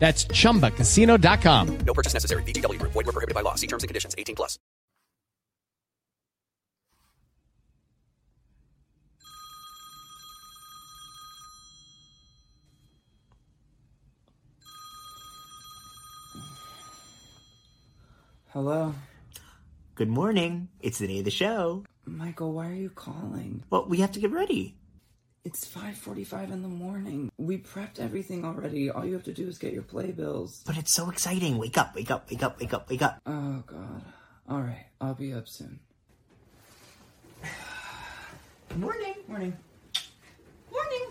That's 0.00 0.24
chumbacasino.com. 0.24 1.78
No 1.86 1.94
purchase 1.94 2.14
necessary. 2.14 2.42
VGW. 2.42 2.82
Void 2.82 2.94
were 2.94 3.12
prohibited 3.12 3.34
by 3.34 3.42
law. 3.42 3.54
See 3.54 3.68
terms 3.68 3.84
and 3.84 3.88
conditions. 3.88 4.14
18 4.18 4.34
plus. 4.34 4.58
Hello? 18.52 18.94
Good 19.94 20.08
morning. 20.08 20.70
It's 20.80 20.98
the 20.98 21.06
day 21.06 21.20
of 21.20 21.24
the 21.24 21.30
show. 21.30 21.84
Michael, 22.04 22.52
why 22.52 22.66
are 22.68 22.74
you 22.74 22.90
calling? 22.90 23.62
Well, 23.70 23.86
we 23.86 23.98
have 23.98 24.10
to 24.12 24.18
get 24.18 24.32
ready. 24.32 24.74
It's 25.42 25.66
5:45 25.66 26.52
in 26.52 26.60
the 26.60 26.68
morning. 26.68 27.32
We 27.38 27.56
prepped 27.56 27.98
everything 27.98 28.44
already. 28.44 28.90
All 28.90 29.06
you 29.06 29.14
have 29.14 29.24
to 29.24 29.32
do 29.32 29.48
is 29.48 29.56
get 29.56 29.72
your 29.72 29.82
playbills. 29.82 30.62
But 30.66 30.76
it's 30.76 30.94
so 30.94 31.08
exciting. 31.08 31.56
Wake 31.56 31.78
up, 31.78 31.94
wake 31.94 32.10
up, 32.10 32.30
wake 32.30 32.42
up, 32.42 32.60
wake 32.60 32.74
up, 32.74 32.90
wake 32.90 33.00
up. 33.00 33.22
Oh 33.24 33.62
god. 33.66 34.04
All 34.46 34.60
right, 34.60 34.84
I'll 35.00 35.14
be 35.14 35.32
up 35.32 35.48
soon. 35.48 35.80
Morning. 38.76 39.14
Morning. 39.28 39.56
Morning. 40.70 41.06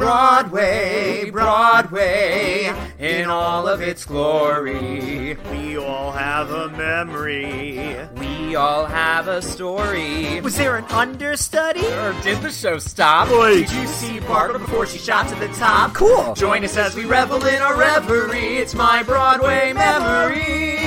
Broadway, 0.00 1.28
Broadway, 1.30 2.72
in 2.98 3.28
all 3.28 3.68
of 3.68 3.82
its 3.82 4.06
glory. 4.06 5.36
We 5.50 5.76
all 5.76 6.10
have 6.10 6.50
a 6.50 6.70
memory. 6.70 7.98
We 8.16 8.56
all 8.56 8.86
have 8.86 9.28
a 9.28 9.42
story. 9.42 10.40
Was 10.40 10.56
there 10.56 10.78
an 10.78 10.86
understudy? 10.86 11.84
Or 11.86 12.14
did 12.22 12.40
the 12.40 12.50
show 12.50 12.78
stop? 12.78 13.28
Oi. 13.28 13.56
Did 13.56 13.72
you 13.72 13.86
see 13.86 14.20
Barbara 14.20 14.58
before 14.58 14.86
she 14.86 14.96
shot 14.96 15.28
to 15.28 15.34
the 15.34 15.48
top? 15.48 15.92
Cool. 15.92 16.32
Join 16.32 16.64
us 16.64 16.78
as 16.78 16.96
we 16.96 17.04
revel 17.04 17.44
in 17.44 17.60
our 17.60 17.76
reverie. 17.76 18.56
It's 18.56 18.74
my 18.74 19.02
Broadway 19.02 19.74
memory. 19.74 20.78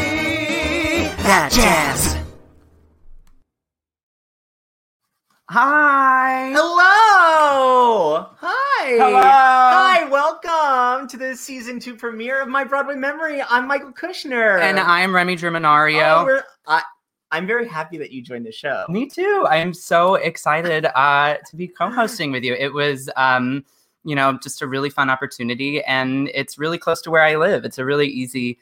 That 1.22 1.52
jazz. 1.52 2.18
Hi. 5.50 6.52
Hello. 6.56 6.73
Hi. 8.94 9.00
Hello. 9.00 9.22
Hi. 9.22 10.04
Welcome 10.06 11.08
to 11.08 11.18
the 11.18 11.36
season 11.36 11.80
two 11.80 11.96
premiere 11.96 12.44
of 12.44 12.48
My 12.48 12.64
Broadway 12.64 12.94
Memory. 12.94 13.42
I'm 13.42 13.68
Michael 13.68 13.92
Kushner. 13.92 14.62
And 14.62 14.80
I'm 14.80 15.16
Remy 15.16 15.36
Germinario. 15.36 16.30
Oh, 16.30 16.42
I, 16.68 16.84
I'm 17.32 17.48
very 17.48 17.68
happy 17.68 17.98
that 17.98 18.12
you 18.12 18.22
joined 18.22 18.46
the 18.46 18.52
show. 18.52 18.86
Me 18.90 19.10
too. 19.10 19.48
I 19.50 19.58
am 19.58 19.74
so 19.74 20.14
excited 20.14 20.86
uh, 20.94 21.38
to 21.44 21.56
be 21.56 21.68
co-hosting 21.68 22.32
with 22.32 22.44
you. 22.44 22.54
It 22.54 22.72
was, 22.72 23.10
um, 23.16 23.66
you 24.04 24.16
know, 24.16 24.38
just 24.44 24.62
a 24.62 24.68
really 24.68 24.92
fun 24.92 25.10
opportunity, 25.10 25.84
and 25.86 26.30
it's 26.32 26.60
really 26.60 26.78
close 26.78 27.02
to 27.02 27.10
where 27.10 27.24
I 27.24 27.36
live. 27.36 27.66
It's 27.66 27.80
a 27.80 27.86
really 27.86 28.08
easy 28.08 28.60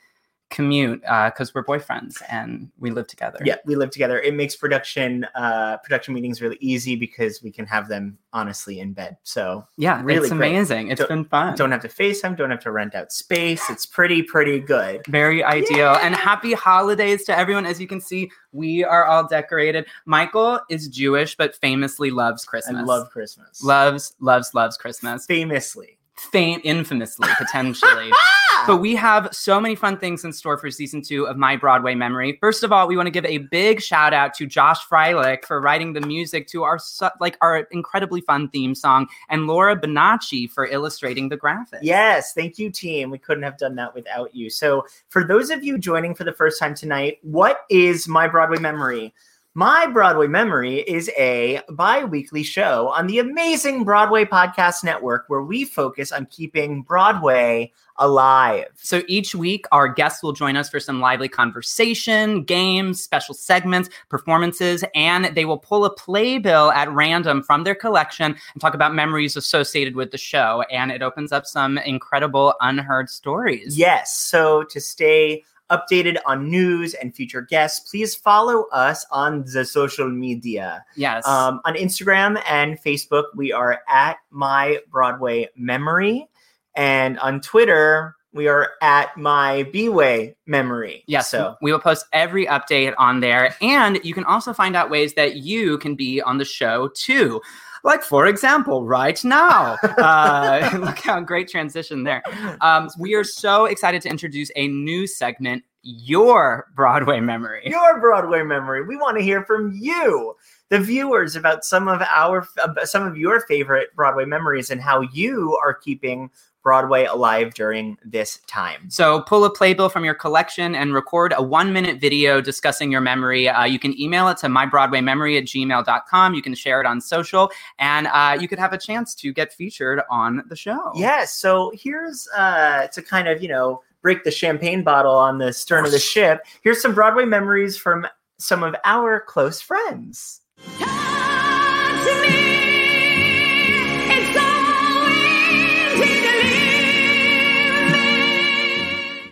commute 0.51 1.01
because 1.01 1.53
we're 1.55 1.63
boyfriends 1.63 2.21
and 2.29 2.69
we 2.79 2.91
live 2.91 3.07
together. 3.07 3.39
Yeah, 3.43 3.55
we 3.65 3.75
live 3.75 3.89
together. 3.89 4.19
It 4.19 4.35
makes 4.35 4.55
production 4.55 5.25
uh, 5.35 5.77
production 5.77 6.13
meetings 6.13 6.41
really 6.41 6.57
easy 6.59 6.95
because 6.95 7.41
we 7.41 7.51
can 7.51 7.65
have 7.65 7.87
them 7.87 8.17
honestly 8.33 8.79
in 8.79 8.93
bed. 8.93 9.17
So 9.23 9.65
yeah, 9.77 10.01
Really 10.03 10.27
it's 10.27 10.29
great. 10.33 10.49
amazing. 10.51 10.89
It's 10.89 10.99
Don't- 10.99 11.07
been 11.09 11.25
fun. 11.25 11.55
don't 11.55 11.71
have 11.71 11.81
to 11.81 11.87
FaceTime, 11.87 12.37
don't 12.37 12.51
have 12.51 12.59
to 12.61 12.71
rent 12.71 12.93
out 12.95 13.11
space. 13.11 13.61
It's 13.69 13.85
pretty, 13.85 14.21
pretty 14.21 14.59
good. 14.59 15.01
Very 15.07 15.43
ideal. 15.43 15.97
And 16.01 16.13
happy 16.15 16.53
holidays 16.53 17.23
to 17.25 17.37
everyone. 17.37 17.65
As 17.65 17.81
you 17.81 17.87
can 17.87 17.99
see, 18.01 18.29
we 18.51 18.83
are 18.83 19.05
all 19.05 19.27
decorated. 19.27 19.87
Michael 20.05 20.59
is 20.69 20.87
Jewish, 20.87 21.35
but 21.35 21.55
famously 21.55 22.11
loves 22.11 22.45
Christmas. 22.45 22.77
I 22.77 22.83
love 22.83 23.09
Christmas. 23.09 23.63
loves, 23.63 24.13
loves, 24.19 24.53
loves 24.53 24.77
Christmas. 24.77 25.25
famously. 25.25 25.97
Fame, 26.31 26.61
infamously, 26.63 27.27
potentially. 27.37 28.11
But 28.67 28.77
we 28.77 28.95
have 28.95 29.29
so 29.31 29.59
many 29.59 29.75
fun 29.75 29.97
things 29.97 30.23
in 30.23 30.31
store 30.31 30.55
for 30.55 30.69
season 30.69 31.01
two 31.01 31.25
of 31.25 31.35
My 31.35 31.55
Broadway 31.55 31.95
Memory. 31.95 32.37
First 32.39 32.63
of 32.63 32.71
all, 32.71 32.87
we 32.87 32.95
want 32.95 33.07
to 33.07 33.11
give 33.11 33.25
a 33.25 33.39
big 33.39 33.81
shout 33.81 34.13
out 34.13 34.35
to 34.35 34.45
Josh 34.45 34.77
Freilich 34.87 35.45
for 35.45 35.59
writing 35.59 35.93
the 35.93 36.01
music 36.01 36.45
to 36.49 36.61
our 36.61 36.77
su- 36.77 37.09
like 37.19 37.37
our 37.41 37.67
incredibly 37.71 38.21
fun 38.21 38.49
theme 38.49 38.75
song, 38.75 39.07
and 39.29 39.47
Laura 39.47 39.75
Bonacci 39.75 40.49
for 40.51 40.67
illustrating 40.67 41.29
the 41.29 41.37
graphics. 41.37 41.79
Yes, 41.81 42.33
thank 42.33 42.59
you, 42.59 42.69
team. 42.69 43.09
We 43.09 43.17
couldn't 43.17 43.43
have 43.43 43.57
done 43.57 43.75
that 43.75 43.95
without 43.95 44.35
you. 44.35 44.51
So, 44.51 44.85
for 45.09 45.23
those 45.23 45.49
of 45.49 45.63
you 45.63 45.79
joining 45.79 46.13
for 46.13 46.23
the 46.23 46.33
first 46.33 46.59
time 46.59 46.75
tonight, 46.75 47.17
what 47.23 47.61
is 47.71 48.07
My 48.07 48.27
Broadway 48.27 48.59
Memory? 48.59 49.11
My 49.53 49.85
Broadway 49.85 50.27
Memory 50.27 50.77
is 50.77 51.11
a 51.17 51.59
bi 51.69 52.05
weekly 52.05 52.41
show 52.41 52.87
on 52.87 53.07
the 53.07 53.19
amazing 53.19 53.83
Broadway 53.83 54.23
Podcast 54.23 54.81
Network 54.81 55.25
where 55.27 55.41
we 55.41 55.65
focus 55.65 56.13
on 56.13 56.27
keeping 56.27 56.83
Broadway 56.83 57.73
alive. 57.97 58.67
So 58.77 59.01
each 59.09 59.35
week, 59.35 59.65
our 59.73 59.89
guests 59.89 60.23
will 60.23 60.31
join 60.31 60.55
us 60.55 60.69
for 60.69 60.79
some 60.79 61.01
lively 61.01 61.27
conversation, 61.27 62.45
games, 62.45 63.03
special 63.03 63.35
segments, 63.35 63.89
performances, 64.07 64.85
and 64.95 65.25
they 65.35 65.43
will 65.43 65.57
pull 65.59 65.83
a 65.83 65.93
playbill 65.93 66.71
at 66.71 66.89
random 66.89 67.43
from 67.43 67.65
their 67.65 67.75
collection 67.75 68.33
and 68.53 68.61
talk 68.61 68.73
about 68.73 68.95
memories 68.95 69.35
associated 69.35 69.97
with 69.97 70.11
the 70.11 70.17
show. 70.17 70.63
And 70.71 70.93
it 70.93 71.01
opens 71.01 71.33
up 71.33 71.45
some 71.45 71.77
incredible 71.77 72.53
unheard 72.61 73.09
stories. 73.09 73.77
Yes. 73.77 74.15
So 74.15 74.63
to 74.63 74.79
stay 74.79 75.43
updated 75.71 76.17
on 76.25 76.49
news 76.49 76.93
and 76.95 77.15
future 77.15 77.41
guests, 77.41 77.89
please 77.89 78.13
follow 78.13 78.65
us 78.71 79.05
on 79.11 79.43
the 79.51 79.65
social 79.65 80.09
media. 80.09 80.83
Yes. 80.95 81.25
Um, 81.25 81.61
on 81.65 81.75
Instagram 81.75 82.41
and 82.47 82.77
Facebook, 82.81 83.25
we 83.35 83.51
are 83.51 83.81
at 83.87 84.17
My 84.29 84.79
Broadway 84.91 85.49
Memory. 85.55 86.27
And 86.75 87.17
on 87.19 87.41
Twitter, 87.41 88.15
we 88.33 88.47
are 88.47 88.71
at 88.81 89.15
My 89.17 89.63
B-Way 89.73 90.35
Memory. 90.45 91.03
Yes, 91.07 91.29
So 91.29 91.55
we 91.61 91.71
will 91.71 91.79
post 91.79 92.05
every 92.13 92.45
update 92.45 92.93
on 92.97 93.19
there. 93.19 93.55
And 93.61 93.99
you 94.03 94.13
can 94.13 94.23
also 94.23 94.53
find 94.53 94.75
out 94.75 94.89
ways 94.89 95.13
that 95.15 95.37
you 95.37 95.77
can 95.79 95.95
be 95.95 96.21
on 96.21 96.37
the 96.37 96.45
show 96.45 96.89
too. 96.95 97.41
Like, 97.83 98.03
for 98.03 98.27
example, 98.27 98.85
right 98.85 99.21
now. 99.23 99.77
Uh, 99.97 100.69
look 100.79 100.99
how 100.99 101.19
great 101.19 101.47
transition 101.47 102.03
there. 102.03 102.23
Um, 102.61 102.89
we 102.99 103.13
are 103.15 103.23
so 103.23 103.65
excited 103.65 104.01
to 104.03 104.09
introduce 104.09 104.49
a 104.55 104.67
new 104.67 105.05
segment, 105.07 105.63
Your 105.83 106.67
Broadway 106.75 107.19
Memory. 107.19 107.63
your 107.65 107.99
Broadway 107.99 108.43
memory. 108.43 108.83
We 108.85 108.97
want 108.97 109.17
to 109.17 109.23
hear 109.23 109.43
from 109.45 109.75
you, 109.79 110.35
the 110.69 110.79
viewers, 110.79 111.35
about 111.35 111.63
some 111.65 111.87
of 111.87 112.01
our 112.01 112.47
about 112.63 112.87
some 112.87 113.05
of 113.05 113.17
your 113.17 113.41
favorite 113.41 113.89
Broadway 113.95 114.25
memories 114.25 114.69
and 114.69 114.79
how 114.81 115.01
you 115.01 115.57
are 115.63 115.73
keeping 115.73 116.29
Broadway 116.63 117.05
alive 117.05 117.53
during 117.53 117.97
this 118.03 118.39
time. 118.47 118.89
So 118.89 119.21
pull 119.21 119.45
a 119.45 119.49
playbill 119.49 119.89
from 119.89 120.05
your 120.05 120.13
collection 120.13 120.75
and 120.75 120.93
record 120.93 121.33
a 121.35 121.41
one 121.41 121.73
minute 121.73 121.99
video 121.99 122.41
discussing 122.41 122.91
your 122.91 123.01
memory. 123.01 123.49
Uh, 123.49 123.65
you 123.65 123.79
can 123.79 123.99
email 123.99 124.27
it 124.27 124.37
to 124.37 124.47
mybroadwaymemory 124.47 125.37
at 125.37 125.45
gmail.com. 125.45 126.33
You 126.33 126.41
can 126.41 126.53
share 126.53 126.79
it 126.79 126.85
on 126.85 127.01
social 127.01 127.51
and 127.79 128.07
uh, 128.07 128.37
you 128.39 128.47
could 128.47 128.59
have 128.59 128.73
a 128.73 128.77
chance 128.77 129.15
to 129.15 129.33
get 129.33 129.53
featured 129.53 130.01
on 130.09 130.43
the 130.47 130.55
show. 130.55 130.91
Yes. 130.95 131.33
So 131.33 131.71
here's 131.73 132.27
uh, 132.35 132.87
to 132.87 133.01
kind 133.01 133.27
of 133.27 133.41
you 133.41 133.49
know 133.49 133.81
break 134.01 134.23
the 134.23 134.31
champagne 134.31 134.83
bottle 134.83 135.15
on 135.15 135.37
the 135.37 135.53
stern 135.53 135.85
of 135.85 135.91
the 135.91 135.99
ship. 135.99 136.45
Here's 136.63 136.81
some 136.81 136.93
Broadway 136.93 137.25
memories 137.25 137.77
from 137.77 138.07
some 138.39 138.63
of 138.63 138.75
our 138.83 139.19
close 139.19 139.61
friends. 139.61 140.41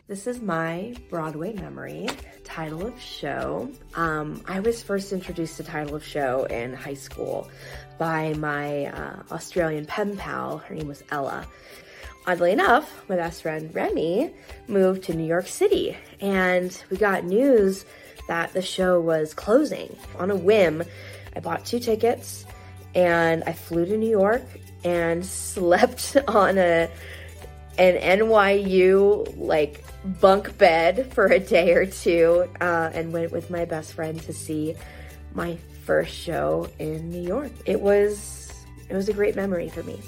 Time 0.10 0.26
is 0.26 0.42
my 0.42 0.96
Broadway 1.12 1.54
memory. 1.54 2.08
Title 2.44 2.88
of 2.88 3.00
show. 3.00 3.70
Um, 3.94 4.42
I 4.48 4.60
was 4.60 4.82
first 4.82 5.14
introduced 5.14 5.58
to 5.58 5.64
title 5.64 5.94
of 5.94 6.04
show 6.04 6.46
in 6.46 6.74
high 6.74 6.96
school 6.96 7.48
by 8.00 8.34
my 8.34 8.88
uh, 8.88 9.22
Australian 9.32 9.86
pen 9.86 10.18
pal. 10.18 10.58
Her 10.58 10.74
name 10.74 10.88
was 10.88 11.04
Ella. 11.12 11.46
Oddly 12.26 12.52
enough, 12.54 13.08
my 13.08 13.18
best 13.18 13.44
friend 13.44 13.70
Remy 13.72 14.34
moved 14.68 15.04
to 15.04 15.14
New 15.14 15.28
York 15.28 15.46
City, 15.46 15.96
and 16.20 16.84
we 16.90 16.98
got 16.98 17.24
news 17.24 17.86
that 18.28 18.52
the 18.54 18.64
show 18.64 19.00
was 19.00 19.36
closing. 19.36 19.96
On 20.18 20.32
a 20.32 20.36
whim, 20.36 20.84
I 21.36 21.40
bought 21.40 21.68
two 21.68 21.80
tickets 21.80 22.48
and 22.96 23.44
I 23.44 23.54
flew 23.54 23.86
to 23.86 23.96
New 23.96 24.10
York 24.10 24.42
and 24.84 25.24
slept 25.26 26.18
on 26.28 26.58
a 26.58 26.90
an 27.78 28.20
NYU 28.20 29.38
like 29.38 29.84
bunk 30.04 30.58
bed 30.58 31.12
for 31.14 31.26
a 31.28 31.40
day 31.40 31.74
or 31.74 31.86
two 31.86 32.48
uh, 32.62 32.90
and 32.94 33.12
went 33.12 33.32
with 33.32 33.50
my 33.50 33.66
best 33.66 33.94
friend 33.94 34.22
to 34.24 34.34
see 34.34 34.76
my 35.34 35.58
first 35.86 36.14
show 36.14 36.70
in 36.80 37.10
New 37.10 37.22
York. 37.22 37.52
It 37.66 37.80
was 37.80 38.54
it 38.90 38.96
was 38.96 39.10
a 39.10 39.14
great 39.14 39.36
memory 39.36 39.70
for 39.70 39.84
me. 39.84 40.00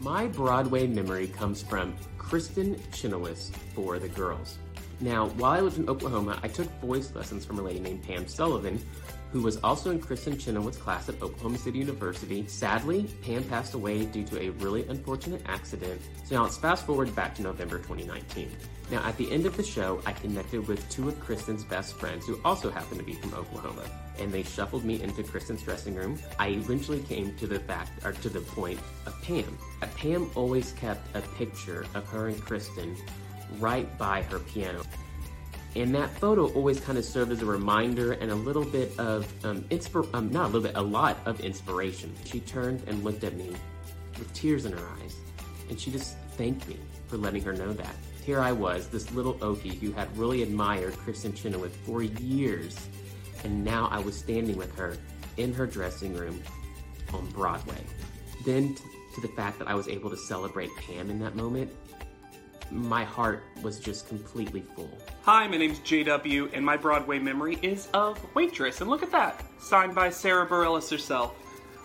My 0.00 0.26
Broadway 0.26 0.86
memory 0.86 1.28
comes 1.28 1.62
from 1.62 1.94
Kristin 2.18 2.80
Chenoweth 2.92 3.54
for 3.74 3.98
the 3.98 4.08
girls. 4.08 4.56
Now, 5.00 5.28
while 5.30 5.52
I 5.52 5.60
lived 5.60 5.78
in 5.78 5.88
Oklahoma, 5.88 6.38
I 6.42 6.48
took 6.48 6.66
voice 6.80 7.14
lessons 7.14 7.44
from 7.44 7.58
a 7.58 7.62
lady 7.62 7.80
named 7.80 8.02
Pam 8.02 8.28
Sullivan, 8.28 8.80
who 9.32 9.42
was 9.42 9.58
also 9.58 9.90
in 9.90 10.00
Kristin 10.00 10.38
Chenoweth's 10.38 10.76
class 10.76 11.08
at 11.08 11.22
Oklahoma 11.22 11.58
City 11.58 11.78
University. 11.78 12.46
Sadly, 12.46 13.06
Pam 13.22 13.44
passed 13.44 13.74
away 13.74 14.04
due 14.04 14.24
to 14.24 14.40
a 14.40 14.50
really 14.50 14.86
unfortunate 14.88 15.42
accident. 15.46 16.00
So 16.24 16.36
now 16.36 16.42
let's 16.42 16.58
fast 16.58 16.86
forward 16.86 17.14
back 17.14 17.34
to 17.36 17.42
November 17.42 17.78
2019. 17.78 18.50
Now, 18.90 19.06
at 19.06 19.16
the 19.16 19.30
end 19.30 19.46
of 19.46 19.56
the 19.56 19.62
show, 19.62 20.02
I 20.04 20.12
connected 20.12 20.66
with 20.66 20.88
two 20.90 21.08
of 21.08 21.14
Kristin's 21.24 21.62
best 21.62 21.94
friends 21.94 22.26
who 22.26 22.40
also 22.44 22.70
happen 22.70 22.98
to 22.98 23.04
be 23.04 23.12
from 23.12 23.32
Oklahoma, 23.34 23.84
and 24.18 24.32
they 24.32 24.42
shuffled 24.42 24.84
me 24.84 25.00
into 25.00 25.22
Kristin's 25.22 25.62
dressing 25.62 25.94
room. 25.94 26.18
I 26.40 26.48
eventually 26.48 27.00
came 27.00 27.36
to 27.36 27.46
the 27.46 27.60
fact, 27.60 28.04
or 28.04 28.12
to 28.12 28.28
the 28.28 28.40
point 28.40 28.80
of 29.06 29.20
Pam. 29.22 29.56
Uh, 29.80 29.86
Pam 29.96 30.28
always 30.34 30.72
kept 30.72 31.14
a 31.16 31.20
picture 31.20 31.86
of 31.94 32.08
her 32.08 32.28
and 32.28 32.36
Kristin 32.38 32.96
right 33.60 33.96
by 33.96 34.22
her 34.22 34.40
piano. 34.40 34.82
And 35.76 35.94
that 35.94 36.10
photo 36.18 36.52
always 36.52 36.80
kind 36.80 36.98
of 36.98 37.04
served 37.04 37.30
as 37.30 37.42
a 37.42 37.46
reminder 37.46 38.12
and 38.12 38.30
a 38.30 38.34
little 38.34 38.64
bit 38.64 38.98
of 38.98 39.32
um, 39.44 39.62
inspir- 39.70 40.08
um, 40.14 40.30
not 40.30 40.44
a 40.44 40.48
little 40.48 40.62
bit, 40.62 40.76
a 40.76 40.82
lot 40.82 41.18
of 41.26 41.40
inspiration. 41.40 42.12
She 42.24 42.40
turned 42.40 42.82
and 42.88 43.04
looked 43.04 43.22
at 43.22 43.36
me 43.36 43.50
with 44.18 44.32
tears 44.34 44.66
in 44.66 44.72
her 44.72 44.88
eyes, 45.00 45.16
and 45.68 45.78
she 45.78 45.92
just 45.92 46.16
thanked 46.32 46.66
me 46.68 46.76
for 47.06 47.16
letting 47.16 47.42
her 47.42 47.52
know 47.52 47.72
that. 47.72 47.94
Here 48.24 48.40
I 48.40 48.52
was, 48.52 48.88
this 48.88 49.10
little 49.12 49.34
Okie 49.34 49.78
who 49.80 49.92
had 49.92 50.14
really 50.18 50.42
admired 50.42 50.94
Kristin 50.94 51.36
Chenoweth 51.36 51.74
for 51.86 52.02
years, 52.02 52.76
and 53.44 53.64
now 53.64 53.88
I 53.92 54.00
was 54.00 54.16
standing 54.16 54.56
with 54.56 54.76
her 54.76 54.96
in 55.36 55.54
her 55.54 55.66
dressing 55.66 56.14
room 56.14 56.42
on 57.14 57.26
Broadway. 57.30 57.80
Then 58.44 58.74
t- 58.74 58.84
to 59.14 59.20
the 59.20 59.28
fact 59.28 59.58
that 59.58 59.68
I 59.68 59.74
was 59.74 59.88
able 59.88 60.10
to 60.10 60.16
celebrate 60.16 60.70
Pam 60.76 61.10
in 61.10 61.18
that 61.20 61.36
moment, 61.36 61.72
my 62.70 63.04
heart 63.04 63.42
was 63.62 63.78
just 63.78 64.08
completely 64.08 64.64
full. 64.74 64.98
Hi, 65.22 65.46
my 65.48 65.56
name's 65.56 65.80
JW, 65.80 66.50
and 66.52 66.64
my 66.64 66.76
Broadway 66.76 67.18
memory 67.18 67.58
is 67.62 67.88
of 67.92 68.18
Waitress. 68.34 68.80
And 68.80 68.88
look 68.88 69.02
at 69.02 69.10
that, 69.12 69.44
signed 69.58 69.94
by 69.94 70.10
Sara 70.10 70.46
Bareilles 70.46 70.90
herself. 70.90 71.34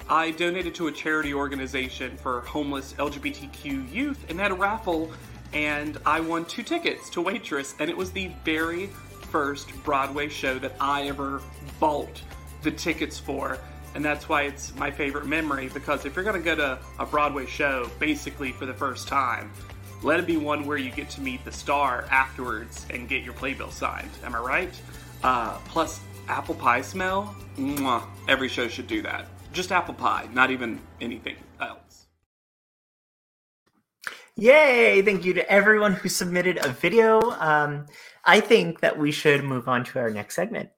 I 0.09 0.31
donated 0.31 0.75
to 0.75 0.87
a 0.87 0.91
charity 0.91 1.33
organization 1.33 2.15
for 2.17 2.41
homeless 2.41 2.93
LGBTQ 2.93 3.91
youth 3.91 4.25
and 4.29 4.39
had 4.39 4.51
a 4.51 4.55
raffle, 4.55 5.11
and 5.53 5.97
I 6.05 6.19
won 6.19 6.45
two 6.45 6.63
tickets 6.63 7.09
to 7.11 7.21
Waitress, 7.21 7.75
and 7.79 7.89
it 7.89 7.97
was 7.97 8.11
the 8.11 8.31
very 8.43 8.87
first 9.31 9.71
Broadway 9.83 10.29
show 10.29 10.59
that 10.59 10.75
I 10.79 11.07
ever 11.07 11.41
bought 11.79 12.21
the 12.61 12.71
tickets 12.71 13.17
for. 13.17 13.57
And 13.95 14.03
that's 14.03 14.27
why 14.27 14.43
it's 14.43 14.75
my 14.75 14.91
favorite 14.91 15.25
memory 15.25 15.69
because 15.73 16.05
if 16.05 16.15
you're 16.15 16.25
going 16.25 16.41
to 16.41 16.43
go 16.43 16.55
to 16.55 16.79
a 16.99 17.05
Broadway 17.05 17.45
show 17.45 17.89
basically 17.97 18.51
for 18.51 18.65
the 18.65 18.73
first 18.73 19.07
time, 19.07 19.51
let 20.03 20.19
it 20.19 20.27
be 20.27 20.37
one 20.37 20.65
where 20.65 20.77
you 20.77 20.91
get 20.91 21.09
to 21.11 21.21
meet 21.21 21.43
the 21.45 21.51
star 21.51 22.05
afterwards 22.11 22.85
and 22.89 23.07
get 23.09 23.23
your 23.23 23.33
playbill 23.33 23.71
signed. 23.71 24.11
Am 24.23 24.35
I 24.35 24.39
right? 24.39 24.81
Uh, 25.23 25.57
plus, 25.67 25.99
apple 26.27 26.55
pie 26.55 26.81
smell. 26.81 27.35
Mwah, 27.57 28.03
every 28.27 28.47
show 28.47 28.67
should 28.67 28.87
do 28.87 29.01
that. 29.01 29.27
Just 29.53 29.71
apple 29.71 29.93
pie, 29.93 30.27
not 30.33 30.51
even 30.51 30.79
anything 30.99 31.37
else. 31.61 32.07
Yay! 34.35 35.01
Thank 35.01 35.23
you 35.23 35.33
to 35.33 35.49
everyone 35.49 35.93
who 35.93 36.09
submitted 36.09 36.57
a 36.57 36.69
video. 36.69 37.31
Um, 37.39 37.85
I 38.25 38.41
think 38.41 38.81
that 38.81 38.99
we 38.99 39.11
should 39.11 39.43
move 39.43 39.69
on 39.69 39.85
to 39.85 39.99
our 39.99 40.09
next 40.09 40.35
segment. 40.35 40.69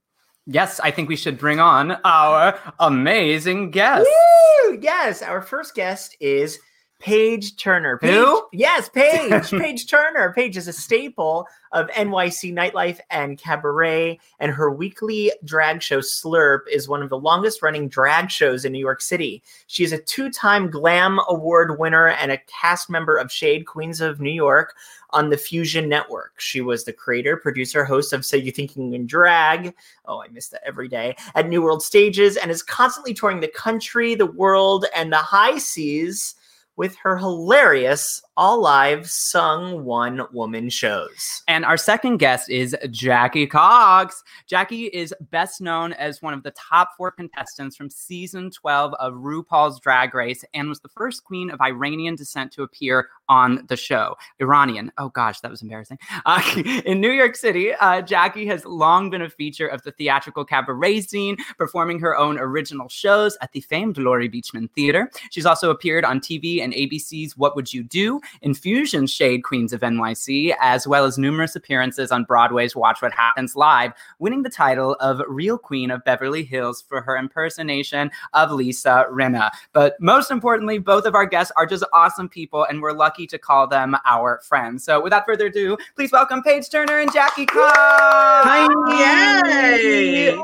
Yes, 0.45 0.79
I 0.79 0.91
think 0.91 1.09
we 1.09 1.15
should 1.15 1.39
bring 1.39 1.59
on 1.59 1.91
our 2.05 2.59
amazing 2.79 3.71
guest. 3.71 4.07
Woo! 4.07 4.79
Yes, 4.79 5.21
our 5.21 5.41
first 5.41 5.73
guest 5.73 6.15
is 6.19 6.59
Paige 6.99 7.55
Turner. 7.57 7.97
Paige, 7.97 8.13
Who? 8.13 8.47
Yes, 8.51 8.89
Paige. 8.89 9.49
Paige 9.61 9.88
Turner. 9.88 10.33
Paige 10.33 10.57
is 10.57 10.67
a 10.67 10.73
staple 10.73 11.47
of 11.71 11.88
NYC 11.89 12.53
nightlife 12.53 12.99
and 13.11 13.38
cabaret, 13.38 14.19
and 14.39 14.51
her 14.51 14.71
weekly 14.71 15.31
drag 15.44 15.81
show 15.81 15.99
Slurp 15.99 16.61
is 16.71 16.88
one 16.88 17.03
of 17.03 17.09
the 17.09 17.17
longest 17.17 17.61
running 17.61 17.88
drag 17.88 18.31
shows 18.31 18.65
in 18.65 18.71
New 18.71 18.79
York 18.79 19.01
City. 19.01 19.44
She 19.67 19.83
is 19.83 19.91
a 19.91 19.99
two 19.99 20.31
time 20.31 20.71
Glam 20.71 21.19
Award 21.29 21.77
winner 21.77 22.07
and 22.07 22.31
a 22.31 22.39
cast 22.47 22.89
member 22.89 23.15
of 23.17 23.31
Shade 23.31 23.67
Queens 23.67 24.01
of 24.01 24.19
New 24.19 24.31
York 24.31 24.75
on 25.11 25.29
the 25.29 25.38
Fusion 25.38 25.88
Network. 25.88 26.39
She 26.39 26.61
was 26.61 26.83
the 26.83 26.93
creator, 26.93 27.38
producer, 27.38 27.85
host 27.85 28.11
of 28.11 28.25
So 28.25 28.38
You 28.38 28.51
Thinking 28.51 28.93
in 28.93 29.05
Drag. 29.05 29.73
Oh, 30.05 30.21
I 30.21 30.29
miss 30.29 30.50
that 30.50 30.61
every 30.65 30.88
day 30.88 31.15
at 31.35 31.47
New 31.47 31.61
World 31.61 31.83
Stages 31.83 32.38
and 32.38 32.50
is 32.50 32.63
constantly 32.63 33.13
touring 33.13 33.39
the 33.39 33.47
country, 33.47 34.15
the 34.15 34.25
world, 34.25 34.85
and 34.95 35.13
the 35.13 35.17
high 35.17 35.59
seas 35.59 36.35
with 36.77 36.95
her 36.95 37.18
hilarious 37.18 38.21
all 38.38 38.62
live 38.62 39.09
sung 39.09 39.83
one 39.83 40.21
woman 40.31 40.69
shows. 40.69 41.41
And 41.47 41.65
our 41.65 41.75
second 41.75 42.18
guest 42.18 42.50
is 42.50 42.75
Jackie 42.91 43.47
Cox. 43.47 44.24
Jackie 44.45 44.85
is 44.85 45.13
best 45.31 45.59
known 45.59 45.94
as 45.94 46.21
one 46.21 46.35
of 46.35 46.44
the 46.44 46.51
top 46.51 46.91
four 46.95 47.12
contestants 47.12 47.75
from 47.75 47.89
season 47.89 48.51
12 48.51 48.94
of 48.95 49.13
RuPaul's 49.13 49.79
Drag 49.79 50.13
Race 50.13 50.45
and 50.53 50.69
was 50.69 50.79
the 50.79 50.89
first 50.89 51.24
queen 51.24 51.50
of 51.50 51.60
Iranian 51.62 52.15
descent 52.15 52.51
to 52.53 52.63
appear 52.63 53.10
on 53.27 53.65
the 53.67 53.75
show. 53.75 54.15
Iranian. 54.39 54.91
Oh 54.98 55.10
gosh, 55.10 55.41
that 55.41 55.51
was 55.51 55.62
embarrassing. 55.62 55.98
Uh, 56.25 56.41
in 56.86 57.01
New 57.01 57.12
York 57.12 57.36
City, 57.36 57.74
uh, 57.74 58.01
Jackie 58.01 58.46
has 58.46 58.65
long 58.65 59.10
been 59.10 59.24
a 59.24 59.29
feature 59.29 59.67
of 59.67 59.81
the 59.81 59.91
theatrical 59.91 60.46
cabaret 60.46 61.01
scene, 61.01 61.38
performing 61.57 62.00
her 62.00 62.15
own 62.15 62.38
original 62.38 62.88
shows 62.88 63.38
at 63.41 63.51
the 63.51 63.62
famed 63.62 63.98
Laurie 63.98 64.29
Beechman 64.29 64.69
Theater. 64.72 65.10
She's 65.31 65.46
also 65.46 65.72
appeared 65.72 66.05
on 66.05 66.19
TV 66.19 66.62
and 66.62 66.66
ABC's 66.74 67.38
What 67.38 67.55
Would 67.55 67.74
You 67.74 67.83
Do? 67.83 68.21
Infusion 68.41 69.07
Shade 69.07 69.43
Queens 69.43 69.74
of 69.74 69.81
NYC, 69.81 70.55
as 70.59 70.88
well 70.88 71.05
as 71.05 71.17
numerous 71.17 71.55
appearances 71.55 72.12
on 72.12 72.24
Bravo's 72.24 72.75
Watch 72.75 73.01
What 73.01 73.13
Happens 73.13 73.55
Live, 73.55 73.93
winning 74.19 74.43
the 74.43 74.50
title 74.50 74.95
of 75.00 75.21
Real 75.27 75.57
Queen 75.57 75.91
of 75.91 76.03
Beverly 76.03 76.43
Hills 76.43 76.83
for 76.88 77.01
her 77.01 77.17
impersonation 77.17 78.12
of 78.33 78.51
Lisa 78.51 79.05
Rinna. 79.12 79.50
But 79.74 79.95
most 80.00 80.31
importantly, 80.31 80.77
both 80.77 81.05
of 81.05 81.15
our 81.15 81.25
guests 81.25 81.51
are 81.55 81.65
just 81.65 81.83
awesome 81.93 82.29
people, 82.29 82.63
and 82.65 82.81
we're 82.81 82.93
lucky 82.93 83.27
to 83.27 83.38
call 83.38 83.67
them 83.67 83.95
our 84.05 84.39
friends. 84.43 84.83
So 84.83 85.01
without 85.01 85.25
further 85.25 85.47
ado, 85.47 85.77
please 85.95 86.12
welcome 86.12 86.43
Paige 86.43 86.69
Turner 86.69 87.00
and 87.00 87.12
Jackie 87.12 87.45
Cox. 87.45 88.74
Yay! 88.89 90.38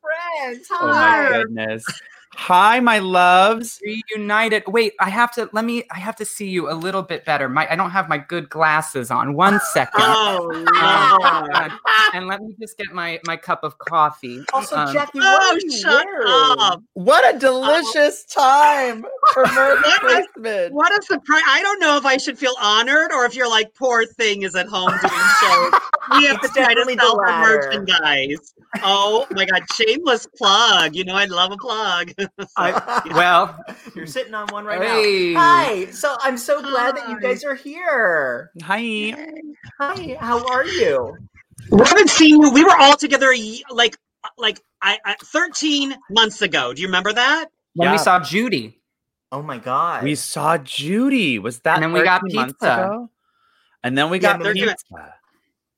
Friends, 0.00 0.68
Oh 0.70 0.86
my 0.86 1.28
goodness. 1.32 1.84
Hi, 2.38 2.80
my 2.80 2.98
loves. 2.98 3.80
Reunited. 3.82 4.64
Wait, 4.68 4.92
I 5.00 5.08
have 5.10 5.32
to 5.32 5.48
let 5.52 5.64
me 5.64 5.84
I 5.90 5.98
have 5.98 6.14
to 6.16 6.24
see 6.24 6.48
you 6.48 6.70
a 6.70 6.74
little 6.74 7.02
bit 7.02 7.24
better. 7.24 7.48
My 7.48 7.66
I 7.70 7.76
don't 7.76 7.90
have 7.90 8.08
my 8.08 8.18
good 8.18 8.48
glasses 8.50 9.10
on. 9.10 9.34
One 9.34 9.58
second. 9.72 10.02
Oh, 10.28 10.50
Um, 10.80 11.48
Lord. 11.50 11.72
and 12.14 12.26
let 12.26 12.40
me 12.42 12.54
just 12.60 12.76
get 12.78 12.88
my 12.92 13.18
my 13.24 13.36
cup 13.36 13.64
of 13.64 13.78
coffee. 13.78 14.44
Also, 14.52 14.76
Um, 14.76 14.92
Jackie, 14.92 15.18
Oh, 15.18 15.20
what 15.22 15.54
are 15.54 15.58
you 15.58 15.70
shut 15.78 16.06
up. 16.26 16.82
What 16.92 17.34
a 17.34 17.38
delicious 17.38 18.24
time 18.24 19.04
for 19.32 19.44
Merry 19.54 19.76
What 19.76 19.96
a- 19.96 20.00
Christmas. 20.00 20.70
What 20.72 20.92
a 20.98 21.02
surprise. 21.02 21.42
I 21.46 21.62
don't 21.62 21.80
know 21.80 21.96
if 21.96 22.04
I 22.04 22.16
should 22.18 22.38
feel 22.38 22.54
honored 22.60 23.12
or 23.12 23.24
if 23.24 23.34
you're 23.34 23.48
like, 23.48 23.74
poor 23.74 24.04
thing 24.04 24.42
is 24.42 24.54
at 24.54 24.66
home 24.66 24.90
doing 24.90 25.22
shows. 25.40 25.72
We 26.18 26.26
have 26.26 26.36
It's 26.42 26.52
to 26.52 26.60
try 26.60 26.68
to 26.74 26.74
definitely 26.84 26.94
the 26.96 27.02
sell 27.02 27.18
her 27.20 27.40
merchandise. 27.40 28.54
Oh 28.82 29.26
my 29.30 29.46
God. 29.46 29.62
Shameless 29.74 30.26
plug. 30.36 30.94
You 30.94 31.04
know, 31.04 31.14
I 31.14 31.24
love 31.24 31.50
a 31.52 31.56
plug. 31.56 32.12
well, 33.14 33.62
You're 33.94 34.06
sitting 34.06 34.34
on 34.34 34.48
one 34.48 34.64
right 34.64 34.80
Hey. 34.82 35.32
now. 35.34 35.40
Hi. 35.40 35.86
So 35.90 36.16
I'm 36.20 36.36
so 36.38 36.60
glad 36.62 36.96
that 36.96 37.08
you 37.08 37.20
guys 37.20 37.44
are 37.44 37.54
here. 37.54 38.50
Hi. 38.62 39.14
Hi. 39.80 40.16
How 40.20 40.46
are 40.48 40.64
you? 40.64 41.16
we 41.70 41.78
haven't 41.86 42.10
seen 42.10 42.40
you. 42.42 42.50
We 42.52 42.64
were 42.64 42.76
all 42.78 42.96
together 42.96 43.30
a 43.30 43.36
ye- 43.36 43.64
like, 43.70 43.96
like 44.38 44.60
I, 44.82 44.98
I 45.04 45.14
13 45.22 45.94
months 46.10 46.42
ago. 46.42 46.72
Do 46.74 46.82
you 46.82 46.88
remember 46.88 47.12
that? 47.12 47.46
when 47.74 47.90
we 47.92 47.98
saw 47.98 48.20
Judy. 48.20 48.80
Oh 49.32 49.42
my 49.42 49.58
god. 49.58 50.02
We 50.04 50.14
saw 50.14 50.56
Judy. 50.58 51.38
Was 51.38 51.60
that 51.60 51.74
And 51.74 51.82
then 51.82 51.92
we 51.92 52.02
got 52.04 52.22
pizza. 52.24 53.08
And 53.82 53.96
then 53.98 54.08
we 54.10 54.18
Yeah, 54.18 54.34
got 54.34 54.42
they're 54.42 54.54
pizza. 54.54 55.14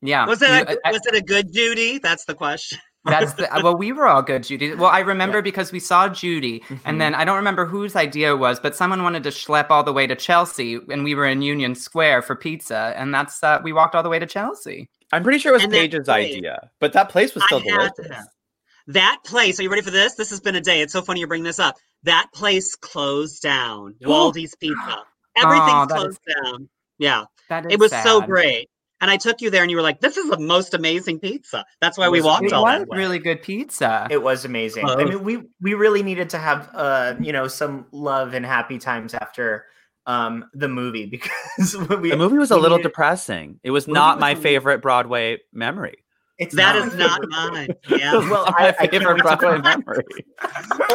Yeah. 0.01 0.27
Was 0.27 0.43
it 0.43 0.49
You- 0.69 0.79
a, 0.85 0.93
was 0.93 1.01
it 1.07 1.15
a 1.17 1.23
good 1.23 1.53
Judy? 1.53 1.99
That's 1.99 2.25
the 2.25 2.35
question. 2.35 2.79
That's 3.05 3.33
the, 3.35 3.49
well, 3.63 3.77
we 3.77 3.93
were 3.93 4.07
all 4.07 4.23
good, 4.23 4.43
Judy. 4.43 4.75
Well, 4.75 4.91
I 4.91 5.01
remember 5.01 5.41
because 5.41 5.73
we 5.73 5.81
saw 5.81 6.09
Judy, 6.09 6.61
Mm-hmm. 6.61 6.75
and 6.85 7.01
then 7.01 7.15
I 7.15 7.25
don't 7.25 7.37
remember 7.37 7.65
whose 7.65 7.97
idea 7.97 8.33
it 8.33 8.39
was, 8.39 8.61
but 8.61 8.77
someone 8.77 9.03
wanted 9.03 9.23
to 9.23 9.31
schlep 9.31 9.67
all 9.71 9.83
the 9.83 9.93
way 9.93 10.07
to 10.07 10.15
Chelsea, 10.17 10.79
and 10.91 11.05
we 11.05 11.15
were 11.15 11.25
in 11.27 11.41
Union 11.41 11.75
Square 11.75 12.23
for 12.23 12.35
pizza, 12.37 12.93
and 12.97 13.15
that's 13.15 13.43
uh, 13.43 13.61
we 13.63 13.73
walked 13.73 13.95
all 13.95 14.03
the 14.03 14.09
way 14.11 14.19
to 14.19 14.27
Chelsea. 14.27 14.91
I'm 15.13 15.23
pretty 15.23 15.39
sure 15.39 15.53
it 15.53 15.57
was 15.57 15.65
And 15.65 15.73
that 15.73 15.77
Paige's 15.79 16.05
place- 16.07 16.37
idea, 16.37 16.71
but 16.81 16.93
that 16.93 17.09
place 17.09 17.35
was 17.35 17.45
still 17.45 17.63
I 17.67 17.83
had 17.83 17.93
delicious. 17.97 18.27
That 18.89 19.19
place, 19.25 19.59
are 19.61 19.63
you 19.63 19.71
ready 19.71 19.83
for 19.83 19.91
this? 19.91 20.15
This 20.15 20.31
has 20.31 20.41
been 20.41 20.57
a 20.57 20.61
day. 20.61 20.81
It's 20.81 20.93
so 20.93 21.03
funny 21.03 21.21
you 21.21 21.27
bring 21.27 21.43
this 21.45 21.59
up. 21.59 21.77
That 22.05 22.27
place 22.35 22.75
closed 22.75 23.43
down. 23.43 23.95
Waldy's 24.03 24.55
Pizza. 24.57 25.03
Everything's 25.37 25.71
Aw, 25.71 25.85
that 25.87 25.97
is- 25.97 26.03
closed 26.03 26.21
down. 26.45 26.69
Yeah. 26.99 27.25
That 27.49 27.67
is 27.67 27.73
It 27.73 27.79
was 27.81 27.93
so 28.03 28.21
great. 28.21 28.69
And 29.01 29.11
I 29.11 29.17
took 29.17 29.41
you 29.41 29.49
there 29.51 29.63
and 29.63 29.71
you 29.71 29.77
were 29.77 29.83
like, 29.83 30.01
this 30.01 30.17
is 30.17 30.29
the 30.29 30.39
most 30.39 30.75
amazing 30.75 31.21
pizza. 31.21 31.65
That's 31.81 31.97
why 31.97 32.09
we 32.09 32.21
walked 32.21 32.45
it 32.47 32.53
all 32.53 32.65
was 32.65 32.81
that 32.81 32.89
way. 32.89 32.99
really 32.99 33.19
good 33.21 33.43
pizza. 33.43 34.07
It 34.11 34.23
was 34.23 34.45
amazing. 34.45 34.87
I 34.89 34.97
mean, 35.05 35.23
we 35.23 35.43
we 35.61 35.75
really 35.75 36.03
needed 36.03 36.31
to 36.31 36.39
have 36.39 36.69
uh 36.75 37.15
you 37.21 37.33
know 37.33 37.47
some 37.49 37.87
love 37.93 38.35
and 38.35 38.45
happy 38.45 38.79
times 38.79 39.15
after 39.15 39.67
um 40.07 40.47
the 40.55 40.69
movie 40.69 41.07
because 41.11 41.77
we, 41.77 42.11
The 42.11 42.17
movie 42.17 42.39
was 42.39 42.51
a 42.51 42.57
little 42.57 42.79
needed- 42.79 42.89
depressing. 42.91 43.61
It 43.63 43.71
was 43.71 43.87
not 43.87 44.17
was 44.17 44.21
my 44.21 44.31
a 44.31 44.33
little- 44.33 44.43
favorite 44.43 44.83
Broadway 44.83 45.39
memory. 45.53 45.99
It's 46.39 46.55
That 46.55 46.77
not 46.77 46.87
is 46.89 46.95
not 46.95 47.21
mine. 47.29 47.69
Yeah. 47.89 48.13
Well, 48.15 48.45
Not 48.45 48.55
I, 48.57 48.63
my 48.63 48.69
I 48.69 48.73
can't 48.87 48.91
favorite 48.93 49.25
wait 49.25 49.31
to 49.31 49.37
Broadway 49.39 49.59
memory. 49.77 50.05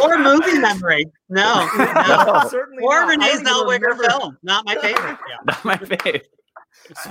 or 0.01 0.17
movie 0.17 0.57
memory. 0.57 1.05
No. 1.27 1.67
no. 1.77 1.83
No, 1.83 2.47
certainly 2.49 2.81
Or 2.81 3.01
not. 3.01 3.05
I 3.05 3.09
Renee 3.09 3.43
don't 3.43 3.45
Zellweger 3.45 3.97
film. 4.09 4.37
Not 4.41 4.65
my 4.65 4.75
favorite. 4.75 5.17
Yeah. 5.29 5.35
Not 5.45 5.65
my 5.65 5.75
favorite. 5.77 6.27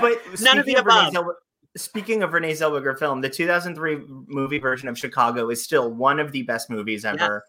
But 0.00 0.18
None 0.40 0.58
of 0.58 0.64
speaking 0.64 0.74
the 0.74 0.80
of 0.80 0.86
Renee 0.86 1.08
above. 1.08 1.12
Zellweger- 1.14 1.34
speaking 1.76 2.22
of 2.22 2.32
Renee 2.32 2.52
Zellweger 2.52 2.98
film, 2.98 3.20
the 3.20 3.30
2003 3.30 4.02
movie 4.26 4.58
version 4.58 4.88
of 4.88 4.98
Chicago 4.98 5.50
is 5.50 5.62
still 5.62 5.92
one 5.92 6.18
of 6.20 6.32
the 6.32 6.42
best 6.42 6.70
movies 6.70 7.04
ever. 7.04 7.44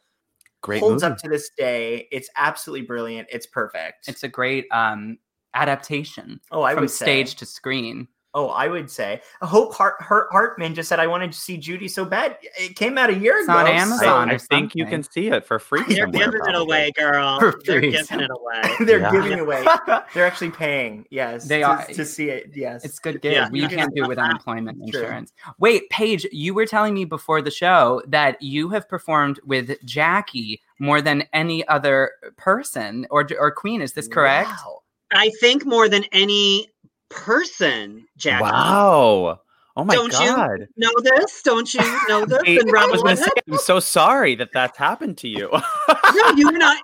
Great 0.62 0.80
Holds 0.80 1.03
movie. 1.03 1.13
up 1.13 1.18
to 1.20 1.30
this 1.30 1.50
day. 1.58 2.08
It's 2.12 2.30
absolutely 2.38 2.86
brilliant. 2.86 3.27
It's 3.32 3.46
perfect. 3.46 4.08
It's 4.08 4.24
a 4.24 4.30
great 4.30 4.65
um, 4.72 5.18
adaptation 5.53 6.39
oh, 6.51 6.63
I 6.63 6.74
from 6.74 6.82
would 6.82 6.89
say. 6.89 7.06
stage 7.06 7.36
to 7.36 7.46
screen. 7.46 8.08
Oh, 8.36 8.48
I 8.50 8.68
would 8.68 8.90
say. 8.90 9.22
Uh, 9.42 9.46
Hope 9.46 9.75
Hart, 9.75 9.96
Hart 10.02 10.28
Hartman 10.32 10.74
just 10.74 10.90
said 10.90 11.00
I 11.00 11.06
wanted 11.06 11.32
to 11.32 11.38
see 11.38 11.56
Judy 11.58 11.88
so 11.88 12.04
bad. 12.04 12.38
It 12.60 12.75
came 12.75 12.98
out 12.98 13.12
a 13.12 13.13
year 13.16 13.38
It's 13.38 13.48
ago. 13.48 13.58
on 13.58 13.66
so- 13.68 13.72
Amazon. 13.72 14.30
I 14.32 14.34
or 14.34 14.40
think 14.40 14.74
you 14.75 14.86
can 14.88 15.04
see 15.04 15.28
it 15.28 15.46
for 15.46 15.60
free. 15.60 15.84
They're 15.88 16.06
somewhere, 16.06 16.32
giving 16.32 16.42
it 16.48 16.56
away, 16.56 16.92
girl. 16.98 17.40
For 17.40 17.60
They're 17.63 17.80
free. 17.80 17.92
giving 17.92 18.22
it 18.22 18.32
away. 18.32 18.75
They're 18.86 19.00
Yeah. 19.02 19.12
giving 19.12 19.40
away. 19.40 19.63
They're 20.16 20.25
actually 20.25 20.50
paying. 20.50 21.06
Yes, 21.12 21.46
They 21.48 21.60
to, 21.60 21.66
are- 21.68 21.86
to 21.86 22.06
see 22.06 22.30
it. 22.30 22.52
Yes, 22.56 22.84
It's 22.84 22.98
good 22.98 23.22
gig. 23.22 23.34
Yeah. 23.34 23.50
We 23.52 23.68
can't 23.68 23.94
do 23.94 24.06
it 24.06 24.08
with 24.08 24.18
unemployment 24.20 24.78
True. 24.92 25.02
insurance. 25.02 25.32
Wait, 25.60 25.88
Paige, 25.92 26.25
you 26.32 26.56
were 26.56 26.66
telling 26.66 26.96
me 26.96 27.06
before 27.06 27.42
the 27.42 27.52
show 27.52 28.02
that 28.08 28.42
you 28.42 28.70
have 28.70 28.90
performed 28.90 29.40
with 29.46 29.78
Jackie 29.86 30.60
more 30.80 31.02
than 31.02 31.24
any 31.34 31.68
other 31.68 32.12
person 32.38 33.06
or 33.12 33.28
or 33.40 33.52
queen. 33.52 33.82
Is 33.82 33.94
this 33.94 34.08
correct? 34.08 34.50
Wow. 34.50 34.80
I 35.16 35.30
think 35.40 35.63
more 35.66 35.88
than 35.88 36.04
any 36.12 36.68
person, 37.13 38.05
Jackie. 38.17 38.43
Wow. 38.43 39.39
Oh 39.75 39.84
my 39.84 39.96
Don't 39.96 40.12
god. 40.12 40.60
you 40.60 40.67
know 40.77 40.91
this? 41.01 41.41
Don't 41.41 41.74
you 41.74 41.82
know 42.08 42.25
this? 42.27 42.41
Wait, 42.43 42.62
and 42.62 42.77
I 42.77 42.86
was 42.86 43.01
going 43.01 43.17
to 43.17 43.24
say. 43.24 43.29
I'm 43.50 43.58
so 43.58 43.79
sorry 43.79 44.36
that 44.36 44.50
that's 44.53 44.77
happened 44.77 45.17
to 45.20 45.27
you. 45.27 45.50
No, 45.51 46.29
you 46.36 46.50
and 46.50 46.62
I. 46.63 46.75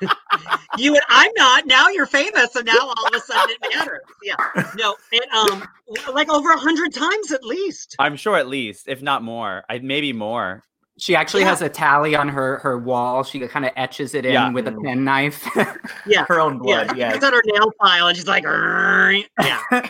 you 0.78 0.94
and 0.94 1.04
I'm 1.08 1.30
not. 1.36 1.66
Now 1.66 1.88
you're 1.88 2.06
famous, 2.06 2.56
and 2.56 2.66
now 2.66 2.78
all 2.80 3.06
of 3.06 3.14
a 3.14 3.20
sudden 3.20 3.54
it 3.60 3.74
matters. 3.74 4.00
Yeah. 4.22 4.36
No, 4.76 4.96
it 5.12 5.32
um 5.32 5.64
like 6.12 6.30
over 6.30 6.50
a 6.50 6.58
hundred 6.58 6.92
times 6.92 7.30
at 7.30 7.44
least. 7.44 7.94
I'm 7.98 8.16
sure 8.16 8.36
at 8.36 8.48
least, 8.48 8.88
if 8.88 9.02
not 9.02 9.22
more. 9.22 9.62
I 9.68 9.78
maybe 9.78 10.12
more. 10.12 10.64
She 11.02 11.16
actually 11.16 11.42
Yeah. 11.42 11.48
has 11.48 11.62
a 11.62 11.68
tally 11.68 12.14
on 12.14 12.28
her 12.28 12.58
her 12.58 12.78
wall. 12.78 13.24
She 13.24 13.40
kind 13.48 13.64
of 13.64 13.72
etches 13.74 14.14
it 14.14 14.24
in 14.24 14.34
Yeah. 14.34 14.50
with 14.52 14.68
a 14.68 14.72
pen 14.84 15.02
knife. 15.02 15.44
Yeah. 16.06 16.24
her 16.28 16.38
own 16.38 16.58
blood. 16.58 16.96
yeah, 16.96 17.06
Yes. 17.06 17.12
she's 17.14 17.20
got 17.22 17.32
her 17.32 17.42
nail 17.44 17.72
file, 17.80 18.06
and 18.06 18.16
she's 18.16 18.28
like, 18.28 18.44
yeah. 18.44 19.60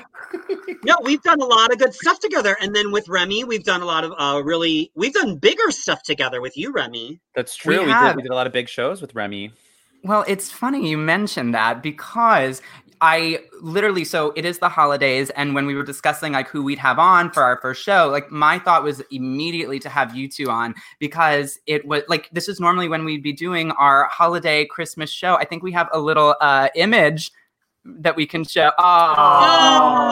no, 0.85 0.97
we've 1.02 1.21
done 1.23 1.42
a 1.42 1.45
lot 1.45 1.71
of 1.71 1.78
good 1.78 1.92
stuff 1.92 2.19
together, 2.19 2.57
and 2.62 2.75
then 2.75 2.92
with 2.92 3.11
Remy, 3.11 3.45
we've 3.45 3.62
done 3.62 3.83
a 3.83 3.85
lot 3.85 4.04
of 4.04 4.12
uh 4.19 4.42
really, 4.42 4.90
we've 4.95 5.12
done 5.12 5.37
bigger 5.37 5.71
stuff 5.71 6.02
together 6.02 6.40
with 6.40 6.57
you, 6.57 6.73
Remy. 6.73 7.21
That's 7.35 7.54
true. 7.57 7.81
We, 7.81 7.85
did, 7.85 7.92
have. 7.92 8.16
we 8.16 8.23
did 8.23 8.31
a 8.31 8.35
lot 8.35 8.47
of 8.47 8.54
big 8.54 8.71
shows 8.71 9.02
with 9.02 9.14
Remy. 9.14 9.52
Well, 10.04 10.25
it's 10.26 10.50
funny 10.50 10.88
you 10.88 10.97
mentioned 10.97 11.54
that 11.54 11.83
because 11.83 12.62
I 13.02 13.40
literally 13.61 14.04
so 14.04 14.32
it 14.37 14.44
is 14.44 14.61
the 14.61 14.68
holidays 14.68 15.30
and 15.30 15.56
when 15.56 15.66
we 15.66 15.75
were 15.75 15.82
discussing 15.82 16.35
like 16.35 16.47
who 16.49 16.62
we'd 16.62 16.78
have 16.78 17.00
on 17.00 17.32
for 17.32 17.42
our 17.42 17.61
first 17.61 17.82
show, 17.82 18.09
like 18.09 18.30
my 18.30 18.61
thought 18.61 18.85
was 18.85 19.02
immediately 19.11 19.80
to 19.80 19.88
have 19.88 20.14
you 20.14 20.28
two 20.28 20.49
on 20.49 20.76
because 21.00 21.59
it 21.66 21.85
was 21.85 22.04
like 22.09 22.30
this 22.30 22.49
is 22.49 22.61
normally 22.61 22.88
when 22.88 23.04
we'd 23.04 23.23
be 23.23 23.32
doing 23.32 23.73
our 23.73 24.04
holiday 24.04 24.64
Christmas 24.64 25.11
show. 25.11 25.35
I 25.35 25.44
think 25.44 25.64
we 25.64 25.73
have 25.73 25.88
a 25.92 25.99
little 25.99 26.37
uh 26.40 26.68
image 26.76 27.32
that 27.85 28.14
we 28.14 28.25
can 28.25 28.44
show. 28.44 28.71
Oh. 28.78 30.02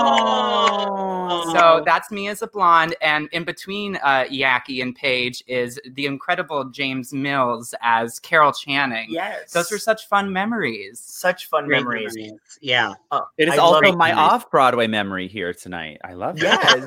So 1.52 1.82
that's 1.84 2.10
me 2.10 2.28
as 2.28 2.42
a 2.42 2.46
blonde, 2.46 2.94
and 3.00 3.28
in 3.32 3.44
between 3.44 3.96
uh, 3.96 4.26
Jackie 4.30 4.80
and 4.80 4.94
Paige 4.94 5.42
is 5.46 5.78
the 5.92 6.06
incredible 6.06 6.64
James 6.64 7.12
Mills 7.12 7.74
as 7.82 8.18
Carol 8.18 8.52
Channing. 8.52 9.06
Yes. 9.10 9.52
Those 9.52 9.70
were 9.70 9.78
such 9.78 10.06
fun 10.08 10.32
memories. 10.32 11.00
such 11.00 11.46
fun 11.46 11.68
memories. 11.68 12.14
memories. 12.16 12.40
Yeah. 12.60 12.94
Oh, 13.10 13.22
It 13.38 13.48
is 13.48 13.54
I 13.54 13.56
love 13.58 13.74
also 13.84 13.92
it. 13.92 13.96
my 13.96 14.12
off 14.12 14.50
Broadway 14.50 14.86
memory 14.86 15.28
here 15.28 15.54
tonight. 15.54 15.98
I 16.04 16.14
love 16.14 16.36
it. 16.36 16.42
Yes. 16.42 16.84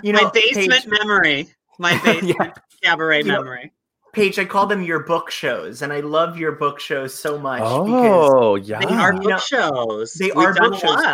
you 0.02 0.12
know, 0.12 0.22
my 0.24 0.30
basement 0.30 0.70
Paige, 0.84 0.86
memory. 0.88 1.48
My 1.78 1.98
basement 2.04 2.54
cabaret 2.82 3.18
You 3.18 3.24
know, 3.24 3.42
memory. 3.42 3.72
Paige, 4.14 4.38
I 4.38 4.44
call 4.46 4.66
them 4.66 4.82
your 4.82 5.00
book 5.00 5.30
shows, 5.30 5.82
and 5.82 5.92
I 5.92 6.00
love 6.00 6.38
your 6.38 6.52
book 6.52 6.80
shows 6.80 7.14
so 7.14 7.38
much 7.38 7.60
because 7.60 8.30
Oh, 8.32 8.54
yeah. 8.56 8.78
They 8.80 8.86
are 8.86 9.12
you 9.12 9.20
book 9.20 9.30
know, 9.30 9.38
shows. 9.38 10.14
they 10.14 10.26
We've 10.34 10.46
are 10.46 10.52
done 10.54 10.70
book 10.70 10.82
a 10.82 10.86
shows. 10.86 11.04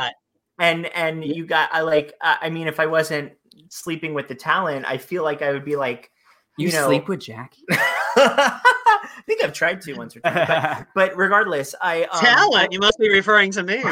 Lot. 0.58 0.66
and 0.66 0.87
and 0.87 1.25
you 1.25 1.46
got 1.46 1.70
I 1.73 1.80
like 1.80 2.12
I 2.20 2.38
I 2.42 2.50
mean 2.50 2.68
if 2.68 2.80
I 2.80 2.87
wasn't 2.87 3.32
sleeping 3.68 4.14
with 4.14 4.28
the 4.28 4.34
talent, 4.34 4.84
I 4.87 4.99
feel 4.99 5.23
like 5.23 5.42
I 5.42 5.52
would 5.52 5.64
be 5.64 5.76
like 5.76 6.11
You, 6.58 6.68
you, 6.68 6.73
know 6.73 6.87
sleep 6.87 7.08
with 7.08 7.20
Jackie? 7.20 7.64
I 7.70 9.23
think 9.26 9.42
I've 9.42 9.52
tried 9.52 9.80
to 9.82 9.94
once 9.94 10.16
or 10.16 10.20
twice, 10.20 10.46
but, 10.46 10.87
but 10.94 11.16
regardless, 11.16 11.75
I 11.80 12.04
um, 12.04 12.20
Talent. 12.20 12.73
You 12.73 12.78
must 12.78 12.99
be 12.99 13.08
referring 13.11 13.50
to 13.52 13.62
me. 13.62 13.80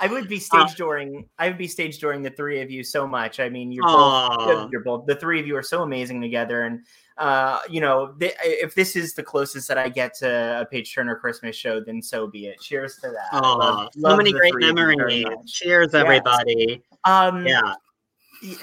I 0.00 0.08
would 0.08 0.28
be 0.28 0.36
Uh, 0.36 0.40
stage 0.40 0.76
dooring. 0.76 1.26
I 1.38 1.48
would 1.48 1.58
be 1.58 1.68
stage 1.68 2.00
dooring 2.00 2.22
the 2.22 2.30
three 2.30 2.60
of 2.60 2.70
you 2.70 2.84
so 2.84 3.06
much. 3.06 3.40
I 3.40 3.48
mean, 3.48 3.72
you're 3.72 3.84
Aw. 3.86 4.36
both. 4.36 4.70
You're 4.70 4.82
both. 4.82 5.06
The 5.06 5.14
three 5.16 5.40
of 5.40 5.46
you 5.46 5.56
are 5.56 5.62
so 5.62 5.82
amazing 5.82 6.20
together, 6.20 6.62
and 6.62 6.80
uh, 7.18 7.60
you 7.70 7.80
know, 7.80 8.08
th- 8.18 8.34
if 8.42 8.74
this 8.74 8.96
is 8.96 9.14
the 9.14 9.22
closest 9.22 9.68
that 9.68 9.78
I 9.78 9.88
get 9.88 10.14
to 10.18 10.60
a 10.62 10.66
Paige 10.66 10.94
Turner 10.94 11.16
Christmas 11.16 11.54
show, 11.56 11.80
then 11.80 12.02
so 12.02 12.26
be 12.26 12.46
it. 12.46 12.60
Cheers 12.60 12.96
to 12.96 13.10
that. 13.10 13.28
I 13.32 13.38
Aw, 13.38 13.52
love- 13.56 13.88
so 13.94 14.00
love 14.00 14.16
many 14.18 14.32
great 14.32 14.52
three 14.52 14.64
of 14.64 14.70
you 14.70 14.74
very 14.74 14.96
memories. 14.96 15.24
much. 15.24 15.52
Cheers, 15.52 15.90
Yes. 15.92 16.02
everybody. 16.02 16.82
Um, 17.04 17.46
Yeah. 17.46 17.74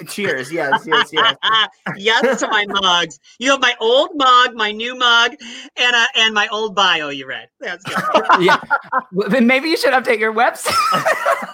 Cheers. 0.06 0.52
Yes. 0.52 0.84
Yes. 0.86 1.08
Yes. 1.12 1.36
yes 1.96 2.38
to 2.40 2.46
my 2.46 2.64
mugs. 2.68 3.18
You 3.40 3.50
have 3.50 3.60
my 3.60 3.74
old 3.80 4.10
mug, 4.14 4.54
my 4.54 4.70
new 4.70 4.94
mug, 4.96 5.32
and 5.76 5.96
uh, 5.96 6.06
and 6.14 6.32
my 6.32 6.46
old 6.52 6.76
bio 6.76 7.08
you 7.08 7.26
read. 7.26 7.48
That's 7.58 7.82
good. 7.82 7.96
yeah. 8.40 8.60
Well, 9.10 9.28
Then 9.28 9.48
maybe 9.48 9.68
you 9.70 9.76
should 9.76 9.92
update 9.92 10.20
your 10.20 10.32
website. 10.32 10.74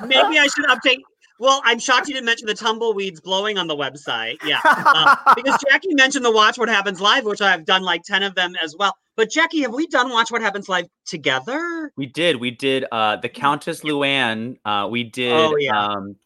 Maybe 0.07 0.39
I 0.39 0.47
should 0.49 0.67
update. 0.67 0.99
Well, 1.41 1.61
I'm 1.65 1.79
shocked 1.79 2.09
you 2.09 2.15
didn't 2.15 2.27
mention 2.27 2.47
the 2.47 2.55
tumbleweeds 2.55 3.21
blowing 3.21 3.59
on 3.59 3.67
the 3.69 3.77
website. 3.77 4.37
Yeah, 4.45 4.61
uh, 4.65 5.17
because 5.37 5.59
Jackie 5.69 5.95
mentioned 5.95 6.25
the 6.25 6.33
Watch 6.33 6.59
What 6.59 6.69
Happens 6.69 7.01
Live, 7.01 7.25
which 7.25 7.41
I've 7.41 7.65
done 7.65 7.83
like 7.83 8.03
ten 8.03 8.23
of 8.23 8.35
them 8.35 8.55
as 8.63 8.75
well. 8.79 8.97
But 9.17 9.31
Jackie, 9.31 9.63
have 9.63 9.73
we 9.73 9.87
done 9.87 10.11
Watch 10.11 10.31
What 10.31 10.43
Happens 10.43 10.69
Live 10.69 10.87
together? 11.07 11.93
We 11.97 12.07
did. 12.07 12.37
We 12.37 12.51
did 12.51 12.87
uh 12.93 13.17
the 13.17 13.29
Countess 13.29 13.81
Luann. 13.83 14.59
Uh 14.65 14.89
we 14.91 15.05
did 15.05 15.33
Oh, 15.33 15.57
yeah. 15.57 15.79
um 15.81 16.17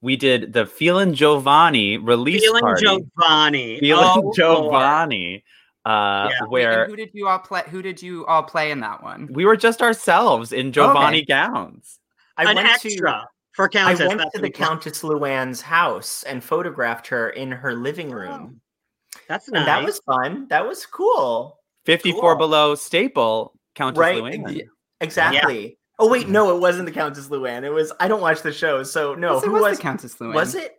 we 0.00 0.16
did 0.16 0.52
the 0.52 0.64
Feelin' 0.64 1.12
Jovani 1.14 1.98
release 2.00 2.42
Feeling 2.42 2.60
party. 2.62 2.84
Jovani. 2.86 3.80
Feelin' 3.80 4.04
Oh, 4.06 4.20
Lord. 4.20 4.36
Jovani. 4.38 5.42
Uh 5.84 6.28
Yeah. 6.30 6.46
where 6.48 6.82
And 6.82 6.90
who 6.90 6.96
did 6.96 7.10
you 7.14 7.26
all 7.28 7.38
play? 7.38 7.62
Who 7.70 7.82
did 7.82 8.00
you 8.02 8.24
all 8.26 8.42
play 8.42 8.70
in 8.70 8.80
that 8.80 9.02
one? 9.02 9.28
we 9.32 9.44
were 9.44 9.56
just 9.56 9.80
ourselves 9.82 10.52
in 10.52 10.72
Jovani 10.72 11.26
gowns. 11.26 11.98
I 12.36 12.50
An 12.50 12.56
went 12.56 12.68
extra 12.68 12.90
to. 13.12 13.26
For 13.58 13.68
I 13.74 13.86
went 13.86 13.98
to 13.98 14.04
the 14.04 14.14
what 14.14 14.40
we 14.40 14.50
call- 14.50 14.68
Countess 14.68 15.02
Luann's 15.02 15.60
house 15.60 16.22
and 16.22 16.44
photographed 16.44 17.08
her 17.08 17.30
in 17.30 17.50
her 17.50 17.74
living 17.74 18.12
oh, 18.12 18.16
room. 18.16 18.60
That's 19.28 19.48
nice. 19.48 19.58
And 19.58 19.66
that 19.66 19.82
was 19.84 19.98
fun. 20.06 20.46
That 20.48 20.64
was 20.64 20.86
cool. 20.86 21.58
54 21.84 22.20
Cool. 22.20 22.38
below 22.38 22.74
staple 22.76 23.58
Countess 23.74 23.98
Right. 23.98 24.22
Luann. 24.22 24.60
ex- 24.60 24.68
Exactly. 25.00 25.76
Oh 25.98 26.08
wait, 26.08 26.22
mm-hmm. 26.22 26.32
no, 26.32 26.54
it 26.56 26.60
wasn't 26.60 26.86
the 26.86 26.92
Countess 26.92 27.26
Luann. 27.30 27.64
It 27.64 27.70
was 27.70 27.92
I 27.98 28.06
don't 28.06 28.20
watch 28.20 28.42
the 28.42 28.52
show, 28.52 28.84
so 28.84 29.16
no. 29.16 29.34
Yes, 29.34 29.42
it 29.42 29.46
who 29.46 29.52
was 29.54 29.62
was 29.62 29.76
the 29.78 29.82
Countess 29.82 30.14
Luann. 30.18 30.34
Was 30.34 30.54
it? 30.54 30.77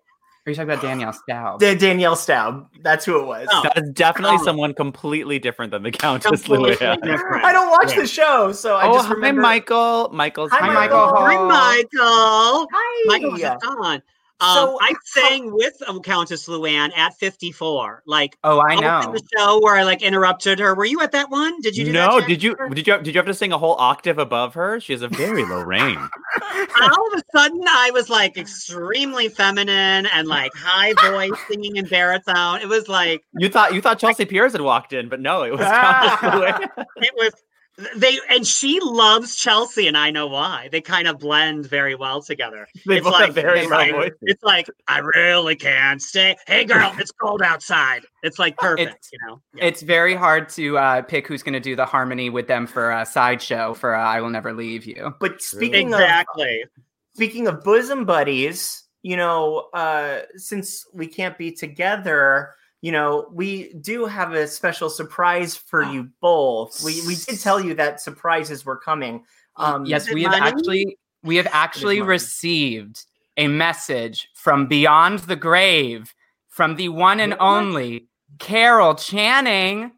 Are 0.49 0.51
you 0.51 0.55
talking 0.55 0.71
about 0.71 0.81
Danielle 0.81 1.13
Staub? 1.13 1.59
Da- 1.59 1.75
Danielle 1.75 2.15
Staub. 2.15 2.67
That's 2.81 3.05
who 3.05 3.19
it 3.19 3.25
was. 3.27 3.47
That 3.61 3.77
is 3.77 3.91
definitely 3.91 4.37
Oh. 4.39 4.43
someone 4.43 4.73
completely 4.73 5.37
different 5.37 5.69
than 5.71 5.83
the 5.83 5.91
Countess 5.91 6.41
Completely 6.41 6.87
I 6.87 7.51
don't 7.51 7.69
watch 7.69 7.93
the 7.95 8.07
show, 8.07 8.51
so 8.51 8.75
I 8.75 8.87
oh, 8.87 8.93
just 8.95 9.09
hi, 9.09 9.13
remember. 9.13 9.43
Michael. 9.43 10.09
Michael's 10.11 10.49
Hi, 10.49 10.65
here. 10.65 10.73
Michael. 10.73 11.13
Hi, 11.15 11.35
Oh. 11.35 11.47
Michael. 11.47 12.67
Hi. 12.73 13.03
Michael 13.05 13.31
has 13.37 14.01
on. 14.41 14.57
Um, 14.57 14.67
So, 14.69 14.77
I 14.81 14.93
sang 15.05 15.51
with 15.53 15.73
um, 15.87 16.01
Countess 16.01 16.47
Luann 16.47 16.95
at 16.97 17.13
54. 17.17 18.03
Like, 18.05 18.37
Oh, 18.43 18.61
I 18.61 18.75
know. 18.75 19.11
the 19.11 19.21
show 19.37 19.59
where 19.61 19.75
I 19.75 19.83
like 19.83 20.01
interrupted 20.01 20.59
her. 20.59 20.73
Were 20.75 20.85
you 20.85 21.01
at 21.01 21.11
that 21.11 21.29
one? 21.29 21.59
Did 21.61 21.75
you 21.77 21.85
do 21.85 21.91
no, 21.93 22.19
Jack? 22.19 22.27
did 22.27 22.43
you 22.43 22.55
did 22.73 22.87
you 22.87 22.97
did 22.97 23.07
you 23.07 23.13
have 23.19 23.25
to 23.25 23.33
sing 23.33 23.51
a 23.51 23.57
whole 23.57 23.75
octave 23.75 24.17
above 24.17 24.53
her? 24.53 24.79
She 24.79 24.93
has 24.93 25.01
a 25.01 25.07
very 25.09 25.43
low 25.45 25.61
range. 25.61 25.97
All 26.81 27.07
of 27.13 27.19
a 27.19 27.23
sudden, 27.37 27.61
I 27.67 27.91
was 27.93 28.09
like 28.09 28.37
extremely 28.37 29.27
feminine 29.29 30.05
and 30.07 30.27
like 30.27 30.51
high 30.55 30.93
voice 31.11 31.37
singing 31.49 31.75
in 31.75 31.85
baritone. 31.85 32.61
It 32.61 32.67
was 32.69 32.87
like 32.87 33.23
You 33.37 33.49
thought 33.49 33.73
you 33.73 33.81
thought 33.81 33.99
Chelsea 33.99 34.25
Piers 34.25 34.53
had 34.53 34.61
walked 34.61 34.93
in, 34.93 35.09
but 35.09 35.19
no, 35.19 35.43
it 35.43 35.51
was. 35.51 35.59
Countess 35.65 36.19
Luann. 36.19 36.85
it 36.97 37.13
was 37.15 37.33
they 37.95 38.19
and 38.29 38.45
she 38.45 38.79
loves 38.81 39.35
Chelsea, 39.35 39.87
and 39.87 39.97
I 39.97 40.11
know 40.11 40.27
why. 40.27 40.69
They 40.71 40.81
kind 40.81 41.07
of 41.07 41.19
blend 41.19 41.65
very 41.67 41.95
well 41.95 42.21
together. 42.21 42.67
They 42.85 42.97
it's 42.97 43.03
both 43.03 43.13
like 43.13 43.25
have 43.27 43.35
very 43.35 43.61
it's 43.61 43.69
low 43.69 43.77
like, 43.77 43.91
voices. 43.91 44.17
it's 44.21 44.43
like 44.43 44.67
I 44.87 44.99
really 44.99 45.55
can't 45.55 46.01
stay. 46.01 46.35
Hey, 46.47 46.65
girl, 46.65 46.93
it's 46.99 47.11
cold 47.11 47.41
outside. 47.41 48.01
It's 48.23 48.39
like 48.39 48.57
perfect, 48.57 48.89
It's- 48.89 49.09
you 49.13 49.19
know. 49.27 49.41
It's 49.57 49.81
very 49.81 50.15
hard 50.15 50.49
to 50.49 50.77
uh, 50.77 51.01
pick 51.03 51.27
who's 51.27 51.43
going 51.43 51.53
to 51.53 51.59
do 51.59 51.75
the 51.75 51.85
harmony 51.85 52.29
with 52.29 52.47
them 52.47 52.67
for 52.67 52.91
a 52.91 53.05
sideshow 53.05 53.73
for 53.73 53.95
uh, 53.95 54.01
"I 54.03 54.21
Will 54.21 54.29
Never 54.29 54.53
Leave 54.53 54.85
You." 54.85 55.13
But 55.19 55.41
speaking 55.41 55.93
of 55.93 55.99
Exactly. 55.99 56.65
speaking 57.15 57.47
of 57.47 57.63
bosom 57.63 58.05
buddies, 58.05 58.83
you 59.03 59.15
know, 59.17 59.69
uh, 59.73 60.19
since 60.35 60.85
we 60.93 61.07
can't 61.07 61.37
be 61.37 61.51
together, 61.51 62.55
you 62.81 62.91
know, 62.91 63.27
we 63.31 63.73
do 63.73 64.05
have 64.05 64.33
a 64.33 64.47
special 64.47 64.89
surprise 64.89 65.55
for 65.55 65.83
you 65.83 66.09
both. 66.21 66.81
We 66.83 67.05
we 67.05 67.15
did 67.15 67.39
tell 67.39 67.59
you 67.59 67.73
that 67.75 67.99
surprises 67.99 68.65
were 68.65 68.77
coming. 68.77 69.25
Um, 69.57 69.85
yes, 69.85 70.11
we 70.11 70.23
have 70.23 70.33
actually 70.33 70.97
we 71.23 71.35
have 71.35 71.47
actually 71.51 72.01
received 72.01 73.05
a 73.35 73.47
message 73.47 74.29
from 74.33 74.67
beyond 74.67 75.19
the 75.19 75.35
grave 75.35 76.13
from 76.47 76.75
the 76.75 76.89
one 76.89 77.19
and 77.19 77.35
only 77.39 78.07
Carol 78.37 78.95
Channing. 78.95 79.91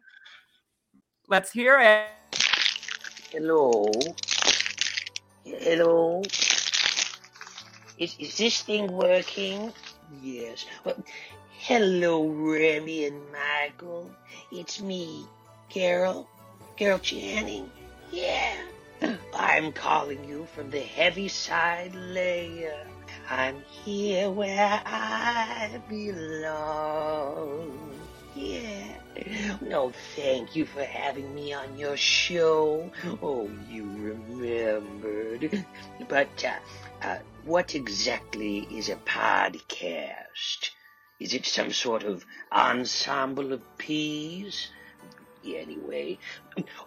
Let's 1.28 1.52
hear 1.52 1.78
it. 1.78 2.06
Hello. 3.30 3.90
Hello. 5.44 6.22
Is 7.98 8.16
is 8.18 8.36
this 8.36 8.62
thing 8.62 8.90
working? 8.90 9.72
Yes. 10.20 10.66
Well, 10.84 11.02
hello, 11.64 12.26
Remy 12.26 13.04
and 13.04 13.22
Michael. 13.30 14.10
It's 14.50 14.80
me, 14.80 15.24
Carol. 15.68 16.28
Carol 16.76 16.98
Channing. 16.98 17.70
Yeah. 18.10 18.56
I'm 19.32 19.70
calling 19.70 20.24
you 20.24 20.48
from 20.56 20.70
the 20.70 20.80
heavy 20.80 21.30
layer. 21.94 22.84
I'm 23.30 23.62
here 23.84 24.28
where 24.28 24.82
I 24.84 25.80
belong. 25.88 27.70
Yeah. 28.34 28.98
No, 29.60 29.92
thank 30.16 30.56
you 30.56 30.66
for 30.66 30.82
having 30.82 31.32
me 31.32 31.52
on 31.52 31.78
your 31.78 31.96
show. 31.96 32.90
Oh, 33.22 33.48
you 33.70 33.84
remembered. 33.84 35.64
But, 36.08 36.44
uh, 36.44 37.06
uh, 37.06 37.18
what 37.44 37.76
exactly 37.76 38.66
is 38.68 38.88
a 38.88 38.96
podcast? 38.96 40.70
Is 41.22 41.34
it 41.34 41.46
some 41.46 41.70
sort 41.70 42.02
of 42.02 42.26
ensemble 42.50 43.52
of 43.52 43.78
peas? 43.78 44.66
Anyway. 45.46 46.18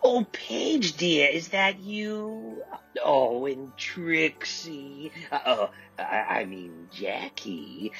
Oh, 0.04 0.28
Paige, 0.30 0.98
dear, 0.98 1.30
is 1.30 1.48
that 1.50 1.80
you? 1.80 2.62
Oh, 3.02 3.46
and 3.46 3.76
Trixie. 3.78 5.14
Uh, 5.32 5.40
oh, 5.46 5.70
I, 5.98 6.42
I 6.42 6.46
mean, 6.46 6.90
Jackie. 6.92 7.94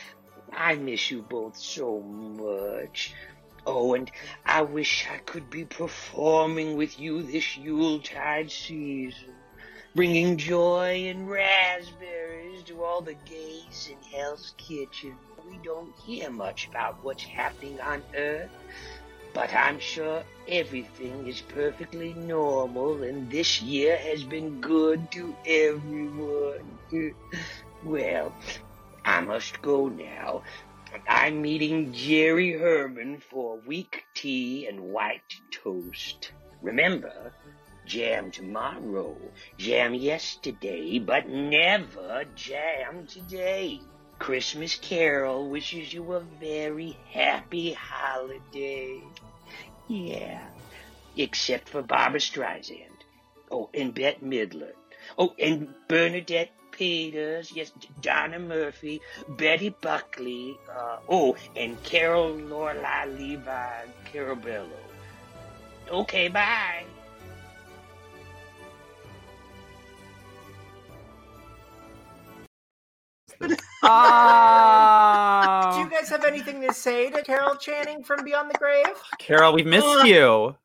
I 0.52 0.76
miss 0.76 1.10
you 1.10 1.22
both 1.22 1.56
so 1.56 2.02
much. 2.02 3.14
Oh, 3.66 3.94
and 3.94 4.12
I 4.46 4.64
wish 4.64 5.08
I 5.10 5.20
could 5.20 5.50
be 5.50 5.64
performing 5.64 6.76
with 6.76 7.00
you 7.00 7.24
this 7.24 7.56
Yuletide 7.56 8.52
season, 8.52 9.36
bringing 9.96 10.36
joy 10.36 11.08
and 11.08 11.30
raspberries 11.30 12.64
to 12.64 12.84
all 12.84 13.00
the 13.00 13.16
gays 13.26 13.90
in 13.90 14.12
Hell's 14.12 14.54
Kitchen. 14.58 15.16
We 15.50 15.58
don't 15.64 15.94
hear 15.96 16.30
much 16.30 16.68
about 16.68 17.04
what's 17.04 17.24
happening 17.24 17.80
on 17.80 18.04
Earth, 18.16 18.50
but 19.34 19.54
I'm 19.54 19.80
sure 19.80 20.24
everything 20.48 21.28
is 21.28 21.42
perfectly 21.42 22.14
normal, 22.14 23.04
and 23.04 23.30
this 23.30 23.62
year 23.62 23.98
has 23.98 24.24
been 24.24 24.62
good 24.62 25.12
to 25.12 25.36
everyone. 25.46 26.80
Well, 27.84 28.34
I 29.06 29.22
must 29.22 29.62
go 29.62 29.88
now. 29.88 30.42
I'm 31.08 31.44
meeting 31.44 31.94
Jerry 31.94 32.54
Herman 32.54 33.20
for 33.20 33.58
weak 33.58 34.06
tea 34.16 34.66
and 34.66 34.80
white 34.80 35.36
toast. 35.52 36.32
Remember, 36.64 37.32
jam 37.86 38.32
tomorrow, 38.32 39.16
jam 39.58 39.94
yesterday, 39.94 40.98
but 40.98 41.30
never 41.30 42.26
jam 42.36 43.06
today. 43.06 43.82
Christmas 44.20 44.76
Carol 44.76 45.50
wishes 45.50 45.94
you 45.94 46.14
a 46.14 46.20
very 46.20 46.98
happy 47.12 47.74
holiday. 47.74 49.02
Yeah, 49.88 50.42
except 51.16 51.70
for 51.70 51.82
Barbra 51.82 52.20
Streisand. 52.20 52.90
Oh, 53.52 53.70
and 53.74 53.94
Bette 53.94 54.26
Midler. 54.26 54.74
Oh, 55.18 55.34
and 55.40 55.74
Bernadette 55.88 56.52
Peters. 56.72 57.52
Yes, 57.54 57.72
Donna 58.02 58.40
Murphy, 58.40 59.02
Betty 59.30 59.70
Buckley. 59.70 60.58
Uh, 60.70 60.98
oh, 61.08 61.36
and 61.56 61.82
Carol 61.84 62.36
Lorelei 62.36 63.06
Levi 63.06 63.86
Carabello. 64.12 64.70
Okay, 65.92 66.28
bye. 66.30 66.86
Oh. 73.88 75.72
Do 75.74 75.80
you 75.82 75.90
guys 75.90 76.10
have 76.10 76.26
anything 76.26 76.62
to 76.62 76.74
say 76.74 77.10
to 77.12 77.22
Carol 77.22 77.56
Channing 77.56 78.04
from 78.04 78.24
Beyond 78.24 78.50
the 78.50 78.58
Grave? 78.58 78.96
Carol, 79.20 79.54
we've 79.54 79.66
missed 79.66 80.06
you. 80.06 80.56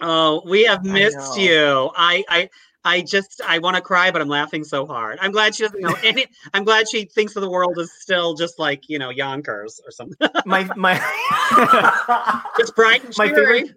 Oh, 0.00 0.42
we 0.44 0.64
have 0.64 0.84
missed 0.84 1.16
know. 1.16 1.42
you. 1.42 1.90
I, 1.96 2.22
I, 2.28 2.50
I 2.84 3.00
just, 3.00 3.40
I 3.46 3.58
want 3.58 3.76
to 3.76 3.82
cry, 3.82 4.10
but 4.10 4.20
I'm 4.20 4.28
laughing 4.28 4.64
so 4.64 4.86
hard. 4.86 5.18
I'm 5.22 5.32
glad 5.32 5.54
she 5.54 5.62
doesn't 5.62 5.80
know 5.80 5.96
any. 6.04 6.26
I'm 6.52 6.64
glad 6.64 6.88
she 6.88 7.06
thinks 7.06 7.32
that 7.34 7.40
the 7.40 7.50
world 7.50 7.78
is 7.78 7.90
still 8.00 8.34
just 8.34 8.58
like 8.58 8.88
you 8.88 8.98
know 8.98 9.10
Yonkers 9.10 9.80
or 9.84 9.90
something. 9.90 10.28
My 10.44 10.68
my 10.76 11.00
it's 12.58 12.70
bright 12.70 13.02
and 13.04 13.16
my 13.16 13.28
cheery. 13.28 13.62
favorite 13.62 13.76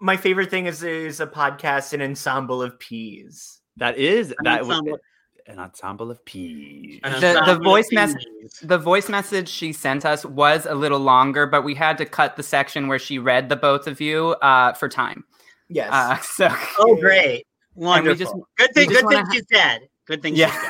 my 0.00 0.16
favorite 0.16 0.50
thing 0.50 0.66
is 0.66 0.82
is 0.82 1.20
a 1.20 1.26
podcast 1.26 1.92
an 1.92 2.02
ensemble 2.02 2.62
of 2.62 2.78
peas. 2.78 3.60
That 3.76 3.98
is 3.98 4.30
An 4.30 4.36
that 4.44 4.62
ensemble. 4.62 4.98
Would 5.46 5.52
an 5.54 5.58
ensemble 5.60 6.10
of 6.10 6.24
peas. 6.24 7.00
The, 7.02 7.42
the 7.46 7.58
voice 7.62 7.88
message 7.92 8.24
the 8.62 8.78
voice 8.78 9.08
message 9.08 9.48
she 9.48 9.72
sent 9.72 10.04
us 10.04 10.24
was 10.24 10.66
a 10.66 10.74
little 10.74 10.98
longer 11.00 11.46
but 11.46 11.62
we 11.62 11.74
had 11.74 11.98
to 11.98 12.04
cut 12.06 12.36
the 12.36 12.42
section 12.42 12.88
where 12.88 12.98
she 12.98 13.18
read 13.18 13.48
the 13.48 13.56
both 13.56 13.86
of 13.86 14.00
you 14.00 14.28
uh, 14.42 14.72
for 14.74 14.88
time 14.88 15.24
Yes. 15.68 15.90
uh, 15.92 16.18
so 16.20 16.48
Oh, 16.78 16.96
great! 16.96 17.46
we 17.74 17.86
Wonderful. 17.86 18.16
just- 18.16 18.34
good 18.56 18.74
thing. 18.74 18.88
just 18.90 19.02
Good 19.02 19.08
thing 19.10 19.18
wanna 19.24 19.34
she 19.34 19.42
said. 19.52 19.80
Good 20.06 20.22
thing 20.22 20.36
Yeah. 20.36 20.68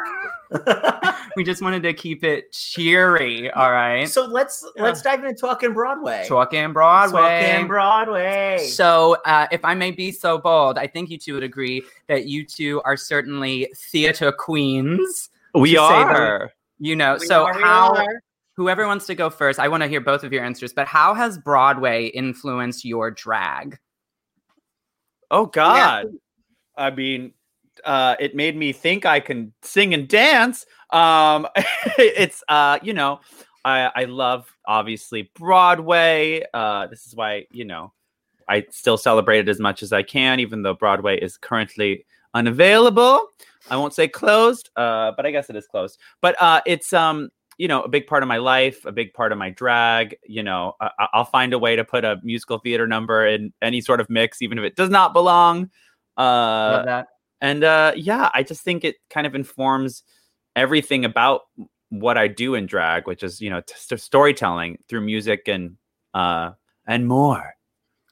She 0.51 0.59
said. 0.67 1.15
we 1.37 1.45
just 1.45 1.61
wanted 1.63 1.83
to 1.83 1.93
keep 1.93 2.25
it 2.25 2.53
cheery 2.53 3.51
all 3.53 3.71
right 3.73 4.09
so 4.09 4.25
let's 4.25 4.65
let's 4.77 5.03
dive 5.03 5.23
into 5.25 5.35
talking 5.41 5.73
Broadway. 5.73 6.25
talking 6.29 6.73
broadway 6.73 7.51
Talking 7.53 7.67
Broadway. 7.67 8.59
So, 8.71 9.17
uh, 9.25 9.47
if 9.51 9.65
I 9.65 9.75
may 9.75 9.91
be 9.91 10.13
so 10.13 10.39
bold, 10.39 10.79
I 10.79 10.87
think 10.87 11.11
you 11.11 11.19
two 11.19 11.35
would 11.35 11.43
agree 11.43 11.83
that 12.09 12.27
you 12.27 12.45
two 12.45 12.81
are 12.85 12.97
certainly 12.97 13.69
theater 13.77 14.33
queens. 14.33 15.31
We 15.55 15.71
to 15.75 15.77
say 15.77 15.89
the- 15.89 15.89
are. 15.89 16.53
you 16.79 16.97
know, 16.97 17.17
We 17.21 17.27
so 17.27 17.45
are, 17.45 17.53
how, 17.59 17.95
are. 17.95 18.21
whoever 18.57 18.87
wants 18.87 19.07
to 19.07 19.15
go 19.15 19.31
first, 19.31 19.59
I 19.59 19.69
want 19.69 19.83
to 19.83 19.89
hear 19.89 20.01
both 20.01 20.23
of 20.25 20.33
your 20.33 20.45
answers, 20.45 20.73
but 20.73 20.87
how 20.87 21.15
has 21.15 21.39
Broadway 21.39 22.07
influenced 22.07 22.85
your 22.85 23.11
drag? 23.11 23.79
Oh 25.31 25.47
God. 25.47 26.07
I 26.77 26.91
mean, 26.91 27.33
uh, 27.85 28.17
it 28.19 28.35
made 28.35 28.57
me 28.57 28.73
think 28.73 29.05
I 29.07 29.21
can 29.21 29.53
sing 29.63 29.95
and 29.95 30.09
dance. 30.09 30.67
Um, 30.91 31.47
it's 31.99 32.43
uh, 32.49 32.79
you 32.83 32.95
know, 32.95 33.21
I 33.65 33.91
I 33.95 34.05
love 34.05 34.51
obviously 34.67 35.31
Broadway. 35.35 36.45
Uh, 36.53 36.87
this 36.87 37.07
is 37.07 37.15
why 37.15 37.47
you 37.51 37.65
know 37.65 37.93
I 38.49 38.67
still 38.71 38.97
celebrate 38.99 39.41
it 39.41 39.49
as 39.49 39.61
much 39.61 39.83
as 39.83 39.93
I 39.93 40.03
can, 40.03 40.41
even 40.41 40.63
though 40.63 40.75
Broadway 40.75 41.19
is 41.19 41.37
currently 41.37 42.05
unavailable. 42.35 43.29
I 43.69 43.77
won't 43.77 43.95
say 43.95 44.07
closed, 44.07 44.71
uh, 44.77 45.13
but 45.17 45.27
I 45.27 45.31
guess 45.31 45.51
it 45.51 45.57
is 45.57 45.67
closed. 45.67 45.99
But 46.21 46.41
uh, 46.41 46.61
it's 46.67 46.93
um, 46.93 47.31
you 47.59 47.69
know, 47.69 47.83
a 47.83 47.89
big 47.89 48.07
part 48.07 48.23
of 48.23 48.29
my 48.29 48.37
life, 48.37 48.85
a 48.85 48.93
big 48.93 49.13
part 49.15 49.33
of 49.33 49.39
my 49.39 49.51
drag. 49.51 50.17
You 50.25 50.43
know, 50.43 50.75
I, 50.81 50.91
I'll 51.13 51.25
find 51.25 51.53
a 51.53 51.59
way 51.59 51.75
to 51.77 51.85
put 51.85 52.05
a 52.05 52.21
musical 52.23 52.59
theater 52.59 52.87
number 52.87 53.27
in 53.27 53.53
any 53.63 53.81
sort 53.81 54.01
of 54.01 54.09
mix, 54.11 54.43
even 54.43 54.59
if 54.59 54.65
it 54.65 54.77
does 54.77 54.91
not 54.91 55.13
belong. 55.13 55.71
Uh. 56.17 57.05
And 57.41 57.65
uh, 57.65 57.93
yeah, 57.97 58.31
I 58.35 58.43
just 58.43 58.63
think 58.63 58.85
it 58.85 58.97
kind 59.11 59.27
of 59.27 59.35
informs 59.35 60.03
everything 60.55 61.05
about 61.05 61.43
what 61.91 62.17
I 62.19 62.29
do 62.29 62.55
in 62.55 62.67
drag, 62.67 63.07
which 63.07 63.23
is 63.23 63.41
you 63.41 63.51
know 63.51 63.61
t- 63.61 63.75
st- 63.77 64.01
storytelling 64.01 64.79
through 64.89 65.03
music 65.03 65.49
and 65.49 65.77
uh, 66.15 66.53
and 66.87 67.07
more. 67.07 67.55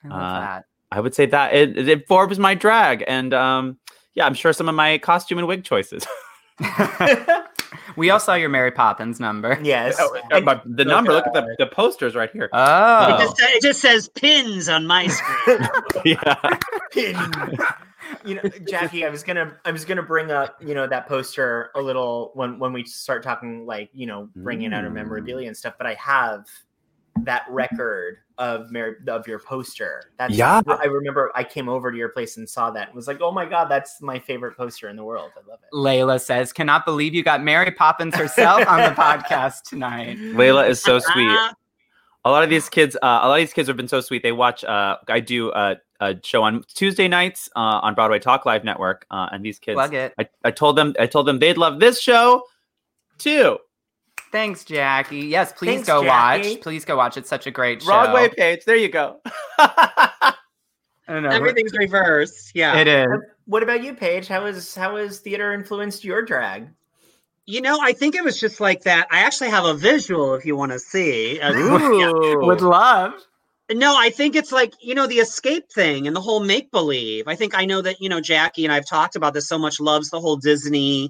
I 0.04 0.08
love 0.08 0.20
Uh, 0.20 0.40
that. 0.40 0.64
I 0.92 1.00
would 1.00 1.14
say 1.14 1.26
that 1.26 1.54
it, 1.54 1.76
it 1.76 1.88
informs 1.88 2.38
my 2.38 2.54
drag, 2.54 3.02
and 3.08 3.34
um, 3.34 3.78
yeah, 4.14 4.26
I'm 4.26 4.34
sure 4.34 4.52
some 4.52 4.68
of 4.68 4.74
my 4.74 4.98
costume 4.98 5.38
and 5.38 5.48
wig 5.48 5.64
choices. 5.64 6.06
We 7.96 8.10
all 8.10 8.18
saw 8.18 8.34
your 8.34 8.48
Mary 8.48 8.72
Poppins 8.72 9.20
number. 9.20 9.58
Yes. 9.62 9.96
Oh, 10.00 10.16
uh, 10.32 10.40
but 10.40 10.62
the 10.64 10.84
number, 10.84 11.12
look 11.12 11.26
at 11.28 11.32
the, 11.32 11.54
the 11.60 11.66
posters 11.66 12.16
right 12.16 12.30
here. 12.32 12.44
It, 12.44 12.50
Oh. 12.52 13.16
just, 13.20 13.36
it 13.40 13.62
just 13.62 13.80
says 13.80 14.08
pins 14.08 14.68
on 14.68 14.86
my 14.86 15.06
screen. 15.06 15.68
yeah. 16.96 17.74
You 18.24 18.36
know, 18.36 18.42
Jackie, 18.68 19.04
I 19.04 19.10
was 19.10 19.22
gonna, 19.22 19.56
I 19.64 19.70
was 19.72 19.84
gonna 19.84 20.02
bring 20.02 20.30
up, 20.30 20.56
you 20.62 20.74
know, 20.74 20.86
that 20.86 21.06
poster 21.08 21.70
a 21.74 21.80
little 21.80 22.30
when 22.34 22.58
when 22.58 22.72
we 22.72 22.84
start 22.84 23.22
talking, 23.22 23.66
like, 23.66 23.90
you 23.92 24.06
know, 24.06 24.28
bringing 24.36 24.72
out 24.72 24.84
our 24.84 24.90
Mm. 24.90 24.94
memorabilia 24.94 25.46
and 25.48 25.56
stuff. 25.56 25.74
But 25.78 25.86
I 25.86 25.94
have 25.94 26.46
that 27.22 27.44
record 27.48 28.18
of 28.38 28.72
Mary 28.72 28.96
of 29.06 29.28
your 29.28 29.38
poster. 29.38 30.10
That's 30.18 30.34
Yeah. 30.34 30.60
I 30.66 30.86
remember 30.86 31.30
I 31.36 31.44
came 31.44 31.68
over 31.68 31.92
to 31.92 31.96
your 31.96 32.08
place 32.08 32.36
and 32.36 32.48
saw 32.48 32.70
that 32.72 32.88
and 32.88 32.96
was 32.96 33.06
like, 33.06 33.20
oh 33.20 33.30
my 33.30 33.46
god, 33.46 33.66
that's 33.66 34.02
my 34.02 34.18
favorite 34.18 34.56
poster 34.56 34.88
in 34.88 34.96
the 34.96 35.04
world. 35.04 35.30
I 35.36 35.48
love 35.48 35.60
it. 35.62 35.72
Layla 35.72 36.20
says, 36.20 36.52
cannot 36.52 36.84
believe 36.84 37.14
you 37.14 37.22
got 37.22 37.42
Mary 37.42 37.70
Poppins 37.70 38.16
herself 38.16 38.66
on 38.66 38.78
the 38.78 38.94
podcast 39.00 39.62
tonight. 39.62 40.18
Layla 40.18 40.68
is 40.68 40.82
so 40.82 40.98
sweet. 40.98 41.38
A 42.26 42.30
lot 42.30 42.42
of 42.42 42.48
these 42.48 42.70
kids, 42.70 42.96
uh, 42.96 43.20
a 43.22 43.28
lot 43.28 43.34
of 43.34 43.42
these 43.42 43.52
kids 43.52 43.68
have 43.68 43.76
been 43.76 43.86
so 43.86 44.00
sweet. 44.00 44.22
They 44.22 44.32
watch. 44.32 44.64
Uh, 44.64 44.96
I 45.08 45.20
do 45.20 45.52
a, 45.52 45.76
a 46.04 46.20
show 46.22 46.42
on 46.42 46.64
Tuesday 46.74 47.08
nights 47.08 47.48
uh, 47.56 47.80
on 47.82 47.94
Broadway 47.94 48.18
Talk 48.18 48.46
Live 48.46 48.64
Network, 48.64 49.06
uh, 49.10 49.28
and 49.32 49.44
these 49.44 49.58
kids. 49.58 49.74
Plug 49.74 49.94
it. 49.94 50.14
I, 50.18 50.28
I 50.44 50.50
told 50.50 50.76
them. 50.76 50.94
I 50.98 51.06
told 51.06 51.26
them 51.26 51.38
they'd 51.38 51.58
love 51.58 51.80
this 51.80 52.00
show 52.00 52.44
too. 53.18 53.58
Thanks, 54.32 54.64
Jackie. 54.64 55.18
Yes, 55.18 55.52
please 55.52 55.74
Thanks, 55.74 55.86
go 55.86 56.02
Jackie. 56.02 56.54
watch. 56.54 56.60
Please 56.60 56.84
go 56.84 56.96
watch. 56.96 57.16
It's 57.16 57.28
such 57.28 57.46
a 57.46 57.50
great 57.50 57.82
show. 57.82 57.86
Broadway 57.86 58.28
page. 58.28 58.64
There 58.64 58.76
you 58.76 58.88
go. 58.88 59.20
I 59.58 60.34
don't 61.08 61.22
know. 61.22 61.28
Everything's 61.28 61.72
reversed. 61.72 62.52
Yeah. 62.54 62.76
It 62.78 62.88
is. 62.88 63.06
What 63.46 63.62
about 63.62 63.84
you, 63.84 63.94
Paige? 63.94 64.26
How 64.26 64.46
is 64.46 64.74
how 64.74 64.96
has 64.96 65.20
theater 65.20 65.52
influenced 65.52 66.02
your 66.02 66.22
drag? 66.22 66.68
You 67.46 67.60
know, 67.60 67.78
I 67.82 67.92
think 67.92 68.14
it 68.14 68.24
was 68.24 68.40
just 68.40 68.58
like 68.58 68.82
that. 68.84 69.06
I 69.10 69.20
actually 69.20 69.50
have 69.50 69.66
a 69.66 69.74
visual 69.74 70.34
if 70.34 70.46
you 70.46 70.56
want 70.56 70.72
to 70.72 70.78
see. 70.78 71.38
Ooh. 71.44 72.40
Would 72.46 72.62
love. 72.62 73.12
No, 73.72 73.96
I 73.96 74.10
think 74.10 74.36
it's 74.36 74.52
like, 74.52 74.74
you 74.82 74.94
know, 74.94 75.06
the 75.06 75.20
escape 75.20 75.64
thing 75.74 76.06
and 76.06 76.14
the 76.14 76.20
whole 76.20 76.40
make 76.40 76.70
believe. 76.70 77.26
I 77.26 77.34
think 77.34 77.54
I 77.56 77.64
know 77.64 77.80
that, 77.80 77.98
you 77.98 78.10
know, 78.10 78.20
Jackie 78.20 78.64
and 78.64 78.72
I've 78.72 78.86
talked 78.86 79.16
about 79.16 79.32
this 79.32 79.48
so 79.48 79.58
much, 79.58 79.80
loves 79.80 80.10
the 80.10 80.20
whole 80.20 80.36
Disney 80.36 81.08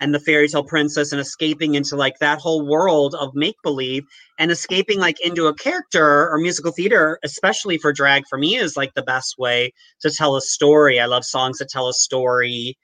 and 0.00 0.14
the 0.14 0.20
fairy 0.20 0.48
tale 0.48 0.64
princess 0.64 1.12
and 1.12 1.20
escaping 1.20 1.76
into 1.76 1.96
like 1.96 2.18
that 2.18 2.40
whole 2.40 2.66
world 2.66 3.14
of 3.14 3.34
make 3.34 3.56
believe 3.62 4.04
and 4.38 4.50
escaping 4.50 4.98
like 4.98 5.18
into 5.24 5.46
a 5.46 5.54
character 5.54 6.28
or 6.30 6.36
musical 6.36 6.72
theater, 6.72 7.18
especially 7.24 7.78
for 7.78 7.90
drag, 7.90 8.24
for 8.28 8.36
me 8.36 8.56
is 8.56 8.76
like 8.76 8.92
the 8.94 9.02
best 9.02 9.36
way 9.38 9.72
to 10.02 10.10
tell 10.10 10.36
a 10.36 10.42
story. 10.42 11.00
I 11.00 11.06
love 11.06 11.24
songs 11.24 11.56
that 11.58 11.70
tell 11.70 11.88
a 11.88 11.94
story 11.94 12.76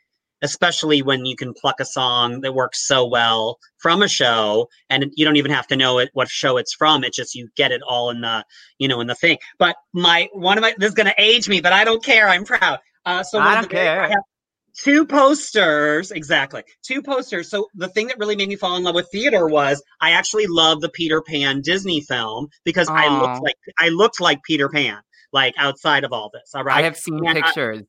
especially 0.43 1.03
when 1.03 1.25
you 1.25 1.37
can 1.37 1.53
pluck 1.55 1.81
a 1.81 1.85
song 1.85 2.41
that 2.41 2.55
works 2.55 2.87
so 2.87 3.07
well 3.07 3.59
from 3.79 4.03
a 4.03 4.09
show 4.09 4.69
and 4.89 5.07
you 5.17 5.25
don't 5.25 5.37
even 5.37 5.51
have 5.51 5.67
to 5.69 5.77
know 5.77 5.99
it 5.99 6.11
what 6.15 6.29
show 6.29 6.57
it's 6.57 6.75
from. 6.75 7.05
It 7.05 7.13
just 7.13 7.35
you 7.35 7.49
get 7.57 7.73
it 7.73 7.83
all 7.87 8.11
in 8.11 8.21
the 8.21 8.45
you 8.79 8.89
know 8.89 9.01
in 9.01 9.07
the 9.07 9.15
thing. 9.15 9.39
But 9.59 9.77
my 9.93 10.29
one 10.33 10.59
of 10.59 10.63
my 10.63 10.75
this 10.79 10.89
is 10.89 10.95
going 10.95 11.07
to 11.07 11.15
age 11.19 11.49
me 11.49 11.61
but 11.61 11.73
i 11.73 11.85
don't 11.85 12.03
care. 12.05 12.29
I'm 12.29 12.45
proud. 12.45 12.79
Uh 13.05 13.23
so 13.23 13.39
I 13.39 13.55
don't 13.55 13.71
care. 13.71 14.03
I 14.03 14.09
have 14.09 14.23
two 14.75 15.05
posters 15.05 16.11
exactly 16.13 16.63
two 16.83 17.03
posters. 17.03 17.51
So 17.51 17.69
the 17.75 17.89
thing 17.89 18.07
that 18.07 18.19
really 18.19 18.37
made 18.37 18.49
me 18.49 18.57
fall 18.57 18.77
in 18.77 18.85
love 18.85 18.95
with 18.95 19.09
theater 19.11 19.49
was 19.49 19.83
i 20.01 20.13
actually 20.13 20.47
love 20.47 20.81
the 20.81 20.89
peter 20.91 21.21
pan 21.21 21.61
disney 21.61 22.01
film 22.03 22.47
because 22.65 22.89
i 22.89 23.09
looked 23.21 23.43
like 23.43 23.57
i 23.81 23.89
looked 23.89 24.21
like 24.21 24.41
peter 24.45 24.69
pan 24.69 24.99
like 25.33 25.55
outside 25.59 26.05
of 26.05 26.13
all 26.13 26.31
this 26.33 26.53
all 26.55 26.63
right? 26.63 26.79
I 26.79 26.83
have 26.83 26.97
seen 26.97 27.19
And 27.27 27.37
I- 27.39 27.43
pictures. 27.43 27.83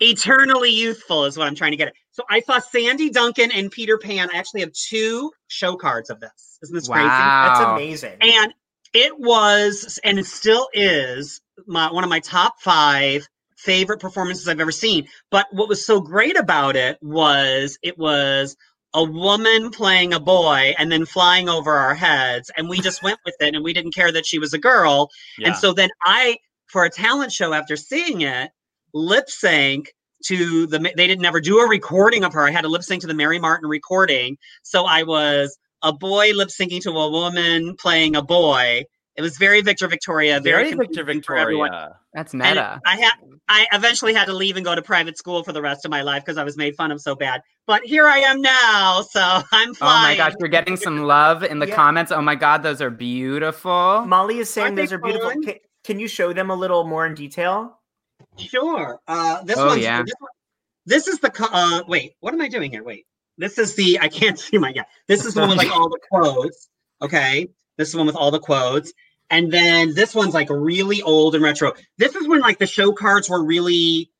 Eternally 0.00 0.70
youthful 0.70 1.24
is 1.24 1.36
what 1.38 1.46
I'm 1.46 1.54
trying 1.54 1.72
to 1.72 1.76
get 1.76 1.88
at. 1.88 1.94
So 2.10 2.24
I 2.28 2.40
saw 2.40 2.58
Sandy 2.58 3.10
Duncan 3.10 3.50
and 3.52 3.70
Peter 3.70 3.98
Pan. 3.98 4.28
I 4.32 4.38
actually 4.38 4.60
have 4.60 4.72
two 4.72 5.30
show 5.48 5.76
cards 5.76 6.10
of 6.10 6.20
this. 6.20 6.58
Isn't 6.62 6.74
this 6.74 6.88
crazy? 6.88 7.06
That's 7.06 7.60
amazing. 7.60 8.16
And 8.20 8.52
it 8.92 9.18
was, 9.18 9.98
and 10.04 10.18
it 10.18 10.26
still 10.26 10.68
is, 10.72 11.40
my 11.66 11.92
one 11.92 12.04
of 12.04 12.10
my 12.10 12.20
top 12.20 12.60
five 12.60 13.26
favorite 13.56 14.00
performances 14.00 14.48
I've 14.48 14.60
ever 14.60 14.72
seen. 14.72 15.06
But 15.30 15.46
what 15.52 15.68
was 15.68 15.84
so 15.84 16.00
great 16.00 16.38
about 16.38 16.76
it 16.76 16.98
was 17.02 17.78
it 17.82 17.98
was 17.98 18.56
a 18.92 19.04
woman 19.04 19.70
playing 19.70 20.12
a 20.12 20.20
boy 20.20 20.74
and 20.78 20.90
then 20.90 21.06
flying 21.06 21.48
over 21.48 21.72
our 21.72 21.94
heads, 21.94 22.50
and 22.56 22.68
we 22.68 22.80
just 22.80 23.02
went 23.02 23.20
with 23.24 23.36
it, 23.40 23.54
and 23.54 23.62
we 23.62 23.72
didn't 23.72 23.94
care 23.94 24.10
that 24.12 24.26
she 24.26 24.38
was 24.38 24.52
a 24.52 24.58
girl. 24.58 25.10
Yeah. 25.38 25.48
And 25.48 25.56
so 25.56 25.72
then 25.72 25.90
I, 26.04 26.38
for 26.66 26.84
a 26.84 26.90
talent 26.90 27.32
show, 27.32 27.52
after 27.52 27.76
seeing 27.76 28.22
it, 28.22 28.50
lip 28.94 29.28
sync 29.28 29.92
to 30.26 30.66
the. 30.66 30.78
They 30.78 31.06
didn't 31.06 31.24
ever 31.24 31.40
do 31.40 31.58
a 31.58 31.68
recording 31.68 32.24
of 32.24 32.32
her. 32.32 32.46
I 32.46 32.50
had 32.50 32.62
to 32.62 32.68
lip 32.68 32.82
sync 32.82 33.00
to 33.02 33.06
the 33.06 33.14
Mary 33.14 33.38
Martin 33.38 33.68
recording. 33.68 34.36
So 34.62 34.84
I 34.84 35.02
was 35.02 35.56
a 35.82 35.92
boy 35.92 36.32
lip 36.34 36.48
syncing 36.48 36.80
to 36.82 36.90
a 36.90 37.10
woman 37.10 37.74
playing 37.76 38.16
a 38.16 38.22
boy. 38.22 38.84
It 39.16 39.22
was 39.22 39.36
very 39.38 39.60
Victor 39.60 39.88
Victoria, 39.88 40.40
very, 40.40 40.70
Very 40.70 40.76
Victor 40.76 41.04
confusing 41.04 41.36
everyone. 41.36 41.70
Victoria. 41.70 41.96
That's 42.14 42.32
And 42.32 42.42
meta. 42.42 42.80
I 42.86 42.96
had 42.96 43.12
I 43.48 43.66
eventually 43.72 44.14
had 44.14 44.26
to 44.26 44.32
leave 44.32 44.56
and 44.56 44.64
go 44.64 44.74
to 44.74 44.82
private 44.82 45.18
school 45.18 45.42
for 45.42 45.52
the 45.52 45.60
rest 45.60 45.84
of 45.84 45.90
my 45.90 46.02
life 46.02 46.24
because 46.24 46.38
I 46.38 46.44
was 46.44 46.56
made 46.56 46.76
fun 46.76 46.90
of 46.92 47.00
so 47.00 47.14
bad. 47.16 47.40
But 47.66 47.84
here 47.84 48.06
I 48.06 48.18
am 48.18 48.40
now, 48.40 49.02
so 49.10 49.20
I'm 49.52 49.74
fine. 49.74 49.98
Oh 49.98 50.02
my 50.02 50.16
gosh, 50.16 50.34
you're 50.38 50.48
getting 50.48 50.76
some 50.76 51.04
love 51.04 51.42
in 51.42 51.58
the 51.58 51.66
Yeah. 51.66 51.74
comments. 51.76 52.12
Oh 52.12 52.22
my 52.22 52.34
god, 52.34 52.62
those 52.62 52.80
are 52.80 52.90
beautiful. 52.90 54.04
Molly 54.06 54.38
is 54.38 54.48
saying 54.50 54.66
Aren't 54.66 54.76
those 54.76 54.92
are 54.92 54.98
beautiful. 54.98 55.30
Can, 55.42 55.54
can 55.84 55.98
you 55.98 56.08
show 56.08 56.32
them 56.32 56.50
a 56.50 56.54
little 56.54 56.84
more 56.84 57.06
in 57.06 57.14
detail? 57.14 57.79
Sure. 58.40 58.98
Uh, 59.06 59.42
this 59.44 59.58
Oh, 59.58 59.66
one's 59.66 59.82
yeah. 59.82 60.02
this, 60.02 60.14
one- 60.18 60.30
this 60.86 61.08
is 61.08 61.18
the 61.20 61.30
uh, 61.52 61.82
wait. 61.86 62.14
What 62.20 62.34
am 62.34 62.40
I 62.40 62.48
doing 62.48 62.70
here? 62.70 62.82
Wait. 62.82 63.06
This 63.38 63.58
is 63.58 63.74
the 63.74 63.98
I 64.00 64.08
can't 64.08 64.38
see 64.38 64.58
my 64.58 64.72
yeah. 64.74 64.84
This 65.08 65.24
is 65.24 65.34
the 65.34 65.40
one 65.40 65.50
with 65.50 65.58
like 65.58 65.70
all 65.70 65.88
the 65.88 66.00
quotes. 66.10 66.68
Okay. 67.02 67.48
This 67.76 67.88
is 67.88 67.92
the 67.92 67.98
one 67.98 68.06
with 68.06 68.16
all 68.16 68.30
the 68.30 68.40
quotes. 68.40 68.92
And 69.30 69.52
then 69.52 69.94
this 69.94 70.14
one's 70.14 70.34
like 70.34 70.48
really 70.50 71.00
old 71.02 71.34
and 71.36 71.44
retro. 71.44 71.72
This 71.98 72.16
is 72.16 72.26
when 72.26 72.40
like 72.40 72.58
the 72.58 72.66
show 72.66 72.92
cards 72.92 73.30
were 73.30 73.44
really 73.44 74.10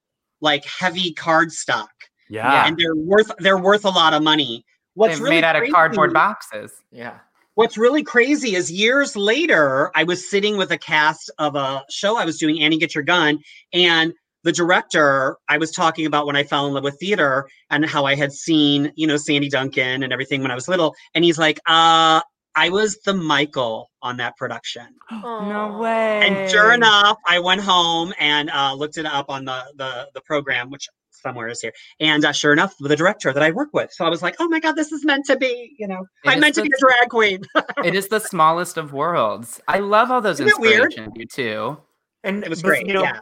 like 0.41 0.65
heavy 0.65 1.13
card 1.13 1.51
stock. 1.53 1.91
Yeah. 2.29 2.67
And 2.67 2.77
they're 2.79 2.95
worth 2.95 3.31
they're 3.39 3.59
worth 3.59 3.85
a 3.85 3.91
lot 3.91 4.15
of 4.15 4.23
money. 4.23 4.65
What's 4.95 5.17
They're 5.17 5.25
really 5.25 5.37
made 5.37 5.45
out 5.45 5.57
of 5.57 5.69
cardboard 5.71 6.13
boxes. 6.13 6.73
Yeah. 6.93 7.19
What's 7.55 7.77
really 7.77 8.03
crazy 8.03 8.55
is 8.55 8.71
years 8.71 9.17
later, 9.17 9.91
I 9.95 10.05
was 10.05 10.31
sitting 10.31 10.57
with 10.57 10.71
a 10.71 10.79
cast 10.79 11.31
of 11.39 11.57
a 11.57 11.85
show 11.91 12.17
I 12.17 12.25
was 12.25 12.39
doing, 12.39 12.63
Annie 12.63 12.79
Get 12.79 12.95
Your 12.95 13.05
Gun, 13.05 13.41
and 13.73 14.13
the 14.45 14.53
director, 14.53 15.37
I 15.49 15.59
was 15.59 15.71
talking 15.71 16.07
about 16.07 16.27
when 16.27 16.37
I 16.37 16.45
fell 16.45 16.67
in 16.67 16.73
love 16.73 16.85
with 16.85 16.99
theater 16.99 17.49
and 17.69 17.85
how 17.85 18.07
I 18.07 18.15
had 18.15 18.33
seen, 18.33 18.93
you 18.97 19.07
know, 19.07 19.17
Sandy 19.17 19.49
Duncan 19.49 20.03
and 20.03 20.13
everything 20.13 20.43
when 20.43 20.51
I 20.51 20.55
was 20.55 20.69
little. 20.69 20.95
And 21.15 21.25
he's 21.25 21.39
like, 21.39 21.59
uh, 21.67 22.23
I 22.55 22.69
was 22.71 22.99
the 23.05 23.15
Michael 23.15 23.91
on 24.03 24.17
that 24.19 24.37
production. 24.37 24.87
No 25.23 25.79
way. 25.79 26.21
And 26.23 26.51
sure 26.51 26.73
enough, 26.73 27.19
I 27.27 27.39
went 27.39 27.61
home 27.61 28.13
and 28.19 28.51
uh, 28.51 28.75
looked 28.75 28.99
it 28.99 29.07
up 29.07 29.27
on 29.29 29.45
the, 29.45 29.63
the 29.77 30.09
the 30.15 30.21
program, 30.23 30.71
which 30.71 30.89
somewhere 31.23 31.49
is 31.49 31.61
here. 31.61 31.73
And 32.01 32.25
uh, 32.25 32.33
sure 32.33 32.53
enough, 32.53 32.75
the 32.81 32.97
director 32.97 33.33
that 33.33 33.43
I 33.43 33.51
work 33.51 33.69
with. 33.73 33.93
So 33.93 34.05
I 34.05 34.09
was 34.09 34.23
like, 34.23 34.37
oh 34.41 34.49
my 34.49 34.61
God, 34.61 34.77
this 34.77 34.93
is 34.93 35.05
meant 35.05 35.27
to 35.27 35.37
be, 35.37 35.75
you 35.79 35.87
know, 35.89 36.01
It 36.25 36.31
I'm 36.31 36.39
is 36.39 36.41
meant 36.41 36.55
to 36.57 36.63
be 36.63 36.71
a 36.75 36.81
drag 36.81 37.09
queen. 37.09 37.43
it 37.85 37.95
is 37.95 38.09
the 38.09 38.19
smallest 38.21 38.77
of 38.77 38.93
worlds. 38.93 39.61
I 39.69 39.79
love 39.79 40.11
all 40.11 40.21
those 40.21 40.41
Isn't 40.41 40.49
it 40.49 40.61
weird? 40.61 40.95
you 41.15 41.27
too. 41.27 41.79
And 42.25 42.43
It 42.45 42.51
was 42.51 42.61
bef- 42.61 42.65
great, 42.65 42.87
You 42.87 42.95
know, 42.95 43.03
yeah. 43.03 43.21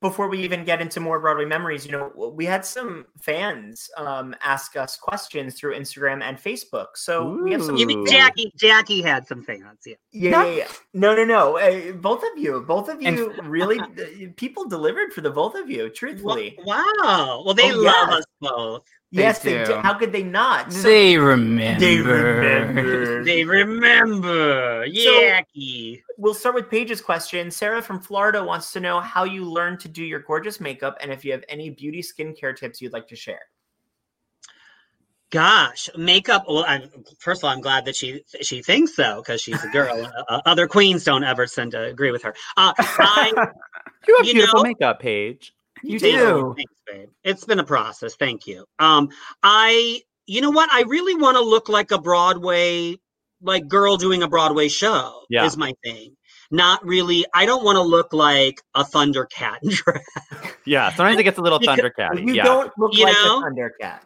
Before 0.00 0.28
we 0.28 0.38
even 0.42 0.64
get 0.64 0.80
into 0.80 0.98
more 0.98 1.20
Broadway 1.20 1.44
memories, 1.44 1.84
you 1.84 1.92
know, 1.92 2.32
we 2.34 2.46
had 2.46 2.64
some 2.64 3.04
fans 3.20 3.90
um, 3.98 4.34
ask 4.42 4.74
us 4.74 4.96
questions 4.96 5.58
through 5.60 5.74
Instagram 5.76 6.22
and 6.22 6.38
Facebook. 6.38 6.86
So 6.94 7.36
we 7.42 7.52
have 7.52 7.62
some. 7.62 7.76
Jackie? 8.06 8.50
Jackie 8.56 9.02
had 9.02 9.26
some 9.26 9.42
fans. 9.42 9.80
Yeah. 9.84 9.94
Yeah, 10.12 10.30
No. 10.30 10.44
yeah, 10.46 10.56
yeah. 10.56 10.68
No, 10.94 11.14
no, 11.14 11.24
no. 11.24 11.58
Uh, 11.58 11.92
both 11.92 12.22
of 12.22 12.38
you, 12.38 12.62
both 12.66 12.88
of 12.88 12.98
And- 13.02 13.18
you, 13.18 13.34
really, 13.42 13.78
uh, 13.78 13.86
people 14.36 14.66
delivered 14.66 15.12
for 15.12 15.20
the 15.20 15.30
both 15.30 15.54
of 15.54 15.68
you. 15.68 15.90
Truthfully. 15.90 16.58
Wow. 16.64 17.42
Well, 17.44 17.52
they 17.54 17.70
Oh, 17.70 17.76
love 17.76 18.08
us 18.08 18.24
both. 18.40 18.84
Yes, 19.12 19.40
They 19.40 19.54
they, 19.54 19.58
do. 19.64 19.72
did. 19.72 19.76
How 19.82 19.94
could 19.94 20.12
they 20.12 20.22
not? 20.22 20.72
So- 20.72 20.82
they 20.82 21.18
remember. 21.18 21.80
They 21.80 21.96
remember. 22.00 23.24
They 23.24 23.44
remember. 23.44 24.86
So- 24.94 25.38
We'll 26.16 26.34
start 26.34 26.54
with 26.54 26.70
Paige's 26.70 27.00
question. 27.00 27.50
Sarah 27.50 27.82
from 27.82 28.00
Florida 28.00 28.42
wants 28.44 28.72
to 28.72 28.80
know 28.80 29.00
how 29.00 29.24
you 29.24 29.44
learned 29.44 29.80
to 29.80 29.88
do 29.88 30.04
your 30.04 30.20
gorgeous 30.20 30.60
makeup 30.60 30.96
and 31.00 31.10
if 31.12 31.24
you 31.24 31.32
have 31.32 31.42
any 31.48 31.70
beauty 31.70 32.02
skincare 32.02 32.54
tips 32.56 32.80
you'd 32.80 32.92
like 32.92 33.08
to 33.08 33.16
share. 33.16 33.40
Gosh, 35.30 35.88
makeup. 35.96 36.44
Well, 36.48 36.64
I'm, 36.66 36.90
first 37.20 37.40
of 37.40 37.44
all, 37.44 37.50
I'm 37.50 37.60
glad 37.60 37.84
that 37.84 37.94
she 37.94 38.24
she 38.42 38.62
thinks 38.62 38.96
so 38.96 39.22
because 39.22 39.40
she's 39.40 39.62
a 39.62 39.68
girl. 39.68 40.10
uh, 40.28 40.40
other 40.44 40.66
queens 40.66 41.04
don't 41.04 41.22
ever 41.22 41.46
tend 41.46 41.70
to 41.72 41.82
agree 41.84 42.10
with 42.10 42.22
her. 42.24 42.34
Uh, 42.56 42.72
I, 42.78 43.32
You 44.08 44.16
have 44.16 44.26
You 44.26 44.32
beautiful 44.34 44.58
know- 44.60 44.68
makeup, 44.68 44.98
Paige. 45.00 45.54
You 45.82 45.98
Thank 45.98 46.16
do. 46.16 46.54
Thanks, 46.56 46.72
babe. 46.86 47.08
It's 47.24 47.44
been 47.44 47.58
a 47.58 47.64
process. 47.64 48.14
Thank 48.16 48.46
you. 48.46 48.64
Um, 48.78 49.08
I, 49.42 50.00
you 50.26 50.40
know 50.40 50.50
what? 50.50 50.70
I 50.72 50.82
really 50.82 51.14
want 51.14 51.36
to 51.36 51.42
look 51.42 51.68
like 51.68 51.90
a 51.90 51.98
Broadway, 51.98 52.96
like 53.42 53.68
girl 53.68 53.96
doing 53.96 54.22
a 54.22 54.28
Broadway 54.28 54.68
show. 54.68 55.22
Yeah. 55.30 55.44
is 55.44 55.56
my 55.56 55.72
thing. 55.84 56.16
Not 56.50 56.84
really. 56.84 57.24
I 57.32 57.46
don't 57.46 57.64
want 57.64 57.76
to 57.76 57.82
look 57.82 58.12
like 58.12 58.60
a 58.74 58.82
Thundercat 58.84 59.58
in 59.62 59.70
drag. 59.74 60.00
Yeah, 60.66 60.90
sometimes 60.92 61.18
it 61.18 61.22
gets 61.22 61.38
a 61.38 61.42
little 61.42 61.58
Because 61.60 61.78
Thundercat. 61.78 62.26
You 62.26 62.34
yeah. 62.34 62.42
don't 62.44 62.72
look 62.76 62.92
You 62.94 63.04
like 63.04 63.14
know? 63.14 63.38
a 63.38 63.42
Thundercat. 63.50 64.00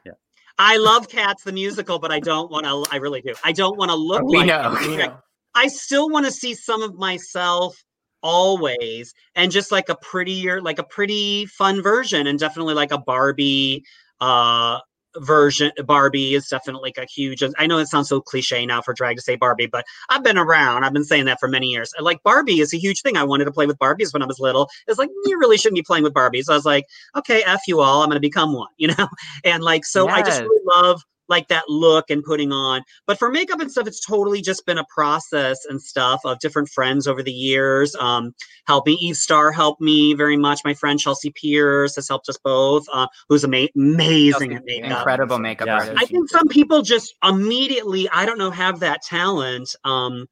I 0.58 0.76
love 0.76 1.08
Cats 1.08 1.42
the 1.42 1.52
musical, 1.52 1.98
but 1.98 2.12
I 2.12 2.20
don't 2.20 2.50
want 2.50 2.64
to. 2.66 2.84
I 2.94 2.98
really 2.98 3.22
do. 3.22 3.34
I 3.42 3.52
don't 3.52 3.76
want 3.76 3.90
to 3.90 3.96
look 3.96 4.22
We 4.22 4.36
like. 4.38 4.46
know. 4.46 4.76
We 4.80 4.96
know. 4.98 5.16
I 5.54 5.68
still 5.68 6.10
want 6.10 6.26
to 6.26 6.32
see 6.32 6.54
some 6.54 6.82
of 6.82 6.94
myself 6.96 7.82
always 8.24 9.14
and 9.36 9.52
just 9.52 9.70
like 9.70 9.90
a 9.90 9.94
prettier 9.96 10.60
like 10.62 10.78
a 10.78 10.82
pretty 10.82 11.44
fun 11.44 11.82
version 11.82 12.26
and 12.26 12.38
definitely 12.38 12.72
like 12.72 12.90
a 12.90 12.98
barbie 12.98 13.84
uh 14.22 14.78
version 15.18 15.70
barbie 15.84 16.34
is 16.34 16.48
definitely 16.48 16.88
like 16.88 17.04
a 17.04 17.06
huge 17.08 17.42
i 17.58 17.66
know 17.66 17.78
it 17.78 17.86
sounds 17.86 18.08
so 18.08 18.20
cliche 18.20 18.64
now 18.64 18.80
for 18.80 18.94
drag 18.94 19.14
to 19.14 19.22
say 19.22 19.36
barbie 19.36 19.66
but 19.66 19.84
i've 20.08 20.24
been 20.24 20.38
around 20.38 20.84
i've 20.84 20.92
been 20.94 21.04
saying 21.04 21.26
that 21.26 21.38
for 21.38 21.48
many 21.48 21.68
years. 21.68 21.92
Like 22.00 22.22
barbie 22.22 22.60
is 22.60 22.72
a 22.72 22.78
huge 22.78 23.02
thing. 23.02 23.16
I 23.16 23.24
wanted 23.24 23.44
to 23.44 23.52
play 23.52 23.66
with 23.66 23.78
barbies 23.78 24.12
when 24.12 24.22
i 24.22 24.26
was 24.26 24.40
little. 24.40 24.68
It's 24.88 24.98
like 24.98 25.10
you 25.26 25.38
really 25.38 25.58
shouldn't 25.58 25.76
be 25.76 25.82
playing 25.82 26.02
with 26.02 26.14
barbies. 26.14 26.48
I 26.48 26.54
was 26.54 26.64
like 26.64 26.86
okay 27.14 27.42
f 27.44 27.60
you 27.68 27.80
all 27.80 28.02
i'm 28.02 28.10
to 28.10 28.20
become 28.20 28.54
one 28.54 28.68
you 28.78 28.88
know? 28.88 29.08
And 29.44 29.62
like 29.62 29.84
so 29.84 30.08
i 30.08 30.22
just 30.22 30.40
really 30.40 30.60
love 30.64 31.02
like 31.28 31.48
that 31.48 31.64
look 31.68 32.10
and 32.10 32.22
putting 32.22 32.52
on. 32.52 32.82
But 33.06 33.18
for 33.18 33.30
makeup 33.30 33.60
and 33.60 33.70
stuff, 33.70 33.86
it's 33.86 34.04
totally 34.04 34.42
just 34.42 34.66
been 34.66 34.78
a 34.78 34.84
process 34.94 35.64
and 35.68 35.80
stuff 35.80 36.20
of 36.24 36.38
different 36.40 36.68
friends 36.68 37.06
over 37.06 37.22
the 37.22 37.32
years. 37.32 37.94
Um, 37.96 38.34
helping 38.66 38.96
Eve 39.00 39.16
Star 39.16 39.52
helped 39.52 39.80
me 39.80 40.14
very 40.14 40.36
much. 40.36 40.60
My 40.64 40.74
friend 40.74 40.98
Chelsea 40.98 41.32
Piers 41.34 41.94
has 41.96 42.08
helped 42.08 42.28
us 42.28 42.38
both, 42.42 42.84
uh, 42.92 43.06
who's 43.28 43.44
ama- 43.44 43.68
amazing 43.76 44.54
at 44.54 44.64
makeup. 44.64 44.98
Incredible 44.98 45.38
makeup 45.38 45.66
Yeah. 45.66 45.78
artist. 45.78 46.02
I 46.02 46.06
think 46.06 46.28
some 46.30 46.48
people 46.48 46.82
just 46.82 47.14
immediately, 47.22 48.08
I 48.10 48.26
don't 48.26 48.38
know, 48.38 48.50
have 48.50 48.80
that 48.80 49.02
talent 49.02 49.74
um, 49.84 50.26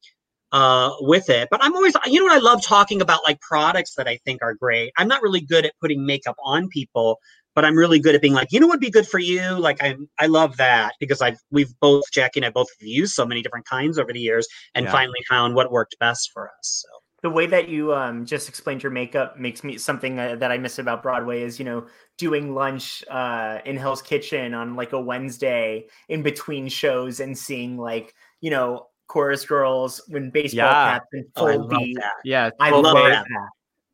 uh, 0.53 0.91
with 1.01 1.31
it. 1.31 1.49
But 1.51 1.65
I'm 1.65 1.75
always, 1.75 1.95
you 2.07 2.21
know 2.21 2.27
what 2.27 2.35
I 2.35 2.39
love 2.39 2.63
talking 2.63 3.01
about, 3.01 3.21
like 3.27 3.41
products 3.41 3.95
that 3.95 4.07
I 4.07 4.19
think 4.25 4.43
are 4.43 4.55
great. 4.55 4.93
I'm 4.99 5.09
not 5.09 5.23
really 5.23 5.41
good 5.41 5.65
at 5.65 5.73
putting 5.81 6.05
makeup 6.05 6.37
on 6.45 6.69
people, 6.69 7.19
but 7.55 7.65
I'm 7.65 7.77
really 7.77 7.99
good 8.01 8.15
at 8.15 8.23
being 8.23 8.35
like, 8.35 8.49
you 8.53 8.61
know 8.61 8.67
what'd 8.67 8.81
be 8.81 8.91
good 8.91 9.07
for 9.07 9.19
you? 9.19 9.43
Like 9.59 9.83
I'm 9.83 10.09
I 10.19 10.27
love 10.27 10.57
that 10.57 10.95
because 11.01 11.21
I've, 11.21 11.39
we've 11.51 11.73
both, 11.81 12.05
Jackie 12.13 12.41
and 12.41 12.47
I 12.47 12.51
both 12.51 12.69
have 12.79 12.87
used 12.87 13.15
so 13.15 13.27
many 13.27 13.43
different 13.43 13.67
kinds 13.67 13.99
over 13.99 14.13
the 14.13 14.21
years 14.21 14.47
and 14.75 14.85
Yeah. 14.87 14.93
finally 14.93 15.21
found 15.29 15.55
what 15.55 15.71
worked 15.71 15.97
best 16.01 16.31
for 16.33 16.49
us. 16.59 16.85
So. 16.85 16.89
the 17.23 17.31
way 17.31 17.47
that 17.47 17.69
you 17.69 17.95
um, 17.95 18.25
just 18.27 18.49
explained 18.49 18.83
your 18.83 18.91
makeup 18.93 19.39
makes 19.39 19.63
me 19.63 19.79
something 19.79 20.19
uh, 20.19 20.35
that 20.37 20.51
I 20.51 20.59
miss 20.59 20.79
about 20.79 21.03
Broadway 21.03 21.43
is 21.43 21.59
you 21.59 21.65
know 21.65 21.87
doing 22.19 22.55
lunch 22.55 23.05
uh, 23.11 23.59
in 23.65 23.77
Hell's 23.77 24.03
Kitchen 24.03 24.55
on 24.55 24.75
like 24.75 24.93
a 24.93 25.01
Wednesday 25.01 25.87
in 26.09 26.23
between 26.23 26.69
shows 26.69 27.21
and 27.21 27.37
seeing 27.37 27.77
like 27.77 28.15
you 28.41 28.51
know 28.51 28.89
chorus 29.09 29.45
girls 29.45 30.01
when 30.09 30.31
baseball 30.31 30.71
Yeah. 30.73 30.85
caps 30.95 31.07
and 31.13 31.27
Oh, 31.37 31.47
I 31.47 31.53
full 31.53 31.69
love 31.69 31.89
that. 31.97 32.13
Yeah, 32.25 32.51
I 32.59 32.71
Full 32.71 32.83
love 32.83 32.95
wave. 32.95 33.13
that. 33.13 33.27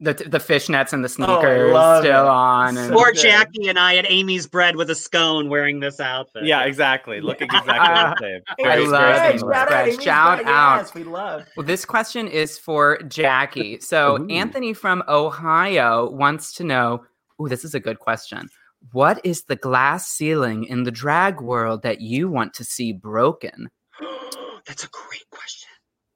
The 0.01 0.15
the 0.15 0.39
fishnets 0.39 0.93
and 0.93 1.03
the 1.05 1.09
Oh, 1.09 1.41
sneakers 1.41 1.73
love 1.73 2.05
still 2.05 2.25
it. 2.25 2.29
on. 2.29 2.77
And, 2.77 2.89
So 2.95 2.99
Or 2.99 3.13
good. 3.13 3.21
Jackie 3.21 3.67
and 3.69 3.79
I 3.79 3.97
at 3.97 4.09
Amy's 4.09 4.47
Bread 4.47 4.77
with 4.77 4.91
a 4.91 4.95
scone 4.95 5.49
wearing 5.49 5.81
this 5.81 5.99
outfit. 5.99 6.45
Yeah, 6.45 6.63
exactly. 6.65 7.21
Looking 7.21 7.49
exactly 7.53 7.75
Uh, 7.79 8.15
the 8.15 8.17
same. 8.21 8.67
I 8.67 8.77
love 8.79 8.91
very 9.17 9.29
Amy's. 9.31 9.43
Bread. 9.43 9.73
Amy's 9.73 10.03
Shout 10.03 10.39
Bread, 10.39 10.49
out. 10.55 10.77
Yes, 10.79 10.95
we 10.95 11.05
love. 11.05 11.45
Well, 11.57 11.67
this 11.67 11.85
question 11.85 12.29
is 12.29 12.59
for 12.59 12.99
Jackie. 13.09 13.81
So, 13.81 14.19
Ooh. 14.21 14.29
Anthony 14.29 14.73
from 14.73 15.03
Ohio 15.09 16.09
wants 16.11 16.53
to 16.55 16.65
know 16.65 17.05
Oh, 17.41 17.47
this 17.49 17.65
is 17.65 17.73
a 17.75 17.81
good 17.81 17.99
question. 18.01 18.49
What 18.93 19.21
is 19.25 19.45
the 19.45 19.55
glass 19.57 20.09
ceiling 20.09 20.65
in 20.65 20.83
the 20.85 20.91
drag 20.91 21.41
world 21.41 21.83
that 21.83 22.01
you 22.01 22.29
want 22.29 22.53
to 22.55 22.65
see 22.65 22.93
broken? 22.93 23.69
That's 24.67 24.85
a 24.85 24.89
great 24.89 25.25
question. 25.31 25.68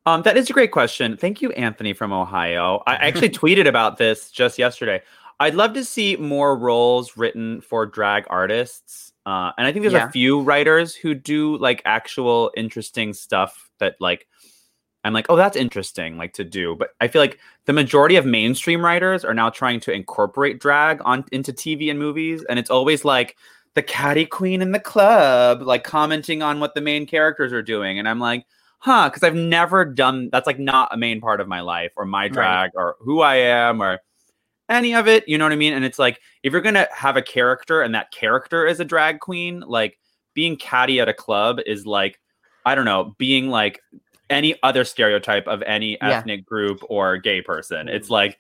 Um, 0.05 0.23
that 0.23 0.37
is 0.37 0.51
a 0.51 0.53
great 0.53 0.73
question. 0.73 1.17
Thank 1.17 1.41
you, 1.43 1.53
Anthony 1.53 1.93
from 1.93 2.13
Ohio. 2.13 2.83
I 2.87 2.95
actually 3.07 3.31
tweeted 3.31 3.69
about 3.69 3.99
this 3.99 4.31
just 4.31 4.59
yesterday. 4.59 5.03
I'd 5.41 5.55
love 5.55 5.75
to 5.75 5.85
see 5.85 6.17
more 6.17 6.57
roles 6.57 7.17
written 7.17 7.61
for 7.61 7.87
drag 7.87 8.25
artists. 8.29 9.13
Uh, 9.27 9.53
and 9.57 9.67
I 9.67 9.73
think 9.73 9.83
there's 9.85 9.93
Yeah. 9.93 10.09
a 10.09 10.13
few 10.13 10.41
writers 10.41 10.95
who 10.95 11.15
do 11.15 11.57
like 11.59 11.83
actual 11.85 12.51
interesting 12.57 13.13
stuff 13.13 13.71
that 13.79 13.97
like 14.01 14.27
I'm 15.05 15.13
like, 15.13 15.27
oh, 15.29 15.37
that's 15.37 15.57
interesting, 15.57 16.17
like 16.17 16.33
to 16.35 16.45
do. 16.45 16.77
But 16.77 16.91
I 17.01 17.09
feel 17.09 17.21
like 17.21 17.39
the 17.67 17.73
majority 17.73 18.15
of 18.17 18.25
mainstream 18.25 18.85
writers 18.85 19.25
are 19.25 19.35
now 19.35 19.51
trying 19.51 19.81
to 19.81 19.93
incorporate 19.93 20.61
drag 20.61 21.01
on 21.05 21.25
into 21.33 21.53
TV 21.53 21.91
and 21.91 21.99
movies, 21.99 22.45
and 22.49 22.57
it's 22.59 22.71
always 22.71 23.05
like 23.05 23.37
the 23.75 23.83
catty 23.83 24.25
queen 24.27 24.63
in 24.63 24.71
the 24.71 24.79
club, 24.79 25.63
like 25.63 25.83
commenting 25.83 26.41
on 26.43 26.61
what 26.61 26.75
the 26.75 26.81
main 26.81 27.07
characters 27.07 27.53
are 27.53 27.63
doing, 27.63 27.99
and 27.99 28.09
I'm 28.09 28.21
like, 28.21 28.47
huh, 28.83 29.09
because 29.09 29.23
I've 29.23 29.35
never 29.35 29.85
done 29.85 30.29
that's 30.33 30.47
like 30.47 30.59
not 30.59 30.93
a 30.93 30.97
main 30.97 31.21
part 31.21 31.41
of 31.41 31.47
my 31.49 31.61
life 31.61 31.93
or 31.97 32.05
my 32.05 32.29
drag 32.29 32.71
or 32.75 32.97
who 33.01 33.21
I 33.21 33.37
am 33.37 33.81
or 33.81 34.01
any 34.69 34.95
of 34.95 35.07
it. 35.07 35.29
You 35.29 35.39
know 35.39 35.45
what 35.45 35.53
I 35.53 35.57
mean? 35.57 35.73
And 35.73 35.85
it's 35.85 35.99
like 35.99 36.21
if 36.43 36.53
you're 36.53 36.61
gonna 36.63 36.89
have 36.93 37.17
a 37.17 37.23
character 37.23 37.83
and 37.83 37.95
that 37.95 38.11
character 38.11 38.67
is 38.67 38.81
a 38.81 38.85
drag 38.85 39.21
queen, 39.21 39.61
like 39.61 39.99
being 40.35 40.57
catty 40.57 40.99
at 41.01 41.09
a 41.09 41.15
club 41.15 41.61
is 41.67 41.87
like 41.87 42.19
I 42.65 42.75
don't 42.75 42.85
know, 42.85 43.15
being 43.19 43.49
like 43.51 43.81
any 44.31 44.57
other 44.63 44.85
stereotype 44.85 45.47
of 45.47 45.63
any 45.63 45.99
Yeah. 46.01 46.19
ethnic 46.19 46.45
group 46.45 46.81
or 46.89 47.19
gay 47.19 47.41
person. 47.43 47.89
It's 47.89 48.09
like, 48.11 48.33
uh, 48.33 48.37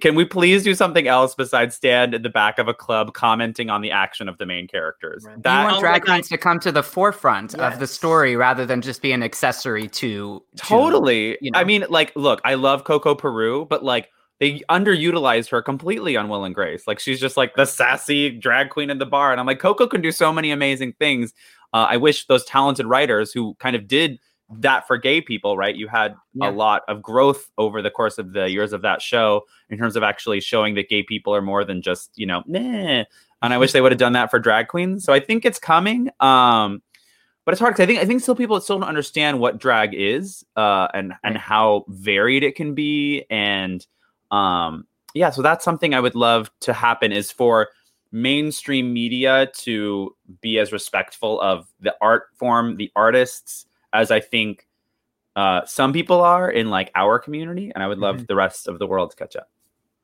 can 0.00 0.14
we 0.14 0.24
please 0.24 0.64
do 0.64 0.74
something 0.74 1.06
else 1.06 1.34
besides 1.34 1.76
stand 1.76 2.14
in 2.14 2.22
the 2.22 2.28
back 2.28 2.58
of 2.58 2.66
a 2.68 2.74
club 2.74 3.14
commenting 3.14 3.70
on 3.70 3.80
the 3.82 3.90
action 3.90 4.28
of 4.28 4.38
the 4.38 4.46
main 4.46 4.66
characters? 4.66 5.24
you 5.28 5.42
That 5.42 5.64
want 5.64 5.76
Oh 5.76 5.80
drag 5.80 6.04
queens 6.04 6.28
to 6.28 6.38
come 6.38 6.58
to 6.60 6.72
the 6.72 6.82
forefront 6.82 7.54
of 7.54 7.78
the 7.78 7.86
story 7.86 8.36
rather 8.36 8.66
than 8.66 8.80
just 8.80 9.00
be 9.02 9.12
an 9.12 9.22
accessory 9.22 9.88
to, 9.88 10.42
to- 10.56 10.56
totally. 10.56 11.38
you 11.40 11.52
I 11.54 11.64
mean, 11.64 11.84
like, 11.88 12.12
look, 12.16 12.40
I 12.44 12.54
love 12.54 12.84
Coco 12.84 13.14
Peru, 13.14 13.66
but 13.66 13.84
like. 13.84 14.08
They 14.38 14.60
underutilized 14.70 15.50
her 15.50 15.60
completely 15.60 16.16
on 16.16 16.30
Will 16.30 16.44
and 16.44 16.54
Grace. 16.54 16.86
Like 16.86 16.98
she's 16.98 17.20
just 17.20 17.36
like 17.36 17.56
the 17.56 17.66
sassy 17.66 18.30
drag 18.30 18.70
queen 18.70 18.88
in 18.88 18.96
the 18.96 19.04
bar, 19.04 19.32
and 19.32 19.38
I'm 19.38 19.44
like, 19.44 19.58
Coco 19.58 19.86
can 19.86 20.00
do 20.00 20.10
so 20.10 20.32
many 20.32 20.50
amazing 20.50 20.94
things. 20.94 21.34
Uh, 21.74 21.88
I 21.90 21.98
wish 21.98 22.26
those 22.26 22.46
talented 22.46 22.86
writers 22.86 23.32
who 23.32 23.54
kind 23.60 23.76
of 23.76 23.86
did 23.86 24.18
that 24.58 24.86
for 24.86 24.98
gay 24.98 25.20
people, 25.20 25.56
right? 25.56 25.74
You 25.76 25.88
had 25.88 26.14
Yeah. 26.34 26.50
a 26.50 26.52
lot 26.52 26.82
of 26.88 27.02
growth 27.02 27.50
over 27.56 27.82
the 27.82 27.90
course 27.90 28.18
of 28.18 28.32
the 28.32 28.50
years 28.50 28.72
of 28.72 28.82
that 28.82 29.00
show 29.00 29.42
in 29.68 29.78
terms 29.78 29.96
of 29.96 30.02
actually 30.02 30.40
showing 30.40 30.74
that 30.74 30.88
gay 30.88 31.02
people 31.02 31.34
are 31.34 31.42
more 31.42 31.64
than 31.64 31.82
just, 31.82 32.10
you 32.16 32.26
know, 32.26 32.42
nah. 32.46 33.04
And 33.42 33.54
I 33.54 33.58
wish 33.58 33.72
they 33.72 33.80
would 33.80 33.92
have 33.92 33.98
done 33.98 34.12
that 34.14 34.30
for 34.30 34.38
drag 34.38 34.68
queens. 34.68 35.04
So 35.04 35.12
I 35.12 35.20
think 35.20 35.44
it's 35.44 35.58
coming. 35.58 36.10
Um, 36.20 36.82
but 37.44 37.52
it's 37.52 37.60
hard 37.60 37.74
because 37.74 37.84
I 37.84 37.86
think 37.86 38.00
I 38.00 38.04
think 38.04 38.20
still 38.20 38.34
people 38.36 38.60
still 38.60 38.78
don't 38.78 38.88
understand 38.88 39.40
what 39.40 39.58
drag 39.58 39.94
is 39.94 40.44
uh, 40.56 40.88
and 40.92 41.14
and 41.24 41.38
how 41.38 41.84
varied 41.88 42.42
it 42.42 42.54
can 42.54 42.74
be. 42.74 43.24
And 43.30 43.84
um, 44.30 44.86
yeah, 45.14 45.30
so 45.30 45.42
that's 45.42 45.64
something 45.64 45.94
I 45.94 46.00
would 46.00 46.14
love 46.14 46.50
to 46.60 46.72
happen 46.72 47.12
is 47.12 47.32
for 47.32 47.68
mainstream 48.12 48.92
media 48.92 49.50
to 49.54 50.14
be 50.40 50.58
as 50.58 50.70
respectful 50.70 51.40
of 51.40 51.66
the 51.80 51.94
art 52.00 52.24
form, 52.36 52.76
the 52.76 52.90
artists, 52.94 53.66
as 53.92 54.10
I 54.10 54.20
think 54.20 54.66
uh, 55.36 55.64
some 55.64 55.92
people 55.92 56.20
are 56.20 56.50
in 56.50 56.70
like 56.70 56.90
our 56.94 57.18
community, 57.18 57.72
and 57.74 57.82
I 57.82 57.86
would 57.86 57.98
love 57.98 58.26
the 58.26 58.34
rest 58.34 58.68
of 58.68 58.78
the 58.78 58.86
world 58.86 59.10
to 59.10 59.16
catch 59.16 59.36
up. 59.36 59.48